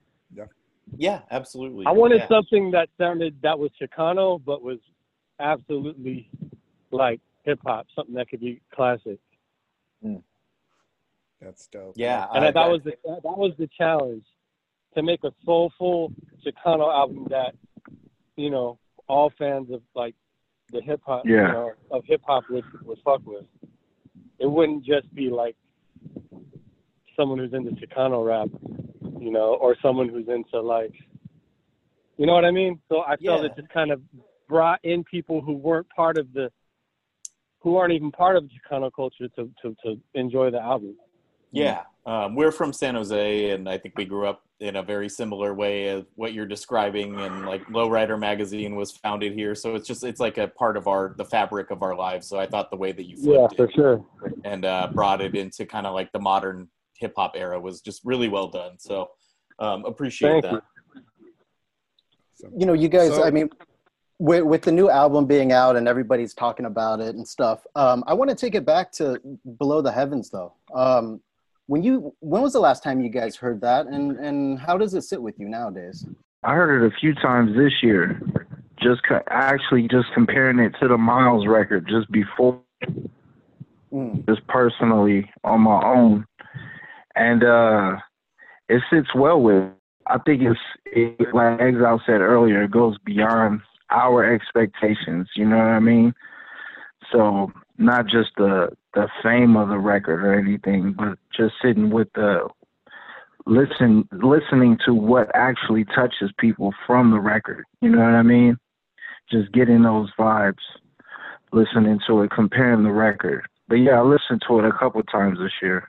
Yeah, 0.97 1.21
absolutely. 1.31 1.85
I 1.87 1.91
wanted 1.91 2.21
yeah. 2.21 2.29
something 2.29 2.71
that 2.71 2.89
sounded 2.99 3.37
that 3.43 3.59
was 3.59 3.71
Chicano 3.81 4.41
but 4.45 4.63
was 4.63 4.79
absolutely 5.39 6.31
like 6.91 7.21
hip 7.45 7.59
hop, 7.65 7.87
something 7.95 8.15
that 8.15 8.29
could 8.29 8.41
be 8.41 8.61
classic. 8.75 9.19
Hmm. 10.03 10.17
That's 11.41 11.67
dope. 11.67 11.95
Yeah, 11.97 12.27
And 12.35 12.45
I- 12.45 12.51
that 12.51 12.71
was 12.71 12.83
the 12.85 12.97
that 13.05 13.23
was 13.25 13.53
the 13.59 13.69
challenge 13.69 14.25
to 14.95 15.03
make 15.03 15.23
a 15.25 15.33
soulful 15.45 16.13
Chicano 16.45 16.93
album 16.93 17.27
that 17.31 17.55
you 18.37 18.51
know 18.51 18.79
all 19.09 19.31
fans 19.39 19.71
of 19.71 19.83
like 19.95 20.15
the 20.73 20.81
hip 20.81 21.01
hop 21.07 21.25
you 21.27 21.37
Yeah. 21.37 21.53
know, 21.53 21.73
of 21.91 22.05
hip 22.07 22.23
hop 22.27 22.45
would 22.51 22.65
would 22.85 22.99
fuck 23.05 23.21
with. 23.27 23.45
It 24.39 24.47
wouldn't 24.47 24.85
just 24.85 25.13
be 25.15 25.29
like 25.31 25.57
someone 27.15 27.39
who's 27.39 27.53
into 27.55 27.71
Chicano 27.73 28.25
rap, 28.27 28.49
you 29.21 29.31
know, 29.31 29.55
or 29.55 29.77
someone 29.81 30.09
who's 30.09 30.29
into 30.29 30.61
like 30.61 30.93
you 32.17 32.25
know 32.27 32.33
what 32.33 32.47
I 32.47 32.51
mean? 32.51 32.81
So 32.89 33.03
I 33.03 33.17
felt 33.19 33.43
Yeah. 33.43 33.47
it 33.51 33.57
just 33.57 33.69
kind 33.69 33.91
of 33.91 34.01
brought 34.49 34.81
in 34.85 35.05
people 35.05 35.41
who 35.41 35.55
weren't 35.55 35.89
part 35.95 36.19
of 36.19 36.33
the 36.33 36.51
who 37.61 37.77
aren't 37.77 37.93
even 37.93 38.13
part 38.13 38.37
of 38.37 38.45
Chicano 38.45 38.91
culture 38.95 39.29
to 39.37 39.51
to, 39.63 39.75
to 39.85 40.01
enjoy 40.15 40.51
the 40.51 40.61
album. 40.61 40.97
Yeah, 41.53 41.83
um, 42.05 42.35
we're 42.35 42.53
from 42.53 42.73
San 42.73 42.97
Jose, 42.97 43.51
and 43.51 43.69
I 43.69 43.79
think 43.79 43.97
we 43.97 44.05
grew 44.05 44.27
up 44.27 44.43
in 44.61 44.77
a 44.77 44.83
very 44.83 45.09
similar 45.09 45.55
way 45.55 45.89
as 45.89 46.05
what 46.15 46.33
you're 46.33 46.47
describing. 46.47 47.19
And 47.21 47.47
like 47.47 47.65
Lowrider 47.67 48.19
magazine 48.19 48.77
was 48.77 48.93
founded 48.93 49.33
here, 49.33 49.55
so 49.55 49.75
it's 49.75 49.87
just 49.87 50.05
it's 50.05 50.21
like 50.21 50.39
a 50.39 50.49
part 50.49 50.77
of 50.77 50.87
our 50.87 51.15
the 51.17 51.25
fabric 51.25 51.71
of 51.71 51.83
our 51.83 51.95
lives. 51.97 52.29
So 52.29 52.39
I 52.39 52.47
thought 52.47 52.71
the 52.71 52.77
way 52.77 52.93
that 52.93 53.05
you 53.05 53.17
Yeah, 53.19 53.49
for 53.57 53.65
it 53.65 53.75
sure. 53.75 54.05
and 54.45 54.65
uh, 54.65 54.91
brought 54.93 55.21
it 55.21 55.35
into 55.35 55.65
kind 55.67 55.87
of 55.87 55.95
like 55.95 56.13
the 56.13 56.21
modern 56.21 56.69
hip 56.99 57.15
hop 57.17 57.33
era 57.37 57.59
was 57.61 57.81
just 57.81 58.03
really 58.05 58.29
well 58.29 58.49
done. 58.49 58.79
So 58.79 59.11
um, 59.59 59.85
appreciate 59.87 60.31
Thank 60.31 60.45
that. 60.45 60.63
you. 62.43 62.53
you 62.59 62.67
know, 62.67 62.75
you 62.75 62.89
guys. 62.89 63.15
So- 63.15 63.25
I 63.25 63.31
mean, 63.31 63.49
with, 64.19 64.45
with 64.45 64.63
the 64.63 64.73
new 64.73 64.89
album 64.91 65.27
being 65.27 65.53
out 65.53 65.77
and 65.77 65.87
everybody's 65.87 66.35
talking 66.35 66.67
about 66.67 67.01
it 67.01 67.15
and 67.15 67.27
stuff. 67.27 67.67
Um, 67.75 68.03
I 68.07 68.15
want 68.15 68.31
to 68.31 68.37
take 68.37 68.55
it 68.55 68.65
back 68.65 68.93
to 68.93 69.21
Below 69.59 69.83
the 69.83 69.93
Heavens, 69.93 70.31
though. 70.31 70.55
Um, 70.75 71.21
when 71.67 71.83
you, 71.83 72.15
when 72.21 72.43
was 72.43 72.53
the 72.53 72.61
last 72.61 72.83
time 72.83 73.01
you 73.01 73.09
guys 73.11 73.37
heard 73.37 73.61
that, 73.63 73.87
and 73.87 74.17
and 74.19 74.59
how 74.59 74.79
does 74.79 74.95
it 74.95 75.03
sit 75.03 75.21
with 75.21 75.39
you 75.39 75.49
nowadays? 75.49 76.07
I 76.45 76.55
heard 76.55 76.85
it 76.85 76.93
a 76.95 76.97
few 77.01 77.13
times 77.15 77.57
this 77.57 77.73
year. 77.83 78.21
Just 78.81 79.03
co- 79.09 79.23
actually 79.31 79.89
just 79.89 80.07
comparing 80.15 80.61
it 80.61 80.75
to 80.81 80.87
the 80.87 80.97
Miles 80.97 81.47
record 81.47 81.89
just 81.89 82.11
before, 82.13 82.61
Mm. 83.93 84.27
just 84.29 84.47
personally 84.49 85.31
on 85.45 85.61
my 85.63 85.81
own, 85.85 86.27
and 87.15 87.43
uh 87.45 87.97
it 88.69 88.83
sits 88.91 89.13
well 89.15 89.41
with. 89.41 89.71
I 90.09 90.19
think 90.19 90.43
it's 90.43 90.61
it, 90.87 91.35
like 91.35 91.61
Exile 91.61 92.01
said 92.05 92.21
earlier. 92.21 92.65
It 92.65 92.71
goes 92.71 92.97
beyond 93.05 93.61
our 93.91 94.25
expectations. 94.33 95.29
You 95.37 95.47
know 95.47 95.57
what 95.57 95.65
I 95.65 95.81
mean? 95.81 96.15
So 97.13 97.53
not 97.79 98.07
just 98.07 98.31
the 98.37 98.71
the 98.95 99.09
fame 99.23 99.57
of 99.57 99.69
the 99.69 99.79
record 99.79 100.25
or 100.25 100.39
anything, 100.39 100.95
but 100.97 101.19
just 101.37 101.55
sitting 101.63 101.91
with 101.91 102.09
the 102.15 102.49
listen 103.47 104.09
listening 104.13 104.79
to 104.87 104.95
what 104.95 105.31
actually 105.35 105.85
touches 105.85 106.31
people 106.39 106.73
from 106.87 107.11
the 107.11 107.21
record. 107.21 107.65
You 107.81 107.91
know 107.91 107.99
what 107.99 108.15
I 108.15 108.23
mean? 108.23 108.57
Just 109.31 109.53
getting 109.53 109.83
those 109.83 110.11
vibes, 110.19 110.55
listening 111.53 112.01
to 112.07 112.23
it, 112.23 112.31
comparing 112.31 112.85
the 112.85 112.93
record. 112.93 113.47
But 113.69 113.77
yeah, 113.77 113.99
I 113.99 114.03
listened 114.03 114.43
to 114.49 114.61
it 114.61 114.65
a 114.65 114.73
couple 114.73 115.03
times 115.05 115.39
this 115.39 115.53
year. 115.61 115.89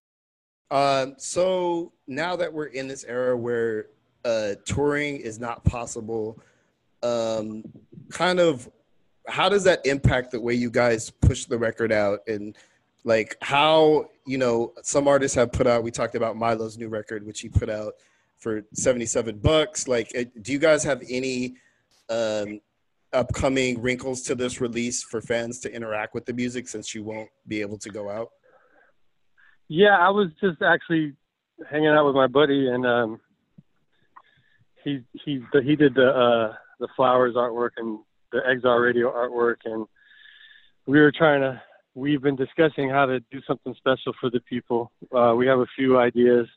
Um, 0.69 1.15
so 1.17 1.93
now 2.07 2.35
that 2.35 2.51
we're 2.51 2.65
in 2.65 2.87
this 2.87 3.05
era 3.05 3.37
where 3.37 3.87
uh, 4.25 4.55
touring 4.65 5.17
is 5.17 5.39
not 5.39 5.63
possible, 5.63 6.39
um, 7.03 7.63
kind 8.09 8.39
of 8.39 8.69
how 9.27 9.49
does 9.49 9.63
that 9.65 9.85
impact 9.85 10.31
the 10.31 10.39
way 10.39 10.53
you 10.53 10.69
guys 10.69 11.09
push 11.09 11.45
the 11.45 11.57
record 11.57 11.91
out? 11.91 12.19
And 12.27 12.55
like 13.03 13.37
how 13.41 14.09
you 14.25 14.37
know 14.37 14.73
some 14.83 15.07
artists 15.07 15.35
have 15.35 15.51
put 15.51 15.67
out 15.67 15.83
we 15.83 15.91
talked 15.91 16.15
about 16.15 16.35
milo's 16.35 16.77
new 16.77 16.89
record 16.89 17.25
which 17.25 17.39
he 17.39 17.47
put 17.47 17.69
out 17.69 17.93
for 18.37 18.63
77 18.73 19.37
bucks. 19.39 19.87
Like 19.87 20.09
do 20.41 20.51
you 20.51 20.59
guys 20.59 20.83
have 20.83 21.03
any 21.09 21.55
um, 22.09 22.59
upcoming 23.13 23.81
wrinkles 23.81 24.21
to 24.23 24.35
this 24.35 24.61
release 24.61 25.03
for 25.03 25.21
fans 25.21 25.59
to 25.59 25.73
interact 25.73 26.13
with 26.13 26.25
the 26.25 26.33
music 26.33 26.67
since 26.67 26.93
you 26.93 27.03
won't 27.03 27.29
be 27.47 27.61
able 27.61 27.77
to 27.79 27.89
go 27.89 28.09
out? 28.09 28.29
Yeah, 29.69 29.97
I 29.97 30.09
was 30.09 30.29
just 30.41 30.61
actually 30.61 31.13
hanging 31.69 31.89
out 31.89 32.05
with 32.05 32.15
my 32.15 32.27
buddy, 32.27 32.69
and 32.69 32.85
um, 32.85 33.19
he 34.83 35.03
he 35.13 35.41
he 35.63 35.75
did 35.75 35.95
the 35.95 36.07
uh, 36.07 36.55
the 36.79 36.87
flowers 36.95 37.35
artwork 37.35 37.71
and 37.77 37.99
the 38.31 38.39
Exile 38.47 38.77
Radio 38.77 39.11
artwork, 39.11 39.57
and 39.65 39.85
we 40.85 40.99
were 40.99 41.11
trying 41.11 41.41
to. 41.41 41.61
We've 41.95 42.21
been 42.21 42.35
discussing 42.35 42.89
how 42.89 43.07
to 43.07 43.19
do 43.31 43.41
something 43.47 43.73
special 43.75 44.13
for 44.21 44.29
the 44.29 44.39
people. 44.41 44.91
Uh, 45.11 45.33
we 45.35 45.47
have 45.47 45.59
a 45.59 45.65
few 45.75 45.97
ideas, 45.97 46.47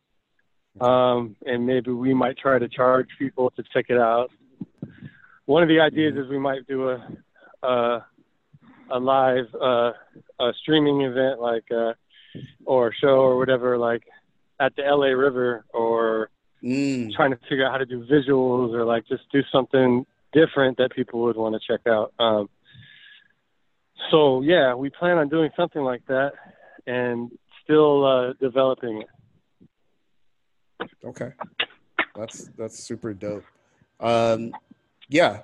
um, 0.80 1.34
and 1.46 1.66
maybe 1.66 1.90
we 1.92 2.12
might 2.12 2.36
try 2.36 2.58
to 2.58 2.68
charge 2.68 3.08
people 3.18 3.50
to 3.56 3.62
check 3.72 3.86
it 3.88 3.96
out. 3.96 4.30
One 5.46 5.62
of 5.62 5.70
the 5.70 5.80
ideas 5.80 6.14
is 6.16 6.28
we 6.28 6.38
might 6.38 6.66
do 6.66 6.90
a 6.90 7.06
a, 7.62 8.06
a 8.90 8.98
live 8.98 9.46
uh, 9.54 9.92
a 10.40 10.52
streaming 10.62 11.02
event 11.02 11.40
like. 11.40 11.64
Uh, 11.70 11.92
or 12.64 12.88
a 12.90 12.94
show 12.94 13.22
or 13.22 13.36
whatever, 13.36 13.76
like 13.76 14.04
at 14.60 14.76
the 14.76 14.82
LA 14.82 15.08
River, 15.08 15.64
or 15.74 16.30
Mm, 16.62 17.14
trying 17.14 17.30
to 17.30 17.38
figure 17.48 17.64
out 17.64 17.72
how 17.72 17.78
to 17.78 17.86
do 17.86 18.04
visuals 18.04 18.74
or 18.74 18.84
like 18.84 19.06
just 19.08 19.22
do 19.32 19.40
something 19.50 20.04
different 20.32 20.78
that 20.78 20.92
people 20.92 21.22
would 21.22 21.36
want 21.36 21.54
to 21.54 21.60
check 21.66 21.86
out. 21.86 22.12
Um, 22.18 22.48
so 24.10 24.42
yeah, 24.42 24.74
we 24.74 24.90
plan 24.90 25.18
on 25.18 25.28
doing 25.28 25.50
something 25.56 25.82
like 25.82 26.04
that 26.06 26.32
and 26.86 27.30
still 27.62 28.04
uh, 28.04 28.32
developing 28.40 29.02
it. 29.02 30.88
Okay, 31.04 31.32
that's 32.14 32.50
that's 32.56 32.78
super 32.78 33.12
dope. 33.12 33.44
Um, 34.00 34.52
yeah, 35.08 35.40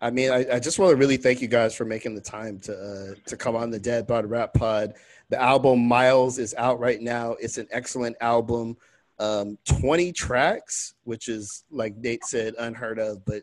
I 0.00 0.10
mean, 0.10 0.30
I, 0.30 0.46
I 0.54 0.58
just 0.58 0.78
want 0.78 0.90
to 0.90 0.96
really 0.96 1.16
thank 1.16 1.40
you 1.40 1.48
guys 1.48 1.74
for 1.74 1.84
making 1.84 2.14
the 2.14 2.20
time 2.20 2.58
to 2.60 2.72
uh, 2.72 3.14
to 3.26 3.36
come 3.36 3.54
on 3.54 3.70
the 3.70 3.78
Dad 3.78 4.06
Bod 4.06 4.26
Rap 4.26 4.54
Pod. 4.54 4.94
The 5.28 5.40
album 5.40 5.86
Miles 5.86 6.38
is 6.38 6.54
out 6.58 6.80
right 6.80 7.00
now. 7.00 7.36
It's 7.40 7.58
an 7.58 7.68
excellent 7.70 8.16
album. 8.20 8.76
Um, 9.18 9.58
Twenty 9.64 10.12
tracks, 10.12 10.94
which 11.04 11.28
is 11.28 11.64
like 11.70 11.96
Nate 11.96 12.24
said, 12.24 12.54
unheard 12.58 12.98
of, 12.98 13.24
but 13.24 13.42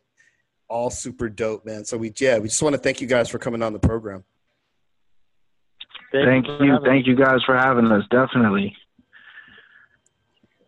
all 0.70 0.90
super 0.90 1.30
dope, 1.30 1.66
man. 1.66 1.86
So 1.86 1.98
we 1.98 2.14
yeah, 2.18 2.38
we 2.40 2.48
just 2.48 2.62
want 2.62 2.74
to 2.74 2.82
thank 2.82 3.02
you 3.02 3.08
guys 3.08 3.30
for 3.30 3.40
coming 3.40 3.62
on 3.64 3.74
the 3.74 3.80
program. 3.80 4.24
Thank 6.12 6.46
for 6.46 6.64
you. 6.64 6.72
having 6.74 6.86
Thank 6.86 7.08
you 7.08 7.16
guys 7.16 7.44
for 7.46 7.58
having 7.58 7.92
us. 7.92 8.04
Definitely. 8.10 8.76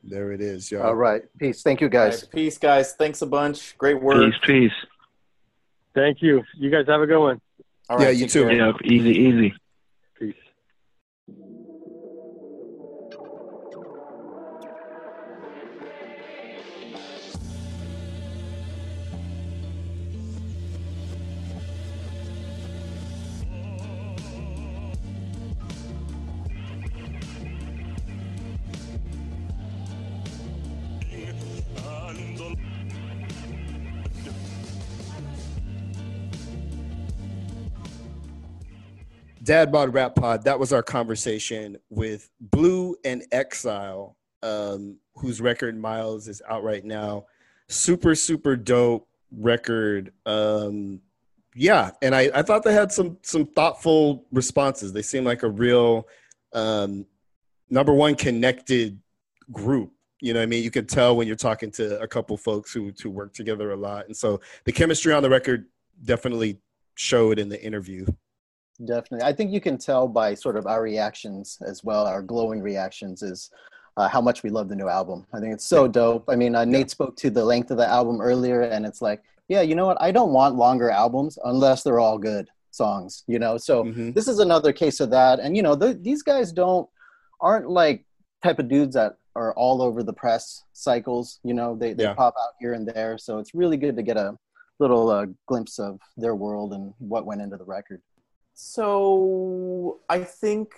There 0.04 0.32
it 0.32 0.42
is, 0.42 0.72
y'all. 0.72 0.84
All 0.84 0.96
right, 0.96 1.24
peace. 1.38 1.62
Thank 1.62 1.82
you, 1.82 1.90
guys. 1.90 2.24
right, 2.24 2.32
peace, 2.32 2.58
guys. 2.58 2.94
Thanks 2.94 3.22
a 3.22 3.26
bunch. 3.28 3.78
Great 3.78 4.02
work. 4.02 4.18
Peace, 4.32 4.40
peace. 4.46 4.72
Thank 5.94 6.22
you. 6.22 6.44
You 6.58 6.70
guys 6.70 6.86
have 6.88 7.02
a 7.02 7.08
good 7.08 7.20
one. 7.20 7.42
All 7.90 8.02
Yeah, 8.02 8.10
you 8.10 8.22
take 8.22 8.32
too. 8.32 8.44
care. 8.44 8.54
Yep, 8.68 8.76
easy, 8.86 9.10
easy. 9.12 9.54
Dad 39.50 39.72
Bod 39.72 39.96
Rap 39.96 40.14
Pod, 40.14 40.44
that 40.44 40.60
was 40.60 40.72
our 40.72 40.84
conversation 40.84 41.76
with 41.90 42.30
Blu 42.40 42.96
and 43.04 43.24
Exile, 43.32 44.16
um, 44.44 44.98
whose 45.16 45.42
record 45.42 45.76
Miles 45.76 46.28
is 46.28 46.40
out 46.48 46.64
right 46.64 46.86
now. 46.86 47.26
Super, 47.68 48.14
super 48.14 48.56
dope. 48.56 49.08
record. 49.32 50.14
Um, 50.28 51.02
yeah, 51.56 51.90
and 52.04 52.14
I, 52.14 52.30
I 52.36 52.44
thought 52.44 52.62
they 52.62 52.76
had 52.76 52.92
some 52.92 53.18
some 53.24 53.48
thoughtful 53.48 54.28
responses. 54.32 54.94
They 54.94 55.02
seem 55.02 55.24
like 55.24 55.42
a 55.42 55.50
real 55.50 56.08
um, 56.54 57.08
number 57.72 57.92
one 57.96 58.14
connected 58.14 59.00
group. 59.52 59.94
You 60.22 60.36
know, 60.36 60.42
what 60.42 60.44
I 60.44 60.46
mean, 60.46 60.64
you 60.64 60.70
can 60.70 60.86
tell 60.86 61.16
when 61.16 61.26
you're 61.26 61.36
talking 61.36 61.72
to 61.72 62.00
a 62.00 62.08
couple 62.08 62.38
folks 62.38 62.72
who 62.72 62.94
who 63.02 63.10
work 63.10 63.34
together 63.34 63.72
a 63.72 63.78
lot, 63.78 64.06
and 64.06 64.16
so 64.16 64.42
the 64.66 64.72
chemistry 64.72 65.12
on 65.12 65.24
the 65.24 65.30
record 65.32 65.66
definitely 66.06 66.60
showed 66.94 67.40
in 67.40 67.50
the 67.50 67.60
interview. 67.60 68.06
Definitely. 68.86 69.28
I 69.28 69.34
think 69.34 69.52
you 69.52 69.60
can 69.60 69.78
tell 69.78 70.08
by 70.08 70.34
sort 70.34 70.56
of 70.56 70.66
our 70.66 70.82
reactions 70.82 71.58
as 71.66 71.84
well, 71.84 72.06
our 72.06 72.22
glowing 72.22 72.62
reactions, 72.62 73.22
is 73.22 73.50
uh, 73.98 74.08
how 74.08 74.22
much 74.22 74.44
we 74.44 74.50
love 74.50 74.70
the 74.70 74.76
new 74.76 74.88
album. 74.88 75.26
I 75.34 75.40
think 75.40 75.54
it's 75.54 75.66
so 75.66 75.86
yeah. 75.86 75.92
dope. 75.92 76.26
I 76.30 76.36
mean, 76.36 76.56
uh, 76.56 76.64
Nate 76.64 76.90
spoke 76.90 77.16
to 77.18 77.30
the 77.30 77.44
length 77.44 77.72
of 77.72 77.78
the 77.78 77.88
album 77.88 78.22
earlier, 78.22 78.62
and 78.62 78.86
it's 78.86 79.02
like, 79.02 79.22
yeah, 79.50 79.62
you 79.62 79.76
know 79.76 79.88
what? 79.88 80.02
I 80.02 80.12
don't 80.12 80.32
want 80.32 80.56
longer 80.56 80.90
albums 80.90 81.38
unless 81.44 81.84
they're 81.84 82.00
all 82.00 82.18
good 82.18 82.48
songs, 82.72 83.24
you 83.28 83.40
know? 83.40 83.58
So 83.58 83.84
mm-hmm. 83.84 84.12
this 84.12 84.28
is 84.28 84.40
another 84.40 84.72
case 84.72 85.00
of 85.00 85.10
that. 85.10 85.40
And, 85.40 85.58
you 85.58 85.64
know, 85.64 85.76
the, 85.76 85.94
these 85.94 86.22
guys 86.22 86.52
don't, 86.52 86.88
aren't 87.42 87.70
like 87.70 88.06
type 88.44 88.60
of 88.60 88.70
dudes 88.70 88.94
that 88.96 89.18
are 89.36 89.54
all 89.56 89.82
over 89.82 90.04
the 90.04 90.14
press 90.14 90.64
cycles, 90.74 91.40
you 91.44 91.54
know, 91.54 91.76
they, 91.76 91.94
they 91.94 92.04
yeah. 92.04 92.14
pop 92.14 92.36
out 92.40 92.54
here 92.60 92.74
and 92.74 92.88
there. 92.88 93.18
So 93.18 93.40
it's 93.40 93.54
really 93.54 93.78
good 93.78 93.96
to 93.96 94.04
get 94.04 94.18
a 94.18 94.38
little 94.80 95.10
uh, 95.10 95.26
glimpse 95.48 95.80
of 95.80 96.00
their 96.16 96.36
world 96.36 96.74
and 96.74 96.94
what 97.00 97.26
went 97.26 97.42
into 97.42 97.58
the 97.58 97.66
record. 97.66 98.02
So 98.62 100.02
I 100.10 100.20
think 100.20 100.74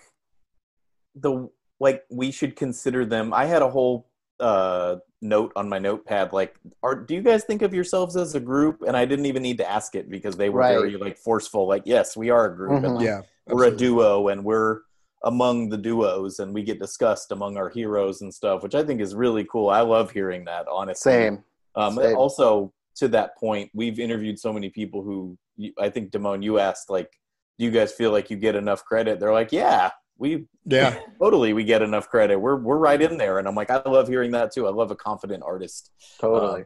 the 1.16 1.50
like 1.80 2.04
we 2.12 2.30
should 2.30 2.56
consider 2.56 3.06
them. 3.06 3.34
I 3.34 3.46
had 3.46 3.64
a 3.64 3.70
whole 3.72 4.08
uh, 4.40 4.98
note 5.24 5.52
on 5.56 5.68
my 5.68 5.80
notepad 5.80 6.32
like, 6.32 6.56
are 6.84 6.96
do 6.96 7.16
you 7.16 7.24
guys 7.24 7.44
think 7.44 7.64
of 7.64 7.74
yourselves 7.74 8.16
as 8.16 8.36
a 8.36 8.40
group? 8.40 8.84
And 8.86 8.96
I 8.96 9.06
didn't 9.06 9.26
even 9.26 9.42
need 9.42 9.58
to 9.58 9.70
ask 9.70 9.96
it 9.96 10.12
because 10.12 10.38
they 10.38 10.50
were 10.50 10.60
right. 10.60 10.74
very 10.74 10.96
like 10.96 11.18
forceful. 11.18 11.68
Like, 11.68 11.82
yes, 11.86 12.16
we 12.16 12.30
are 12.30 12.54
a 12.54 12.56
group. 12.56 12.84
Mm-hmm. 12.84 12.86
And, 12.86 13.02
yeah, 13.02 13.22
we're 13.48 13.66
a 13.66 13.76
duo, 13.76 14.28
and 14.28 14.46
we're 14.46 14.82
among 15.24 15.70
the 15.70 15.78
duos, 15.78 16.38
and 16.38 16.54
we 16.54 16.62
get 16.62 16.80
discussed 16.80 17.32
among 17.32 17.58
our 17.58 17.70
heroes 17.70 18.22
and 18.22 18.32
stuff, 18.32 18.62
which 18.62 18.76
I 18.76 18.84
think 18.84 19.02
is 19.02 19.16
really 19.16 19.44
cool. 19.52 19.72
I 19.72 19.82
love 19.82 20.12
hearing 20.12 20.46
that. 20.46 20.68
Honestly, 20.72 21.12
same. 21.12 21.44
Um, 21.74 21.96
Same. 21.96 22.16
Also, 22.16 22.74
to 22.98 23.08
that 23.08 23.36
point, 23.38 23.72
we've 23.74 24.00
interviewed 24.00 24.38
so 24.38 24.54
many 24.54 24.70
people 24.70 25.02
who 25.02 25.36
I 25.80 25.90
think 25.90 26.12
Damone, 26.12 26.44
you 26.44 26.60
asked 26.60 26.92
like 26.92 27.12
do 27.58 27.66
you 27.66 27.72
guys 27.72 27.92
feel 27.92 28.12
like 28.12 28.30
you 28.30 28.38
get 28.38 28.56
enough 28.56 28.84
credit? 28.86 29.20
They're 29.20 29.34
like, 29.34 29.52
yeah, 29.52 29.92
we 30.18 30.46
yeah 30.66 31.00
totally 31.20 31.52
we 31.54 31.64
get 31.64 31.82
enough 31.82 32.08
credit. 32.08 32.38
We're 32.38 32.58
we're 32.58 32.78
right 32.78 33.02
in 33.02 33.18
there, 33.18 33.40
and 33.40 33.48
I'm 33.48 33.56
like, 33.56 33.72
I 33.72 33.82
love 33.86 34.08
hearing 34.08 34.32
that 34.32 34.54
too. 34.54 34.68
I 34.68 34.70
love 34.72 34.92
a 34.92 34.96
confident 34.96 35.44
artist. 35.44 35.92
Totally. 36.20 36.62
Uh, 36.62 36.66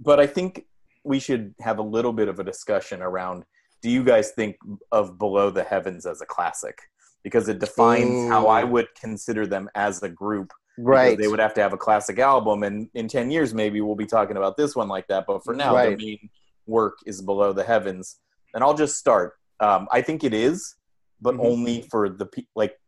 but 0.00 0.20
I 0.20 0.26
think 0.26 0.64
we 1.04 1.20
should 1.20 1.54
have 1.60 1.78
a 1.78 1.82
little 1.82 2.12
bit 2.12 2.28
of 2.28 2.40
a 2.40 2.44
discussion 2.44 3.00
around. 3.00 3.44
Do 3.80 3.90
you 3.90 4.02
guys 4.02 4.32
think 4.32 4.56
of 4.90 5.18
Below 5.18 5.50
the 5.50 5.62
Heavens 5.62 6.04
as 6.04 6.20
a 6.20 6.26
classic? 6.26 6.78
Because 7.22 7.48
it 7.48 7.60
defines 7.60 8.10
Ooh. 8.10 8.28
how 8.28 8.48
I 8.48 8.64
would 8.64 8.88
consider 9.00 9.46
them 9.46 9.70
as 9.74 10.02
a 10.02 10.08
group. 10.08 10.52
Right. 10.78 11.16
They 11.16 11.28
would 11.28 11.38
have 11.38 11.54
to 11.54 11.62
have 11.62 11.72
a 11.72 11.78
classic 11.78 12.18
album, 12.18 12.64
and 12.64 12.88
in 12.94 13.08
ten 13.08 13.30
years 13.30 13.54
maybe 13.54 13.80
we'll 13.80 13.94
be 13.94 14.06
talking 14.06 14.36
about 14.36 14.56
this 14.56 14.74
one 14.74 14.88
like 14.88 15.06
that. 15.06 15.24
But 15.26 15.44
for 15.44 15.54
now, 15.54 15.74
right. 15.74 15.90
their 15.90 15.96
main 15.96 16.28
work 16.66 16.98
is 17.06 17.22
Below 17.22 17.52
the 17.52 17.64
Heavens. 17.64 18.16
And 18.52 18.64
I'll 18.64 18.74
just 18.74 18.96
start. 18.96 19.34
Um, 19.60 19.88
I 19.90 20.02
think 20.02 20.24
it 20.24 20.34
is, 20.34 20.74
but 21.20 21.34
mm-hmm. 21.34 21.46
only 21.46 21.82
for 21.90 22.08
the 22.08 22.26
pe- 22.26 22.46
like 22.54 22.78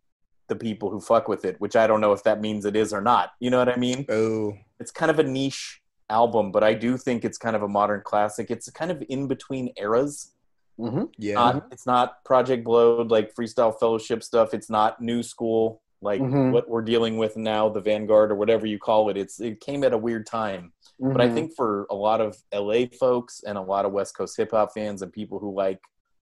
the 0.48 0.56
people 0.56 0.90
who 0.90 1.00
fuck 1.00 1.28
with 1.28 1.44
it, 1.44 1.60
which 1.60 1.76
I 1.76 1.86
don't 1.86 2.00
know 2.00 2.12
if 2.12 2.22
that 2.24 2.40
means 2.40 2.64
it 2.64 2.76
is 2.76 2.92
or 2.92 3.00
not. 3.00 3.32
You 3.40 3.50
know 3.50 3.58
what 3.58 3.68
I 3.68 3.76
mean? 3.76 4.06
Oh, 4.08 4.54
it's 4.80 4.90
kind 4.90 5.10
of 5.10 5.18
a 5.18 5.22
niche 5.22 5.80
album, 6.10 6.52
but 6.52 6.64
I 6.64 6.74
do 6.74 6.96
think 6.96 7.24
it's 7.24 7.38
kind 7.38 7.56
of 7.56 7.62
a 7.62 7.68
modern 7.68 8.02
classic. 8.04 8.50
It's 8.50 8.70
kind 8.70 8.90
of 8.90 9.02
in 9.08 9.28
between 9.28 9.70
eras. 9.76 10.32
Mm-hmm. 10.78 11.04
Yeah, 11.18 11.34
not, 11.34 11.66
it's 11.72 11.86
not 11.86 12.24
Project 12.24 12.64
Blowed 12.64 13.10
like 13.10 13.34
Freestyle 13.34 13.78
Fellowship 13.78 14.22
stuff. 14.22 14.54
It's 14.54 14.70
not 14.70 15.00
New 15.00 15.22
School 15.22 15.82
like 16.00 16.20
mm-hmm. 16.20 16.52
what 16.52 16.68
we're 16.68 16.82
dealing 16.82 17.16
with 17.16 17.36
now, 17.36 17.68
the 17.68 17.80
Vanguard 17.80 18.30
or 18.30 18.36
whatever 18.36 18.66
you 18.66 18.78
call 18.78 19.08
it. 19.10 19.16
It's 19.16 19.40
it 19.40 19.60
came 19.60 19.82
at 19.84 19.92
a 19.92 19.98
weird 19.98 20.26
time, 20.26 20.72
but 21.00 21.20
I 21.20 21.26
mm-hmm. 21.26 21.34
think 21.34 21.52
for 21.56 21.86
a 21.90 21.94
lot 21.94 22.20
of 22.20 22.36
LA 22.54 22.84
folks 22.98 23.42
and 23.46 23.58
a 23.58 23.62
lot 23.62 23.84
of 23.84 23.92
West 23.92 24.16
Coast 24.16 24.36
hip 24.36 24.52
hop 24.52 24.72
fans 24.72 25.02
and 25.02 25.12
people 25.12 25.38
who 25.38 25.54
like 25.54 25.80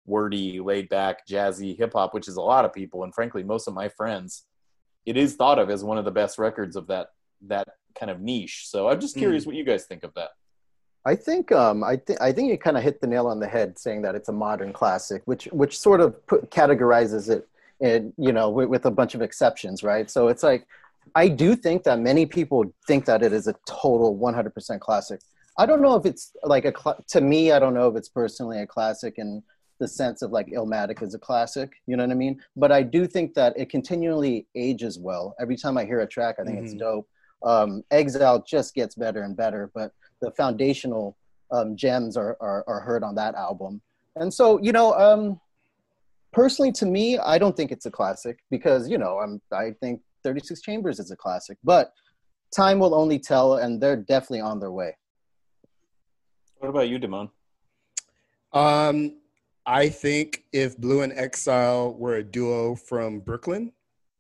wordy, 0.07 0.61
laid 0.61 0.89
back, 0.89 1.27
jazzy 1.27 1.77
hip 1.77 1.93
hop, 1.95 2.15
which 2.15 2.29
is 2.29 2.37
a 2.37 2.41
lot 2.41 2.65
of 2.65 2.73
people, 2.73 3.05
and 3.05 3.15
frankly, 3.15 3.43
most 3.43 3.69
of 3.69 3.75
my 3.75 3.89
friends, 3.89 4.45
it 5.07 5.17
is 5.17 5.35
thought 5.35 5.59
of 5.59 5.71
as 5.71 5.85
one 5.85 5.99
of 5.99 6.05
the 6.05 6.11
best 6.11 6.39
records 6.39 6.77
of 6.77 6.87
that 6.89 7.09
that 7.49 7.69
kind 7.99 8.11
of 8.11 8.21
niche. 8.21 8.65
So 8.69 8.89
I'm 8.89 9.01
just 9.01 9.17
curious 9.17 9.45
mm. 9.45 9.49
what 9.49 9.57
you 9.57 9.65
guys 9.65 9.85
think 9.85 10.05
of 10.05 10.15
that. 10.15 10.31
I 11.05 11.17
think 11.17 11.51
um, 11.51 11.83
I 11.83 11.97
think 11.97 12.21
I 12.21 12.33
think 12.33 12.51
you 12.51 12.59
kind 12.59 12.77
of 12.77 12.83
hit 12.83 13.01
the 13.01 13.07
nail 13.07 13.27
on 13.27 13.41
the 13.41 13.49
head 13.49 13.79
saying 13.79 14.03
that 14.03 14.15
it's 14.15 14.29
a 14.29 14.33
modern 14.33 14.73
classic, 14.73 15.23
which 15.25 15.47
which 15.47 15.79
sort 15.79 16.01
of 16.01 16.25
put, 16.27 16.51
categorizes 16.51 17.29
it, 17.29 17.49
in, 17.81 18.13
you 18.17 18.33
know, 18.33 18.49
with, 18.51 18.69
with 18.69 18.87
a 18.87 18.91
bunch 18.91 19.15
of 19.15 19.23
exceptions, 19.23 19.83
right? 19.83 20.09
So 20.09 20.29
it's 20.29 20.45
like 20.45 20.67
I 21.17 21.29
do 21.29 21.57
think 21.57 21.83
that 21.85 21.99
many 21.99 22.27
people 22.27 22.73
think 22.87 23.05
that 23.07 23.23
it 23.23 23.33
is 23.33 23.49
a 23.49 23.55
total 23.67 24.17
100% 24.17 24.81
classic. 24.81 25.21
I 25.59 25.67
don't 25.67 25.83
know 25.83 25.97
if 25.97 26.07
it's 26.07 26.33
like 26.45 26.65
a 26.65 26.73
cl- 26.73 27.05
to 27.09 27.21
me. 27.21 27.53
I 27.53 27.59
don't 27.59 27.75
know 27.75 27.89
if 27.89 27.97
it's 27.97 28.09
personally 28.09 28.61
a 28.61 28.67
classic, 28.67 29.19
and 29.19 29.43
the 29.83 29.89
sense 29.89 30.23
of 30.23 30.31
like 30.31 30.47
Illmatic 30.47 31.03
is 31.03 31.13
a 31.15 31.19
classic, 31.19 31.73
you 31.89 31.97
know 31.97 32.05
what 32.05 32.13
I 32.13 32.15
mean? 32.15 32.41
But 32.55 32.71
I 32.71 32.85
do 32.85 33.05
think 33.05 33.35
that 33.35 33.53
it 33.57 33.69
continually 33.69 34.47
ages 34.55 34.97
well. 34.97 35.35
Every 35.41 35.57
time 35.57 35.77
I 35.77 35.85
hear 35.85 35.99
a 36.01 36.07
track, 36.07 36.37
I 36.39 36.45
think 36.45 36.59
mm-hmm. 36.59 36.67
it's 36.67 36.75
dope. 36.75 37.09
Um, 37.43 37.83
Exile 37.91 38.45
just 38.47 38.77
gets 38.77 38.95
better 38.95 39.23
and 39.23 39.37
better, 39.37 39.73
but 39.75 39.91
the 40.21 40.31
foundational 40.31 41.17
um, 41.51 41.77
gems 41.77 42.17
are, 42.17 42.37
are, 42.41 42.63
are 42.69 42.79
heard 42.79 43.03
on 43.03 43.17
that 43.17 43.35
album. 43.35 43.83
And 44.15 44.33
so, 44.33 44.63
you 44.63 44.71
know, 44.71 44.95
um, 44.95 45.41
personally 46.33 46.71
to 46.73 46.87
me, 46.87 47.19
I 47.19 47.37
don't 47.39 47.57
think 47.57 47.73
it's 47.73 47.87
a 47.87 47.91
classic 47.91 48.39
because, 48.53 48.89
you 48.89 48.99
know, 48.99 49.19
I'm, 49.19 49.43
I 49.53 49.73
think 49.81 50.01
36 50.23 50.61
Chambers 50.61 51.01
is 51.01 51.11
a 51.11 51.17
classic, 51.17 51.59
but 51.65 51.93
time 52.55 52.79
will 52.79 52.95
only 52.95 53.19
tell, 53.19 53.57
and 53.57 53.83
they're 53.83 53.97
definitely 53.97 54.43
on 54.43 54.61
their 54.61 54.71
way. 54.71 54.97
What 56.59 56.69
about 56.69 56.89
you, 56.89 57.01
Damone? 57.01 57.31
Um, 58.53 59.17
I 59.67 59.89
think 59.89 60.45
if 60.53 60.77
Blu 60.77 61.03
and 61.03 61.13
Exile 61.13 61.95
were 61.95 62.17
a 62.17 62.25
duo 62.25 62.75
from 62.75 63.21
Brooklyn, 63.21 63.73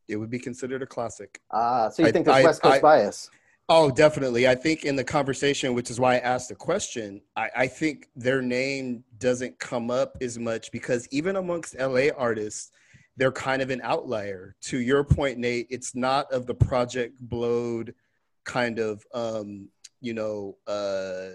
it 0.08 0.16
would 0.16 0.30
be 0.30 0.38
considered 0.38 0.82
a 0.82 0.86
classic. 0.86 1.40
Ah, 1.50 1.88
so 1.88 2.02
you 2.02 2.08
I, 2.08 2.12
think 2.12 2.26
there's 2.26 2.38
I, 2.38 2.44
West 2.44 2.62
Coast 2.62 2.76
I, 2.76 2.80
bias? 2.80 3.30
Oh, 3.68 3.90
definitely. 3.90 4.46
I 4.46 4.54
think 4.54 4.84
in 4.84 4.96
the 4.96 5.04
conversation, 5.04 5.74
which 5.74 5.90
is 5.90 5.98
why 5.98 6.16
I 6.16 6.18
asked 6.18 6.48
the 6.48 6.54
question, 6.54 7.22
I, 7.36 7.48
I 7.56 7.66
think 7.66 8.08
their 8.14 8.42
name 8.42 9.04
doesn't 9.18 9.58
come 9.58 9.90
up 9.90 10.16
as 10.20 10.38
much 10.38 10.70
because 10.72 11.08
even 11.10 11.36
amongst 11.36 11.78
LA 11.78 12.08
artists, 12.16 12.70
they're 13.16 13.32
kind 13.32 13.62
of 13.62 13.70
an 13.70 13.80
outlier. 13.82 14.56
To 14.62 14.78
your 14.78 15.04
point, 15.04 15.38
Nate, 15.38 15.66
it's 15.70 15.94
not 15.94 16.30
of 16.32 16.46
the 16.46 16.54
Project 16.54 17.18
Blowed 17.20 17.94
kind 18.44 18.78
of, 18.78 19.04
um, 19.14 19.68
you 20.00 20.14
know, 20.14 20.56
uh, 20.66 21.30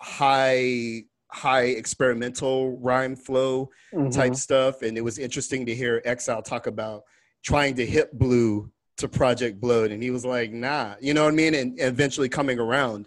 high 0.00 1.04
high 1.30 1.64
experimental 1.64 2.78
rhyme 2.78 3.16
flow 3.16 3.70
mm-hmm. 3.92 4.10
type 4.10 4.34
stuff. 4.34 4.82
And 4.82 4.96
it 4.96 5.02
was 5.02 5.18
interesting 5.18 5.66
to 5.66 5.74
hear 5.74 6.02
Exile 6.04 6.42
talk 6.42 6.66
about 6.66 7.04
trying 7.44 7.74
to 7.76 7.86
hit 7.86 8.18
Blu 8.18 8.70
to 8.96 9.08
Project 9.08 9.60
Blowed. 9.60 9.92
And 9.92 10.02
he 10.02 10.10
was 10.10 10.24
like, 10.24 10.52
nah, 10.52 10.94
you 11.00 11.14
know 11.14 11.24
what 11.24 11.32
I 11.32 11.36
mean? 11.36 11.54
And, 11.54 11.80
eventually 11.80 12.28
coming 12.28 12.58
around 12.58 13.06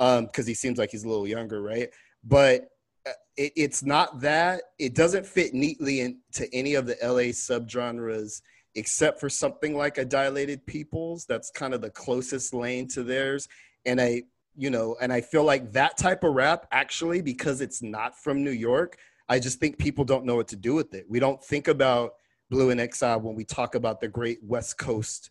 Um, 0.00 0.26
because 0.26 0.46
um, 0.46 0.48
he 0.48 0.54
seems 0.54 0.78
like 0.78 0.90
he's 0.90 1.04
a 1.04 1.08
little 1.08 1.26
younger, 1.26 1.62
right? 1.62 1.88
But 2.24 2.68
uh, 3.06 3.12
it, 3.36 3.52
it's 3.56 3.82
not 3.82 4.20
that. 4.20 4.62
It 4.78 4.94
doesn't 4.94 5.26
fit 5.26 5.54
neatly 5.54 6.00
into 6.00 6.52
any 6.52 6.74
of 6.74 6.86
the 6.86 6.96
LA 7.02 7.32
subgenres 7.32 8.42
except 8.74 9.18
for 9.18 9.28
something 9.28 9.76
like 9.76 9.98
a 9.98 10.04
dilated 10.04 10.64
peoples 10.66 11.24
that's 11.26 11.50
kind 11.50 11.74
of 11.74 11.80
the 11.80 11.90
closest 11.90 12.54
lane 12.54 12.86
to 12.86 13.02
theirs 13.02 13.48
and 13.86 14.00
I 14.00 14.22
you 14.58 14.70
know, 14.70 14.96
and 15.00 15.12
I 15.12 15.20
feel 15.20 15.44
like 15.44 15.72
that 15.72 15.96
type 15.96 16.24
of 16.24 16.34
rap 16.34 16.66
actually, 16.72 17.22
because 17.22 17.60
it's 17.60 17.80
not 17.80 18.18
from 18.18 18.42
New 18.42 18.50
York, 18.50 18.98
I 19.28 19.38
just 19.38 19.60
think 19.60 19.78
people 19.78 20.04
don't 20.04 20.24
know 20.24 20.34
what 20.34 20.48
to 20.48 20.56
do 20.56 20.74
with 20.74 20.92
it. 20.94 21.06
We 21.08 21.20
don't 21.20 21.42
think 21.42 21.68
about 21.68 22.14
Blu 22.50 22.70
and 22.70 22.80
Exile 22.80 23.20
when 23.20 23.36
we 23.36 23.44
talk 23.44 23.76
about 23.76 24.00
the 24.00 24.08
great 24.08 24.42
West 24.42 24.76
Coast 24.76 25.30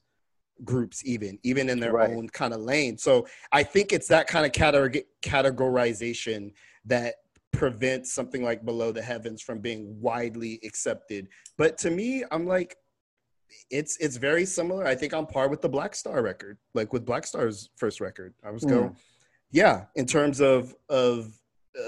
groups, 0.64 1.06
even 1.06 1.38
even 1.44 1.70
in 1.70 1.80
their 1.80 1.92
right. 1.92 2.12
own 2.12 2.30
kind 2.30 2.54
of 2.54 2.62
lane. 2.62 2.98
So 2.98 3.28
I 3.52 3.64
think 3.64 3.92
it's 3.92 4.08
that 4.08 4.28
kind 4.28 4.46
of 4.46 4.54
categorization 4.54 6.54
that 6.86 7.16
prevents 7.52 8.14
something 8.14 8.44
like 8.44 8.64
Below 8.64 8.94
the 8.94 9.02
Heavens 9.02 9.42
from 9.42 9.60
being 9.60 10.00
widely 10.00 10.60
accepted. 10.64 11.28
But 11.58 11.78
to 11.80 11.90
me, 11.90 12.24
I'm 12.32 12.48
like, 12.48 12.78
it's 13.72 13.98
it's 13.98 14.16
very 14.16 14.46
similar. 14.46 14.86
I 14.86 14.96
think 14.96 15.14
I'm 15.14 15.26
par 15.26 15.50
with 15.50 15.62
the 15.62 15.70
Black 15.70 15.96
Star 15.96 16.22
record, 16.22 16.58
like 16.74 16.94
with 16.94 17.06
Black 17.06 17.26
Star's 17.26 17.70
first 17.76 18.00
record. 18.00 18.34
I 18.44 18.52
was 18.52 18.64
mm. 18.64 18.70
going 18.70 18.96
yeah, 19.52 19.86
in 19.96 20.06
terms 20.06 20.40
of 20.40 20.76
of 20.90 21.34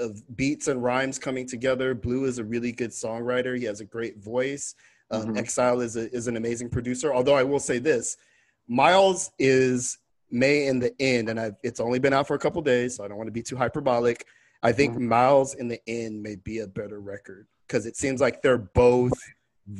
of 0.00 0.36
beats 0.36 0.68
and 0.68 0.82
rhymes 0.82 1.18
coming 1.18 1.46
together, 1.46 1.94
Blu 1.94 2.24
is 2.24 2.38
a 2.38 2.44
really 2.44 2.72
good 2.72 2.90
songwriter. 2.90 3.58
He 3.58 3.64
has 3.64 3.80
a 3.80 3.84
great 3.84 4.18
voice. 4.18 4.74
Um, 5.10 5.22
mm-hmm. 5.22 5.38
Exile 5.38 5.80
is 5.80 5.96
a, 5.96 6.10
is 6.12 6.28
an 6.28 6.36
amazing 6.36 6.70
producer. 6.70 7.12
Although 7.12 7.34
I 7.34 7.42
will 7.42 7.58
say 7.58 7.78
this, 7.78 8.16
Miles 8.68 9.32
is 9.38 9.98
May 10.30 10.68
in 10.68 10.78
the 10.78 10.94
end, 11.00 11.28
and 11.28 11.40
I've, 11.40 11.56
it's 11.64 11.80
only 11.80 11.98
been 11.98 12.12
out 12.12 12.28
for 12.28 12.34
a 12.34 12.38
couple 12.38 12.62
days, 12.62 12.96
so 12.96 13.04
I 13.04 13.08
don't 13.08 13.16
want 13.16 13.26
to 13.26 13.32
be 13.32 13.42
too 13.42 13.56
hyperbolic. 13.56 14.26
I 14.62 14.72
think 14.72 14.94
Mhm. 14.94 15.08
Miles 15.08 15.54
in 15.54 15.68
the 15.68 15.80
End 15.88 16.22
may 16.22 16.36
be 16.36 16.60
a 16.60 16.66
better 16.66 17.00
record 17.00 17.48
because 17.66 17.86
it 17.86 17.96
seems 17.96 18.20
like 18.20 18.42
they're 18.42 18.58
both 18.58 19.12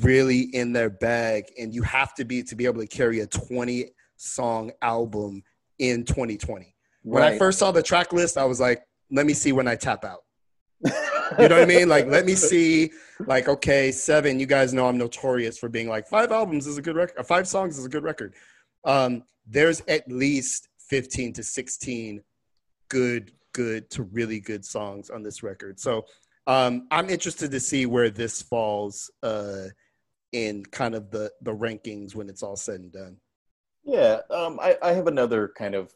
really 0.01 0.41
in 0.41 0.73
their 0.73 0.91
bag, 0.91 1.45
and 1.59 1.75
you 1.75 1.83
have 1.83 2.15
to 2.15 2.25
be 2.25 2.43
to 2.43 2.57
be 2.57 2.67
able 2.67 2.81
to 2.81 2.87
carry 2.87 3.21
a 3.21 3.27
20 3.27 3.93
song 4.17 4.73
album 4.83 5.43
in 5.79 6.05
2020. 6.05 6.75
When 7.03 7.23
I 7.23 7.39
first 7.39 7.59
saw 7.59 7.73
the 7.73 7.83
track 7.83 8.13
list, 8.13 8.37
I 8.37 8.45
was 8.45 8.61
like, 8.61 8.83
let 9.11 9.27
me 9.27 9.33
see 9.33 9.53
when 9.53 9.67
I 9.67 9.77
tap 9.77 10.05
out. 10.05 10.21
You 11.39 11.49
know 11.49 11.61
what 11.61 11.63
I 11.63 11.67
mean? 11.67 11.89
Like, 11.89 12.09
let 12.09 12.27
me 12.27 12.35
see. 12.35 12.91
Like, 13.21 13.49
okay, 13.49 13.93
seven. 13.93 14.41
You 14.41 14.47
guys 14.47 14.75
know 14.75 14.89
I'm 14.89 14.99
notorious 14.99 15.59
for 15.59 15.69
being 15.69 15.89
like 15.89 16.09
five 16.09 16.33
albums 16.33 16.67
is 16.67 16.77
a 16.77 16.83
good 16.83 16.97
record. 16.97 17.25
Five 17.25 17.47
songs 17.47 17.79
is 17.79 17.85
a 17.85 17.89
good 17.89 18.03
record. 18.03 18.35
Um, 18.85 19.23
there's 19.47 19.81
at 19.87 20.11
least 20.11 20.69
15 20.89 21.35
to 21.35 21.45
16 21.45 22.21
good, 22.89 23.33
good 23.53 23.89
to 23.91 24.03
really 24.03 24.41
good 24.41 24.65
songs 24.65 25.09
on 25.09 25.23
this 25.23 25.43
record. 25.43 25.79
So 25.79 26.05
um, 26.47 26.89
I'm 26.91 27.09
interested 27.09 27.51
to 27.53 27.61
see 27.61 27.87
where 27.87 28.11
this 28.11 28.43
falls 28.43 29.11
uh, 29.23 29.67
in 30.33 30.65
kind 30.67 30.95
of 30.95 31.11
the 31.11 31.31
the 31.43 31.55
rankings 31.55 32.15
when 32.15 32.29
it's 32.29 32.43
all 32.43 32.57
said 32.57 32.81
and 32.81 32.93
done. 32.93 33.17
Yeah, 33.85 34.21
um, 34.31 34.59
I, 34.61 34.77
I 34.83 34.93
have 34.93 35.07
another 35.07 35.53
kind 35.57 35.75
of 35.75 35.93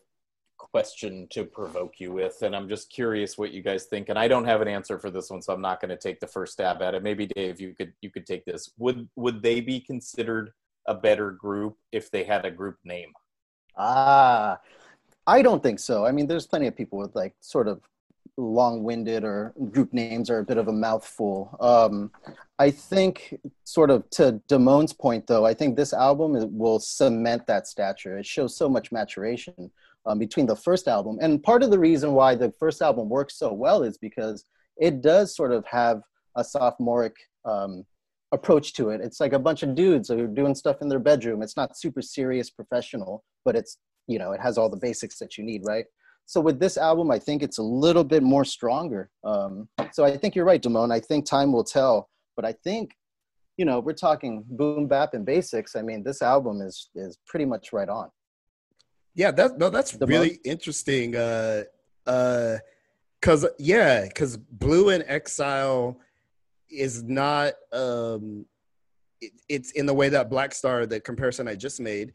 question 0.74 1.28
to 1.30 1.44
provoke 1.44 2.00
you 2.00 2.10
with, 2.10 2.42
and 2.42 2.56
I'm 2.56 2.68
just 2.68 2.90
curious 2.90 3.38
what 3.38 3.52
you 3.52 3.62
guys 3.62 3.84
think. 3.84 4.08
And 4.08 4.18
I 4.18 4.26
don't 4.26 4.44
have 4.44 4.60
an 4.60 4.66
answer 4.66 4.98
for 4.98 5.08
this 5.08 5.30
one, 5.30 5.40
so 5.40 5.52
I'm 5.52 5.60
not 5.60 5.80
going 5.80 5.90
to 5.90 5.96
take 5.96 6.18
the 6.18 6.26
first 6.26 6.54
stab 6.54 6.82
at 6.82 6.96
it. 6.96 7.02
Maybe 7.04 7.26
Dave, 7.26 7.60
you 7.60 7.74
could 7.78 7.92
you 8.00 8.10
could 8.10 8.26
take 8.26 8.44
this. 8.44 8.72
Would 8.78 9.08
would 9.14 9.40
they 9.40 9.60
be 9.60 9.78
considered 9.78 10.50
a 10.88 10.94
better 10.94 11.30
group 11.30 11.76
if 11.92 12.10
they 12.10 12.24
had 12.24 12.44
a 12.44 12.50
group 12.50 12.78
name? 12.82 13.12
Ah, 13.76 14.58
I 15.28 15.42
don't 15.42 15.62
think 15.62 15.78
so. 15.78 16.04
I 16.04 16.10
mean, 16.10 16.26
there's 16.26 16.48
plenty 16.48 16.66
of 16.66 16.76
people 16.76 16.98
with 16.98 17.14
like 17.14 17.36
sort 17.38 17.68
of 17.68 17.80
long-winded 18.36 19.22
or 19.22 19.54
group 19.70 19.92
names 19.92 20.28
are 20.28 20.40
a 20.40 20.44
bit 20.44 20.58
of 20.58 20.66
a 20.66 20.72
mouthful. 20.72 21.56
Um, 21.60 22.10
I 22.58 22.72
think, 22.72 23.38
sort 23.62 23.90
of 23.90 24.10
to 24.18 24.40
Damone's 24.48 24.92
point, 24.92 25.28
though, 25.28 25.46
I 25.46 25.54
think 25.54 25.76
this 25.76 25.92
album 25.92 26.30
will 26.58 26.80
cement 26.80 27.46
that 27.46 27.68
stature. 27.68 28.18
It 28.18 28.26
shows 28.26 28.56
so 28.56 28.68
much 28.68 28.90
maturation 28.90 29.70
um, 30.06 30.18
between 30.18 30.46
the 30.46 30.56
first 30.56 30.88
album, 30.88 31.18
and 31.20 31.42
part 31.42 31.62
of 31.62 31.70
the 31.70 31.78
reason 31.78 32.12
why 32.12 32.34
the 32.34 32.52
first 32.58 32.82
album 32.82 33.08
works 33.08 33.38
so 33.38 33.52
well 33.52 33.82
is 33.82 33.98
because 33.98 34.44
it 34.76 35.00
does 35.02 35.34
sort 35.34 35.52
of 35.52 35.64
have 35.66 36.02
a 36.36 36.44
sophomoric 36.44 37.14
um, 37.44 37.84
approach 38.32 38.74
to 38.74 38.90
it. 38.90 39.00
It's 39.00 39.20
like 39.20 39.32
a 39.32 39.38
bunch 39.38 39.62
of 39.62 39.74
dudes 39.74 40.08
who 40.08 40.24
are 40.24 40.26
doing 40.26 40.54
stuff 40.54 40.82
in 40.82 40.88
their 40.88 40.98
bedroom. 40.98 41.42
It's 41.42 41.56
not 41.56 41.78
super 41.78 42.02
serious, 42.02 42.50
professional, 42.50 43.24
but 43.44 43.56
it's 43.56 43.78
you 44.06 44.18
know 44.18 44.32
it 44.32 44.40
has 44.40 44.58
all 44.58 44.68
the 44.68 44.76
basics 44.76 45.18
that 45.18 45.38
you 45.38 45.44
need, 45.44 45.62
right? 45.64 45.86
So 46.26 46.40
with 46.40 46.58
this 46.58 46.76
album, 46.76 47.10
I 47.10 47.18
think 47.18 47.42
it's 47.42 47.58
a 47.58 47.62
little 47.62 48.04
bit 48.04 48.22
more 48.22 48.44
stronger. 48.44 49.10
Um, 49.24 49.68
so 49.92 50.04
I 50.04 50.16
think 50.16 50.34
you're 50.34 50.46
right, 50.46 50.62
Damone. 50.62 50.92
I 50.92 51.00
think 51.00 51.26
time 51.26 51.52
will 51.52 51.64
tell, 51.64 52.08
but 52.36 52.44
I 52.44 52.52
think 52.64 52.92
you 53.56 53.64
know 53.64 53.80
we're 53.80 53.92
talking 53.92 54.44
boom 54.46 54.88
bap 54.88 55.14
and 55.14 55.24
basics. 55.24 55.76
I 55.76 55.82
mean, 55.82 56.02
this 56.02 56.20
album 56.20 56.60
is 56.60 56.90
is 56.94 57.18
pretty 57.26 57.46
much 57.46 57.72
right 57.72 57.88
on. 57.88 58.10
Yeah, 59.14 59.30
that 59.32 59.58
no, 59.58 59.70
that's 59.70 59.92
The 59.92 60.06
really 60.06 60.40
interesting. 60.44 61.14
Uh, 61.16 61.64
uh, 62.06 62.56
cause 63.22 63.46
yeah, 63.58 64.08
cause 64.08 64.36
Blu 64.36 64.90
in 64.90 65.02
Exile 65.06 65.98
is 66.68 67.02
not. 67.02 67.54
Um, 67.72 68.46
it, 69.20 69.32
it's 69.48 69.70
in 69.72 69.86
the 69.86 69.94
way 69.94 70.08
that 70.08 70.28
Black 70.28 70.52
Star, 70.52 70.86
the 70.86 71.00
comparison 71.00 71.46
I 71.48 71.54
just 71.54 71.80
made. 71.80 72.12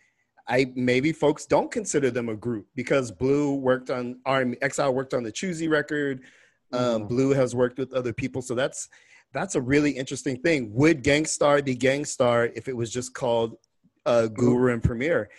I 0.48 0.72
maybe 0.76 1.12
folks 1.14 1.46
don't 1.46 1.72
consider 1.72 2.12
them 2.12 2.28
a 2.28 2.36
group 2.36 2.68
because 2.76 3.12
Blu 3.12 3.56
worked 3.56 3.90
on 3.90 4.20
Army 4.26 4.58
Exile 4.62 4.94
worked 4.94 5.14
on 5.14 5.24
the 5.24 5.32
Choosey 5.32 5.70
record. 5.70 6.22
Um, 6.72 7.04
Mhm. 7.04 7.08
Blu 7.10 7.30
has 7.32 7.56
worked 7.56 7.80
with 7.80 7.94
other 7.94 8.14
people, 8.14 8.42
so 8.42 8.56
that's 8.56 8.90
that's 9.32 9.56
a 9.56 9.62
really 9.62 9.92
interesting 9.92 10.42
thing. 10.42 10.74
Would 10.74 11.04
Gang 11.04 11.26
Starr 11.26 11.62
be 11.62 11.76
Gang 11.76 12.04
Starr 12.04 12.50
if 12.56 12.68
it 12.68 12.76
was 12.76 12.92
just 12.92 13.14
called 13.14 13.58
uh, 14.06 14.28
Guru 14.28 14.74
and 14.74 14.84
Premier? 14.84 15.30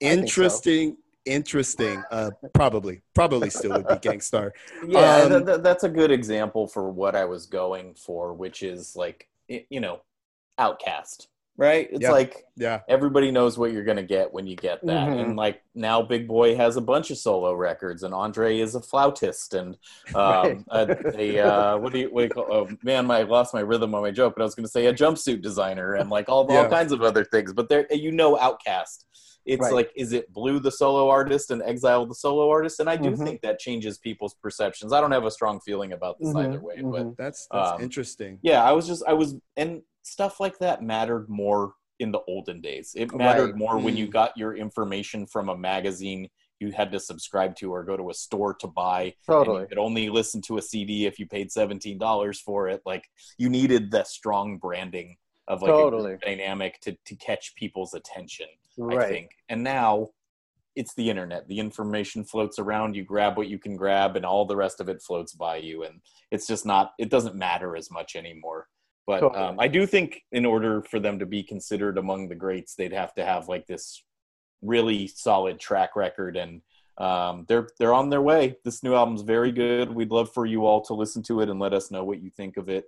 Interesting, 0.00 0.92
so. 0.92 0.96
Interesting. 1.26 2.02
Uh, 2.10 2.30
probably, 2.52 3.00
probably 3.14 3.50
still 3.50 3.72
would 3.72 3.88
be 3.88 3.96
Gang 3.96 4.20
Starr. 4.20 4.52
Yeah, 4.86 5.22
Um, 5.22 5.30
th- 5.30 5.46
th- 5.46 5.60
that's 5.62 5.84
a 5.84 5.88
good 5.88 6.10
example 6.10 6.66
for 6.66 6.90
what 6.90 7.16
I 7.16 7.24
was 7.24 7.46
going 7.46 7.94
for, 7.94 8.34
which 8.34 8.62
is 8.62 8.94
like 8.96 9.28
you 9.48 9.80
know, 9.80 10.00
OutKast, 10.58 11.26
right? 11.56 11.88
It's 11.90 12.02
Yeah. 12.02 12.12
like 12.12 12.44
Yeah, 12.56 12.80
everybody 12.88 13.30
knows 13.30 13.58
what 13.58 13.72
you're 13.72 13.84
gonna 13.84 14.02
get 14.02 14.32
when 14.32 14.46
you 14.46 14.54
get 14.56 14.84
that, 14.86 15.08
Mhm. 15.08 15.20
and 15.22 15.36
like 15.36 15.62
now 15.74 16.02
Big 16.02 16.28
Boi 16.28 16.54
has 16.56 16.76
a 16.76 16.80
bunch 16.80 17.10
of 17.10 17.16
solo 17.18 17.52
records, 17.54 18.02
and 18.02 18.12
Andre 18.14 18.58
is 18.58 18.74
a 18.74 18.80
flautist, 18.80 19.54
and 19.54 19.76
um, 20.14 20.14
Right. 20.14 20.64
a, 20.70 21.18
a 21.18 21.40
uh, 21.40 21.78
what 21.78 21.92
do 21.92 21.98
you 22.00 22.08
what 22.12 22.20
do 22.20 22.24
you 22.24 22.30
call? 22.30 22.46
Oh, 22.52 22.68
man, 22.82 23.06
my 23.06 23.20
I 23.20 23.22
lost 23.22 23.54
my 23.54 23.60
rhythm 23.60 23.94
on 23.94 24.02
my 24.02 24.10
joke, 24.10 24.34
but 24.36 24.42
I 24.42 24.44
was 24.44 24.54
gonna 24.54 24.68
say 24.68 24.86
a 24.86 24.94
jumpsuit 24.94 25.40
designer, 25.42 25.94
and 25.94 26.10
like 26.10 26.28
all 26.28 26.46
Yeah. 26.50 26.64
all 26.64 26.68
kinds 26.68 26.92
of 26.92 27.02
other 27.02 27.24
things. 27.24 27.52
But 27.54 27.68
there, 27.70 27.86
you 27.90 28.12
know, 28.12 28.36
OutKast. 28.36 29.04
It's 29.44 29.60
Right. 29.60 29.72
like, 29.72 29.90
is 29.94 30.12
it 30.12 30.32
Blu 30.32 30.58
the 30.58 30.70
solo 30.70 31.08
artist 31.08 31.50
and 31.50 31.62
Exile 31.62 32.06
the 32.06 32.14
solo 32.14 32.48
artist? 32.50 32.80
And 32.80 32.88
I 32.88 32.96
do 32.96 33.10
Mhm. 33.10 33.24
think 33.24 33.42
that 33.42 33.58
changes 33.58 33.98
people's 33.98 34.34
perceptions. 34.34 34.92
I 34.92 35.00
don't 35.00 35.12
have 35.12 35.24
a 35.26 35.30
strong 35.30 35.60
feeling 35.60 35.92
about 35.92 36.18
this 36.18 36.34
Mhm, 36.34 36.36
either 36.36 36.60
way, 36.60 36.82
but 36.90 37.08
mhm. 37.08 37.16
that's 37.16 37.48
that's 37.52 37.72
Um, 37.72 37.78
interesting. 37.78 38.38
yeah, 38.42 38.62
I 38.64 38.72
was 38.72 38.86
just 38.86 39.04
I 39.06 39.12
was 39.12 39.36
and 39.56 39.82
stuff 40.02 40.40
like 40.40 40.58
that 40.58 40.82
mattered 40.82 41.28
more 41.28 41.74
in 41.98 42.10
the 42.12 42.20
olden 42.28 42.60
days. 42.60 42.92
It 42.96 43.14
mattered 43.14 43.54
Right. 43.54 43.56
more 43.56 43.78
when 43.78 43.96
you 43.96 44.06
Mm. 44.06 44.12
got 44.12 44.36
your 44.36 44.56
information 44.56 45.26
from 45.26 45.48
a 45.48 45.56
magazine 45.56 46.28
you 46.60 46.70
had 46.72 46.92
to 46.92 47.00
subscribe 47.00 47.56
to 47.56 47.72
or 47.72 47.82
go 47.84 47.96
to 47.96 48.10
a 48.10 48.14
store 48.14 48.54
to 48.54 48.66
buy. 48.68 49.02
and 49.02 49.16
Totally. 49.26 49.62
you 49.62 49.66
could 49.68 49.78
only 49.78 50.08
listen 50.08 50.40
to 50.42 50.56
a 50.58 50.62
CD 50.62 51.06
if 51.06 51.18
you 51.18 51.26
paid 51.26 51.52
seventeen 51.52 51.98
dollars 51.98 52.40
for 52.40 52.68
it. 52.68 52.82
Like 52.86 53.04
you 53.38 53.48
needed 53.50 53.90
the 53.90 54.04
strong 54.04 54.58
branding 54.58 55.16
of 55.48 55.62
like 55.62 55.74
a 55.74 55.76
Totally. 55.76 56.12
group 56.12 56.20
dynamic 56.22 56.80
to 56.82 56.96
to 57.06 57.16
catch 57.16 57.54
people's 57.56 57.92
attention. 57.94 58.46
I 58.80 58.82
Right. 58.84 59.08
think. 59.08 59.30
And 59.48 59.62
now 59.62 60.08
it's 60.76 60.94
the 60.94 61.08
internet. 61.08 61.46
The 61.48 61.58
information 61.60 62.24
floats 62.24 62.58
around. 62.58 62.96
You 62.96 63.04
grab 63.04 63.36
what 63.36 63.48
you 63.48 63.58
can 63.58 63.76
grab, 63.76 64.16
and 64.16 64.26
all 64.26 64.44
the 64.44 64.56
rest 64.56 64.80
of 64.80 64.88
it 64.88 65.02
floats 65.02 65.32
by 65.32 65.56
you. 65.56 65.84
And 65.84 66.00
it's 66.30 66.46
just 66.46 66.66
not. 66.66 66.92
It 66.98 67.10
doesn't 67.10 67.36
matter 67.36 67.76
as 67.76 67.90
much 67.90 68.16
anymore. 68.16 68.68
But 69.06 69.20
Totally. 69.20 69.44
um, 69.44 69.60
I 69.60 69.68
do 69.68 69.86
think 69.86 70.22
in 70.32 70.44
order 70.46 70.82
for 70.82 70.98
them 70.98 71.18
to 71.18 71.26
be 71.26 71.42
considered 71.42 71.98
among 71.98 72.28
the 72.28 72.34
greats, 72.34 72.74
they'd 72.74 72.92
have 72.92 73.14
to 73.14 73.24
have 73.24 73.48
like 73.48 73.66
this 73.66 74.02
really 74.62 75.06
solid 75.06 75.58
track 75.60 75.96
record 75.96 76.36
and. 76.36 76.62
Um, 76.96 77.44
they're 77.48 77.66
they're 77.80 77.92
on 77.92 78.08
their 78.08 78.22
way. 78.22 78.54
This 78.64 78.84
new 78.84 78.94
album's 78.94 79.22
very 79.22 79.50
good. 79.50 79.90
We'd 79.92 80.12
love 80.12 80.32
for 80.32 80.46
you 80.46 80.64
all 80.64 80.80
to 80.82 80.94
listen 80.94 81.24
to 81.24 81.40
it 81.40 81.48
and 81.48 81.58
let 81.58 81.74
us 81.74 81.90
know 81.90 82.04
what 82.04 82.22
you 82.22 82.30
think 82.30 82.56
of 82.56 82.68
it. 82.68 82.84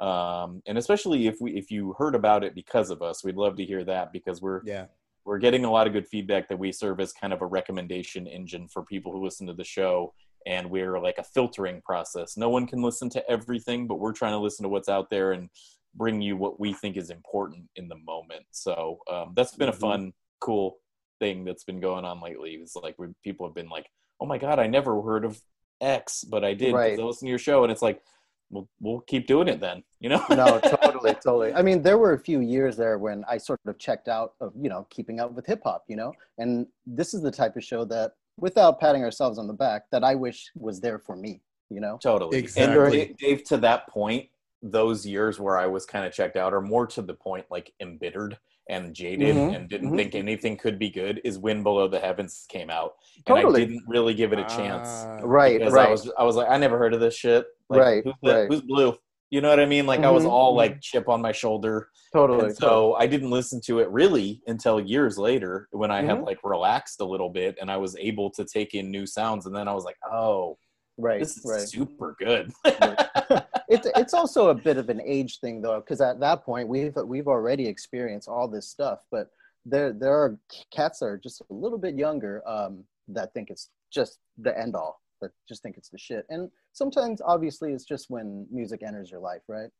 Um, 0.00 0.62
and 0.68 0.78
especially 0.78 1.26
if 1.26 1.40
we 1.40 1.56
if 1.56 1.68
you 1.68 1.92
heard 1.98 2.14
about 2.14 2.44
it 2.44 2.54
because 2.54 2.88
of 2.90 3.02
us, 3.02 3.24
we'd 3.24 3.34
love 3.34 3.56
to 3.56 3.64
hear 3.64 3.82
that 3.82 4.12
because 4.12 4.40
we're 4.40 4.62
Yeah, 4.64 4.86
we're 5.28 5.38
getting 5.38 5.66
a 5.66 5.70
lot 5.70 5.86
of 5.86 5.92
good 5.92 6.08
feedback 6.08 6.48
that 6.48 6.58
we 6.58 6.72
serve 6.72 6.98
as 7.00 7.12
kind 7.12 7.34
of 7.34 7.42
a 7.42 7.46
recommendation 7.46 8.26
engine 8.26 8.66
for 8.66 8.82
people 8.82 9.12
who 9.12 9.22
listen 9.22 9.46
to 9.46 9.52
the 9.52 9.62
show 9.62 10.12
and 10.46 10.68
we're 10.70 10.98
like 10.98 11.18
a 11.18 11.22
filtering 11.22 11.82
process 11.84 12.36
no 12.38 12.48
one 12.48 12.66
can 12.66 12.80
listen 12.80 13.10
to 13.10 13.30
everything 13.30 13.86
but 13.86 13.96
we're 13.96 14.12
trying 14.12 14.32
to 14.32 14.38
listen 14.38 14.62
to 14.62 14.68
what's 14.70 14.88
out 14.88 15.10
there 15.10 15.32
and 15.32 15.50
bring 15.94 16.22
you 16.22 16.34
what 16.36 16.58
we 16.58 16.72
think 16.72 16.96
is 16.96 17.10
important 17.10 17.68
in 17.76 17.88
the 17.88 17.96
moment 18.06 18.44
so 18.52 18.98
um, 19.12 19.32
that's 19.36 19.54
been 19.54 19.68
a 19.68 19.72
Mhm. 19.72 19.80
fun 19.80 20.12
cool 20.40 20.78
thing 21.20 21.44
that's 21.44 21.64
been 21.64 21.80
going 21.80 22.04
on 22.06 22.22
lately 22.22 22.52
it's 22.54 22.74
like 22.76 22.96
people 23.22 23.46
have 23.46 23.54
been 23.54 23.68
like 23.68 23.86
oh 24.20 24.26
my 24.26 24.38
god 24.38 24.58
i 24.58 24.66
never 24.66 25.02
heard 25.02 25.24
of 25.26 25.42
x 25.82 26.24
but 26.24 26.42
i 26.42 26.54
did 26.54 26.72
Right. 26.72 26.98
i 26.98 27.02
listened 27.02 27.26
to 27.26 27.30
your 27.30 27.38
show 27.38 27.64
and 27.64 27.70
it's 27.72 27.82
like 27.82 28.00
we'll, 28.50 28.68
we'll 28.80 29.00
keep 29.00 29.26
doing 29.26 29.48
it 29.48 29.60
then 29.60 29.82
you 30.00 30.08
know 30.08 30.24
no, 30.30 30.60
totally, 30.98 31.14
totally. 31.14 31.52
I 31.54 31.62
mean, 31.62 31.82
there 31.82 31.98
were 31.98 32.12
a 32.12 32.18
few 32.18 32.40
years 32.40 32.76
there 32.76 32.98
when 32.98 33.24
I 33.28 33.38
sort 33.38 33.60
of 33.66 33.78
checked 33.78 34.08
out 34.08 34.34
of, 34.40 34.52
you 34.60 34.68
know, 34.68 34.86
keeping 34.90 35.20
up 35.20 35.32
with 35.32 35.46
hip 35.46 35.60
hop, 35.64 35.84
you 35.88 35.96
know, 35.96 36.12
and 36.38 36.66
this 36.86 37.14
is 37.14 37.22
the 37.22 37.30
type 37.30 37.56
of 37.56 37.64
show 37.64 37.84
that, 37.86 38.12
without 38.38 38.78
patting 38.78 39.02
ourselves 39.02 39.38
on 39.38 39.46
the 39.46 39.52
back, 39.52 39.84
that 39.90 40.04
I 40.04 40.14
wish 40.14 40.50
was 40.54 40.80
there 40.80 40.98
for 40.98 41.16
me, 41.16 41.40
you 41.70 41.80
know? 41.80 41.98
Totally. 42.00 42.38
Exactly. 42.38 43.08
And 43.08 43.16
Dave, 43.16 43.44
to 43.44 43.56
that 43.58 43.88
point, 43.88 44.28
those 44.62 45.04
years 45.04 45.40
where 45.40 45.58
I 45.58 45.66
was 45.66 45.84
kind 45.84 46.04
of 46.04 46.12
checked 46.12 46.36
out, 46.36 46.52
or 46.54 46.60
more 46.60 46.86
to 46.86 47.02
the 47.02 47.14
point, 47.14 47.46
like 47.50 47.72
embittered 47.80 48.38
and 48.68 48.94
jaded 48.94 49.34
Mhm, 49.36 49.54
and 49.56 49.68
didn't 49.68 49.90
mhm. 49.92 49.96
think 49.96 50.14
anything 50.14 50.56
could 50.56 50.78
be 50.78 50.90
good, 50.90 51.20
is 51.24 51.38
when 51.38 51.62
Below 51.62 51.88
the 51.88 51.98
Heavens 51.98 52.44
came 52.48 52.70
out, 52.70 52.92
and 53.16 53.24
Totally. 53.36 53.62
I 53.62 53.64
didn't 53.64 53.84
really 53.88 54.14
give 54.14 54.32
it 54.32 54.38
a 54.38 54.44
chance 54.44 54.88
Ah, 55.08 55.20
Right, 55.22 55.58
because 55.58 55.72
right. 55.74 55.88
I 55.88 55.90
was 55.90 56.10
I 56.18 56.24
was 56.24 56.36
like, 56.36 56.48
I 56.50 56.56
never 56.58 56.78
heard 56.78 56.94
of 56.94 57.00
this 57.00 57.14
shit. 57.16 57.46
Like, 57.70 57.80
Right, 57.80 58.04
who's, 58.04 58.14
the- 58.22 58.34
right. 58.34 58.48
who's 58.48 58.62
Blu? 58.62 58.96
You 59.30 59.42
know 59.42 59.50
what 59.50 59.60
I 59.60 59.66
mean? 59.66 59.86
Like 59.86 60.00
I 60.04 60.10
was 60.10 60.24
Mhm, 60.24 60.30
all 60.30 60.52
mhm. 60.52 60.56
like 60.56 60.80
chip 60.80 61.08
on 61.08 61.20
my 61.20 61.32
shoulder, 61.32 61.88
totally. 62.14 62.46
and 62.46 62.56
so 62.56 62.94
I 62.94 63.06
didn't 63.06 63.30
listen 63.30 63.60
to 63.66 63.80
it 63.80 63.90
really 63.90 64.40
until 64.46 64.80
years 64.80 65.18
later 65.18 65.68
when 65.72 65.90
I 65.90 66.00
had 66.02 66.18
Mhm. 66.18 66.26
like 66.26 66.38
relaxed 66.44 67.00
a 67.00 67.04
little 67.04 67.28
bit 67.28 67.56
and 67.60 67.70
I 67.70 67.76
was 67.76 67.94
able 67.96 68.30
to 68.30 68.44
take 68.46 68.74
in 68.74 68.90
new 68.90 69.06
sounds, 69.06 69.44
and 69.46 69.54
then 69.54 69.68
I 69.68 69.74
was 69.74 69.84
like, 69.84 69.98
oh, 70.10 70.56
right, 70.98 71.20
this 71.20 71.38
is 71.38 71.44
right. 71.44 71.68
super 71.68 72.16
good. 72.18 72.52
it's 73.68 73.88
it's 73.96 74.14
also 74.14 74.50
a 74.50 74.54
bit 74.54 74.76
of 74.76 74.88
an 74.88 75.00
age 75.04 75.40
thing 75.40 75.62
though, 75.62 75.80
because 75.80 76.00
at 76.00 76.20
that 76.20 76.44
point 76.44 76.68
we've 76.68 76.94
we've 77.06 77.28
already 77.28 77.66
experienced 77.66 78.28
all 78.28 78.48
this 78.48 78.68
stuff, 78.68 79.00
but 79.10 79.28
there 79.64 79.92
there 79.92 80.14
are 80.14 80.38
cats 80.74 80.98
that 81.00 81.06
are 81.06 81.18
just 81.18 81.40
a 81.40 81.54
little 81.54 81.78
bit 81.78 81.96
younger 81.96 82.46
um, 82.46 82.84
that 83.08 83.32
think 83.32 83.50
it's 83.50 83.70
just 83.92 84.18
the 84.36 84.58
end 84.58 84.74
all, 84.74 85.00
that 85.20 85.30
just 85.48 85.62
think 85.62 85.76
it's 85.76 85.88
the 85.88 85.98
shit, 85.98 86.26
and 86.28 86.50
sometimes 86.72 87.22
obviously 87.24 87.72
it's 87.72 87.84
just 87.84 88.06
when 88.08 88.46
music 88.50 88.82
enters 88.82 89.10
your 89.10 89.20
life, 89.20 89.42
right? 89.48 89.70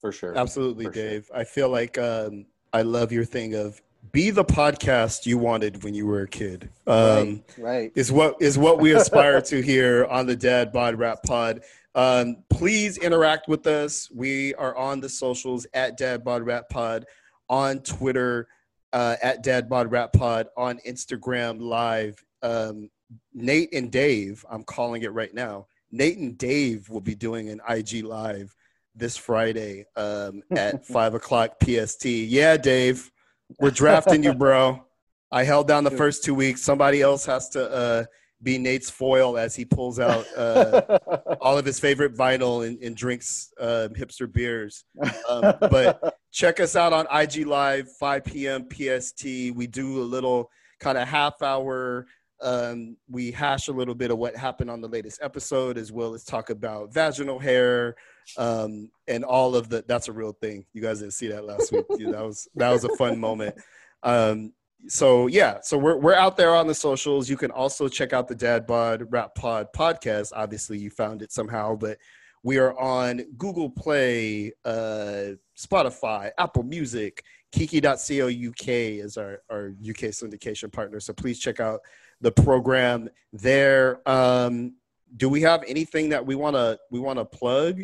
For 0.00 0.12
sure. 0.12 0.36
Absolutely, 0.36 0.86
For 0.86 0.94
sure. 0.94 1.08
Dave. 1.10 1.30
I 1.34 1.44
feel 1.44 1.68
like 1.68 1.98
um, 1.98 2.46
I 2.72 2.82
love 2.82 3.12
your 3.12 3.24
thing 3.24 3.54
of 3.54 3.80
be 4.12 4.30
the 4.30 4.44
podcast 4.44 5.26
you 5.26 5.38
wanted 5.38 5.84
when 5.84 5.94
you 5.94 6.06
were 6.06 6.22
a 6.22 6.28
kid. 6.28 6.70
Um, 6.86 6.96
right, 6.96 7.42
right. 7.58 7.92
is 7.94 8.10
what 8.10 8.36
is 8.40 8.58
what 8.58 8.78
we 8.80 8.92
aspire 8.92 9.40
to 9.42 9.60
here 9.60 10.06
on 10.06 10.26
the 10.26 10.36
Dad 10.36 10.72
Bod 10.72 10.96
Rap 10.96 11.22
Pod. 11.22 11.62
Um, 11.94 12.44
please 12.50 12.98
interact 12.98 13.48
with 13.48 13.66
us. 13.66 14.10
We 14.10 14.54
are 14.54 14.76
on 14.76 15.00
the 15.00 15.08
socials 15.08 15.66
at 15.74 15.96
Dad 15.96 16.24
Bod 16.24 16.42
Rap 16.42 16.68
Pod, 16.68 17.04
on 17.48 17.80
Twitter 17.80 18.48
uh, 18.92 19.16
at 19.22 19.42
Dad 19.42 19.68
Bod 19.68 19.90
Rap 19.90 20.12
Pod, 20.12 20.48
on 20.56 20.78
Instagram 20.86 21.60
Live. 21.60 22.24
Um, 22.42 22.90
Nate 23.34 23.72
and 23.74 23.90
Dave, 23.90 24.44
I'm 24.50 24.62
calling 24.62 25.02
it 25.02 25.12
right 25.12 25.34
now. 25.34 25.66
Nate 25.92 26.18
and 26.18 26.38
Dave 26.38 26.88
will 26.88 27.00
be 27.00 27.14
doing 27.14 27.48
an 27.48 27.60
IG 27.68 28.04
Live 28.04 28.54
this 28.94 29.16
Friday 29.16 29.86
um, 29.96 30.42
at 30.52 30.86
five 30.86 31.14
o'clock 31.14 31.56
PST. 31.62 32.04
Yeah, 32.04 32.56
Dave, 32.56 33.10
we're 33.58 33.70
drafting 33.70 34.22
you, 34.22 34.34
bro. 34.44 34.84
I 35.32 35.44
held 35.44 35.68
down 35.68 35.84
the 35.84 35.90
first 35.90 36.24
two 36.24 36.34
weeks. 36.34 36.62
Somebody 36.62 37.02
else 37.02 37.24
has 37.26 37.48
to 37.50 37.70
uh, 37.70 38.04
be 38.42 38.58
Nate's 38.58 38.90
foil 38.90 39.36
as 39.38 39.54
he 39.54 39.64
pulls 39.64 40.00
out 40.00 40.26
uh, 40.36 40.98
all 41.40 41.58
of 41.58 41.64
his 41.64 41.78
favorite 41.78 42.14
vinyl 42.14 42.66
and, 42.66 42.82
and 42.82 42.96
drinks 42.96 43.52
uh, 43.60 43.88
hipster 43.92 44.30
beers. 44.30 44.84
Um, 45.28 45.54
but 45.60 46.16
check 46.32 46.58
us 46.58 46.74
out 46.74 46.92
on 46.92 47.06
IG 47.12 47.46
Live, 47.46 47.88
5 47.98 48.24
p.m. 48.24 48.66
PST. 48.70 49.24
We 49.24 49.66
do 49.66 50.02
a 50.02 50.04
little 50.04 50.50
kind 50.80 50.98
of 50.98 51.06
half 51.06 51.42
hour. 51.42 52.06
Um, 52.42 52.96
we 53.08 53.30
hash 53.30 53.68
a 53.68 53.72
little 53.72 53.94
bit 53.94 54.10
of 54.10 54.18
what 54.18 54.36
happened 54.36 54.70
on 54.70 54.80
the 54.80 54.88
latest 54.88 55.20
episode, 55.22 55.76
as 55.76 55.92
well 55.92 56.14
as 56.14 56.24
talk 56.24 56.50
about 56.50 56.92
vaginal 56.92 57.38
hair 57.38 57.96
um, 58.36 58.90
and 59.08 59.24
all 59.24 59.54
of 59.54 59.68
the. 59.68 59.84
That's 59.86 60.08
a 60.08 60.12
real 60.12 60.32
thing. 60.32 60.64
You 60.72 60.82
guys 60.82 61.00
didn't 61.00 61.14
see 61.14 61.28
that 61.28 61.44
last 61.44 61.72
week. 61.72 61.86
Yeah, 61.98 62.10
that 62.12 62.24
was 62.24 62.48
that 62.54 62.70
was 62.70 62.84
a 62.84 62.96
fun 62.96 63.18
moment. 63.18 63.56
Um, 64.02 64.52
so 64.88 65.26
yeah, 65.26 65.58
so 65.62 65.76
we're 65.76 65.96
we're 65.96 66.14
out 66.14 66.36
there 66.36 66.54
on 66.54 66.66
the 66.66 66.74
socials. 66.74 67.28
You 67.28 67.36
can 67.36 67.50
also 67.50 67.88
check 67.88 68.12
out 68.12 68.28
the 68.28 68.34
Dad 68.34 68.66
Bod 68.66 69.04
Rap 69.10 69.34
Pod 69.34 69.68
podcast. 69.74 70.32
Obviously, 70.34 70.78
you 70.78 70.90
found 70.90 71.22
it 71.22 71.32
somehow, 71.32 71.76
but 71.76 71.98
we 72.42 72.58
are 72.58 72.78
on 72.78 73.22
Google 73.36 73.68
Play, 73.68 74.52
uh, 74.64 75.34
Spotify, 75.58 76.30
Apple 76.38 76.62
Music, 76.62 77.22
Kiki.co 77.52 78.28
UK 78.28 78.68
is 78.68 79.16
our, 79.16 79.42
our 79.50 79.68
UK 79.68 80.10
syndication 80.10 80.72
partner. 80.72 81.00
So 81.00 81.12
please 81.12 81.38
check 81.38 81.60
out 81.60 81.80
the 82.20 82.32
program 82.32 83.08
there. 83.32 84.00
Um, 84.08 84.74
do 85.16 85.28
we 85.28 85.42
have 85.42 85.64
anything 85.66 86.10
that 86.10 86.24
we 86.24 86.34
want 86.34 86.56
to 86.56 86.78
we 86.90 87.00
want 87.00 87.18
to 87.18 87.24
plug 87.24 87.82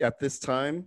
at 0.00 0.18
this 0.18 0.38
time? 0.38 0.86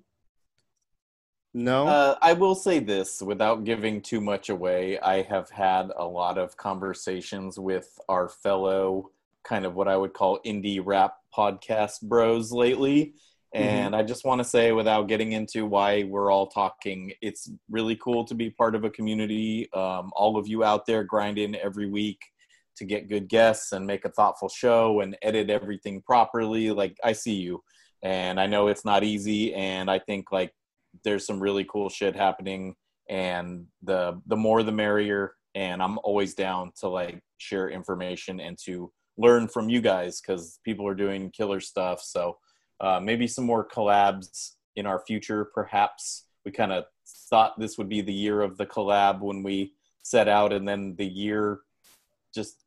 No. 1.54 1.88
Uh, 1.88 2.16
I 2.22 2.34
will 2.34 2.56
say 2.56 2.80
this 2.80 3.22
without 3.22 3.64
giving 3.64 4.02
too 4.02 4.22
much 4.22 4.50
away. 4.50 5.00
I 5.00 5.24
have 5.24 5.50
had 5.50 5.92
a 5.98 6.06
lot 6.06 6.38
of 6.38 6.56
conversations 6.58 7.58
with 7.58 7.98
our 8.08 8.30
fellow, 8.30 9.10
kind 9.44 9.66
of 9.66 9.74
what 9.76 9.88
I 9.88 9.98
would 9.98 10.14
call 10.14 10.40
indie 10.46 10.82
rap 10.84 11.16
podcast 11.36 12.02
bros 12.04 12.52
lately. 12.52 13.16
And 13.54 13.96
I 13.96 14.04
just 14.04 14.26
want 14.26 14.40
to 14.40 14.48
say, 14.48 14.72
without 14.72 15.08
getting 15.08 15.32
into 15.32 15.66
why 15.66 16.04
we're 16.04 16.32
all 16.32 16.48
talking, 16.48 17.12
it's 17.22 17.50
really 17.70 17.96
cool 17.96 18.24
to 18.26 18.36
be 18.36 18.52
part 18.52 18.76
of 18.76 18.84
a 18.84 18.92
community. 18.92 19.72
Um, 19.74 20.12
all 20.16 20.38
of 20.38 20.48
you 20.48 20.64
out 20.64 20.86
there 20.86 21.04
grinding 21.04 21.56
every 21.56 21.90
week 21.90 22.20
to 22.78 22.86
get 22.86 23.10
good 23.10 23.28
guests 23.28 23.72
and 23.72 23.88
make 23.88 24.06
a 24.06 24.12
thoughtful 24.12 24.50
show 24.50 25.02
and 25.02 25.18
edit 25.24 25.50
everything 25.50 26.02
properly. 26.02 26.70
Like, 26.70 26.96
I 27.04 27.14
see 27.14 27.36
you. 27.36 27.64
And 28.04 28.40
I 28.40 28.46
know 28.46 28.68
it's 28.68 28.86
not 28.86 29.04
easy. 29.04 29.54
And 29.56 29.90
I 29.90 29.98
think, 29.98 30.32
like, 30.32 30.54
there's 31.04 31.26
some 31.26 31.40
really 31.40 31.66
cool 31.66 31.90
shit 31.90 32.16
happening 32.16 32.76
and 33.10 33.66
the 33.82 34.22
the 34.28 34.36
more 34.36 34.64
the 34.64 34.72
merrier 34.72 35.34
and 35.56 35.82
i'm 35.82 35.98
always 36.04 36.34
down 36.34 36.72
to 36.80 36.88
like 36.88 37.20
share 37.38 37.70
information 37.70 38.40
and 38.40 38.58
to 38.64 38.92
learn 39.18 39.48
from 39.48 39.68
you 39.68 39.82
guys 39.82 40.22
because 40.22 40.60
people 40.64 40.88
are 40.88 40.96
doing 40.96 41.32
killer 41.32 41.60
stuff 41.60 42.02
so 42.02 42.38
uh, 42.82 43.00
maybe 43.00 43.28
some 43.28 43.46
more 43.46 43.68
collabs 43.68 44.52
in 44.76 44.86
our 44.86 45.00
future 45.00 45.46
perhaps 45.54 46.26
we 46.46 46.52
kind 46.52 46.72
of 46.72 46.86
thought 47.30 47.60
this 47.60 47.78
would 47.78 47.90
be 47.90 48.02
the 48.02 48.14
year 48.14 48.42
of 48.42 48.58
the 48.58 48.66
collab 48.66 49.20
when 49.20 49.44
we 49.44 49.74
set 50.04 50.28
out 50.28 50.54
and 50.54 50.68
then 50.68 50.96
the 50.98 51.06
year 51.06 51.60
just 52.34 52.64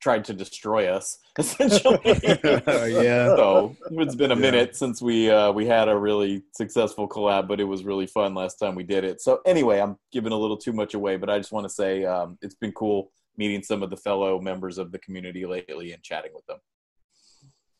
tried 0.00 0.24
to 0.24 0.32
destroy 0.32 0.86
us 0.88 1.18
essentially 1.38 1.98
yeah. 2.22 3.34
so 3.34 3.76
it's 3.90 4.14
been 4.14 4.30
a 4.30 4.34
Yeah. 4.36 4.40
minute 4.40 4.76
since 4.76 5.02
we 5.02 5.28
uh, 5.30 5.50
we 5.52 5.66
had 5.66 5.88
a 5.88 5.96
really 5.98 6.44
successful 6.52 7.08
collab, 7.08 7.48
but 7.48 7.58
it 7.60 7.64
was 7.64 7.82
really 7.84 8.06
fun 8.06 8.32
last 8.34 8.56
time 8.60 8.74
we 8.76 8.84
did 8.84 9.02
it. 9.04 9.20
So 9.20 9.40
anyway, 9.44 9.80
I'm 9.80 9.96
giving 10.12 10.32
a 10.32 10.36
little 10.36 10.56
too 10.56 10.72
much 10.72 10.94
away, 10.94 11.16
but 11.16 11.28
I 11.28 11.38
just 11.38 11.50
want 11.52 11.64
to 11.64 11.68
say 11.70 12.04
um, 12.04 12.38
it's 12.42 12.54
been 12.54 12.72
cool 12.72 13.10
meeting 13.36 13.62
some 13.62 13.82
of 13.82 13.90
the 13.90 13.96
fellow 13.96 14.40
members 14.40 14.78
of 14.78 14.92
the 14.92 14.98
community 14.98 15.46
lately 15.46 15.92
and 15.92 16.02
chatting 16.02 16.30
with 16.34 16.46
them. 16.46 16.58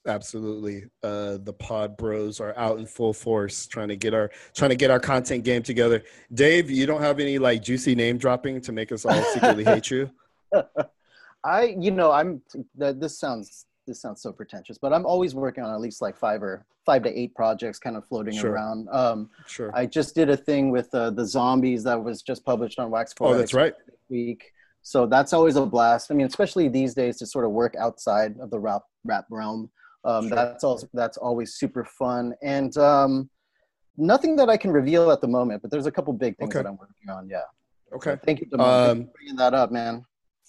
Absolutely. 0.09 0.85
Uh, 1.03 1.37
the 1.43 1.53
pod 1.53 1.97
bros 1.97 2.41
are 2.41 2.57
out 2.57 2.79
in 2.79 2.87
full 2.87 3.13
force 3.13 3.67
trying 3.67 3.89
to 3.89 3.97
get 3.97 4.15
our 4.15 4.31
trying 4.55 4.71
to 4.71 4.77
get 4.77 4.91
our 4.91 4.99
content 4.99 5.45
game 5.45 5.63
together. 5.63 6.03
Dave, 6.33 6.71
you 6.71 6.87
don't 6.87 7.03
have 7.03 7.21
any 7.21 7.39
like 7.39 7.63
juicy 7.63 7.95
name 7.95 8.17
dropping 8.19 8.61
to 8.63 8.73
make 8.73 8.91
us 8.91 9.05
all 9.05 9.23
secretly 9.35 9.65
hate 9.65 9.91
you? 9.91 10.11
I, 11.45 11.77
you 11.79 11.91
know, 11.91 12.11
I'm. 12.11 12.43
This 12.75 13.19
sounds 13.19 13.67
this 13.87 14.01
sounds 14.01 14.21
so 14.23 14.33
pretentious, 14.33 14.77
but 14.79 14.93
I'm 14.93 15.07
always 15.07 15.35
working 15.35 15.63
on 15.65 15.73
at 15.73 15.81
least 15.81 16.03
like 16.03 16.17
five 16.17 16.43
or 16.43 16.65
five 16.85 17.03
to 17.05 17.19
eight 17.19 17.35
projects, 17.35 17.79
kind 17.79 17.97
of 17.97 18.07
floating 18.07 18.35
Sure. 18.35 18.53
around. 18.53 18.89
Um, 18.91 19.31
Sure. 19.47 19.71
I 19.75 19.87
just 19.87 20.15
did 20.15 20.31
a 20.31 20.37
thing 20.37 20.71
with 20.71 20.93
uh, 20.95 21.11
the 21.11 21.25
zombies 21.25 21.85
that 21.85 22.03
was 22.03 22.23
just 22.23 22.45
published 22.45 22.79
on 22.79 22.91
Wax 22.91 23.15
Oh, 23.21 23.35
that's 23.35 23.55
right. 23.55 23.75
week. 24.09 24.53
So 24.83 25.07
that's 25.07 25.33
always 25.35 25.57
a 25.57 25.67
blast. 25.67 26.11
I 26.11 26.15
mean, 26.15 26.27
especially 26.27 26.69
these 26.69 26.95
days 26.95 27.19
to 27.19 27.27
sort 27.27 27.45
of 27.45 27.51
work 27.51 27.75
outside 27.77 28.37
of 28.41 28.51
the 28.51 28.59
rap 28.59 28.83
rap 29.05 29.27
realm. 29.31 29.71
Um, 30.05 30.29
Sure. 30.29 30.37
That's 30.37 30.65
also 30.65 30.89
that's 30.95 31.17
always 31.17 31.55
super 31.55 31.85
fun. 31.85 32.35
And 32.43 32.77
um, 32.79 33.29
nothing 33.97 34.37
that 34.37 34.49
I 34.49 34.57
can 34.57 34.71
reveal 34.71 35.11
at 35.11 35.21
the 35.21 35.29
moment, 35.29 35.63
but 35.63 35.71
there's 35.71 35.87
a 35.87 35.91
couple 35.93 36.13
big 36.13 36.37
things 36.39 36.55
Okay. 36.55 36.63
that 36.63 36.69
I'm 36.69 36.77
working 36.77 37.11
on. 37.11 37.29
Yeah. 37.29 37.43
Okay. 37.95 38.17
Thank 38.25 38.41
you, 38.41 38.47
Damon. 38.47 38.67
Thank 38.67 38.87
you 38.87 38.91
Um, 38.91 39.05
for 39.07 39.13
bringing 39.15 39.37
that 39.37 39.55
up, 39.55 39.73
man. 39.73 40.05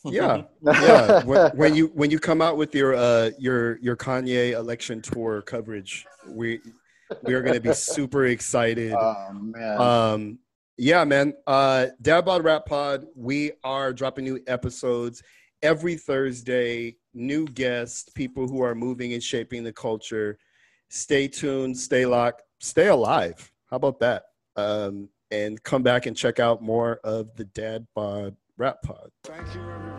Yeah. 0.06 0.44
Yeah. 0.64 1.24
when, 1.24 1.52
when 1.58 1.76
you 1.76 1.88
when 1.88 2.10
you 2.12 2.20
come 2.20 2.42
out 2.42 2.56
with 2.58 2.74
your 2.76 2.96
uh 2.96 3.32
your 3.38 3.80
your 3.80 3.98
Kanye 3.98 4.52
election 4.54 5.02
tour 5.02 5.42
coverage, 5.42 6.06
we 6.28 6.60
we 7.24 7.34
are 7.34 7.42
going 7.42 7.56
to 7.56 7.60
be 7.60 7.74
super 7.96 8.26
excited. 8.28 8.94
Oh 8.94 9.30
man. 9.34 9.82
Um, 9.82 10.40
yeah, 10.78 11.04
man. 11.04 11.34
Uh, 11.46 11.88
Dad 12.02 12.22
Bod 12.24 12.44
Rap 12.46 12.66
Pod. 12.66 13.06
We 13.16 13.52
are 13.66 13.92
dropping 13.92 14.24
new 14.26 14.40
episodes 14.48 15.22
every 15.62 15.96
Thursday. 15.96 16.96
New 17.14 17.46
guests, 17.46 18.10
people 18.10 18.48
who 18.48 18.62
are 18.62 18.76
moving 18.76 19.14
and 19.14 19.24
shaping 19.24 19.64
the 19.64 19.74
culture. 19.74 20.38
Stay 20.90 21.28
tuned. 21.28 21.78
Stay 21.78 22.06
locked. 22.06 22.44
Stay 22.60 22.88
alive. 22.88 23.52
How 23.70 23.78
about 23.78 24.00
that? 24.00 24.24
Um, 24.56 25.10
and 25.32 25.62
come 25.64 25.84
back 25.84 26.06
and 26.06 26.18
check 26.18 26.40
out 26.40 26.62
more 26.62 27.00
of 27.04 27.36
the 27.36 27.46
Dad 27.46 27.88
Bod 27.96 28.36
Rap 28.58 28.82
Pod. 28.84 29.10
Thank 29.24 29.54
you, 29.54 29.62
everyone, 29.62 29.99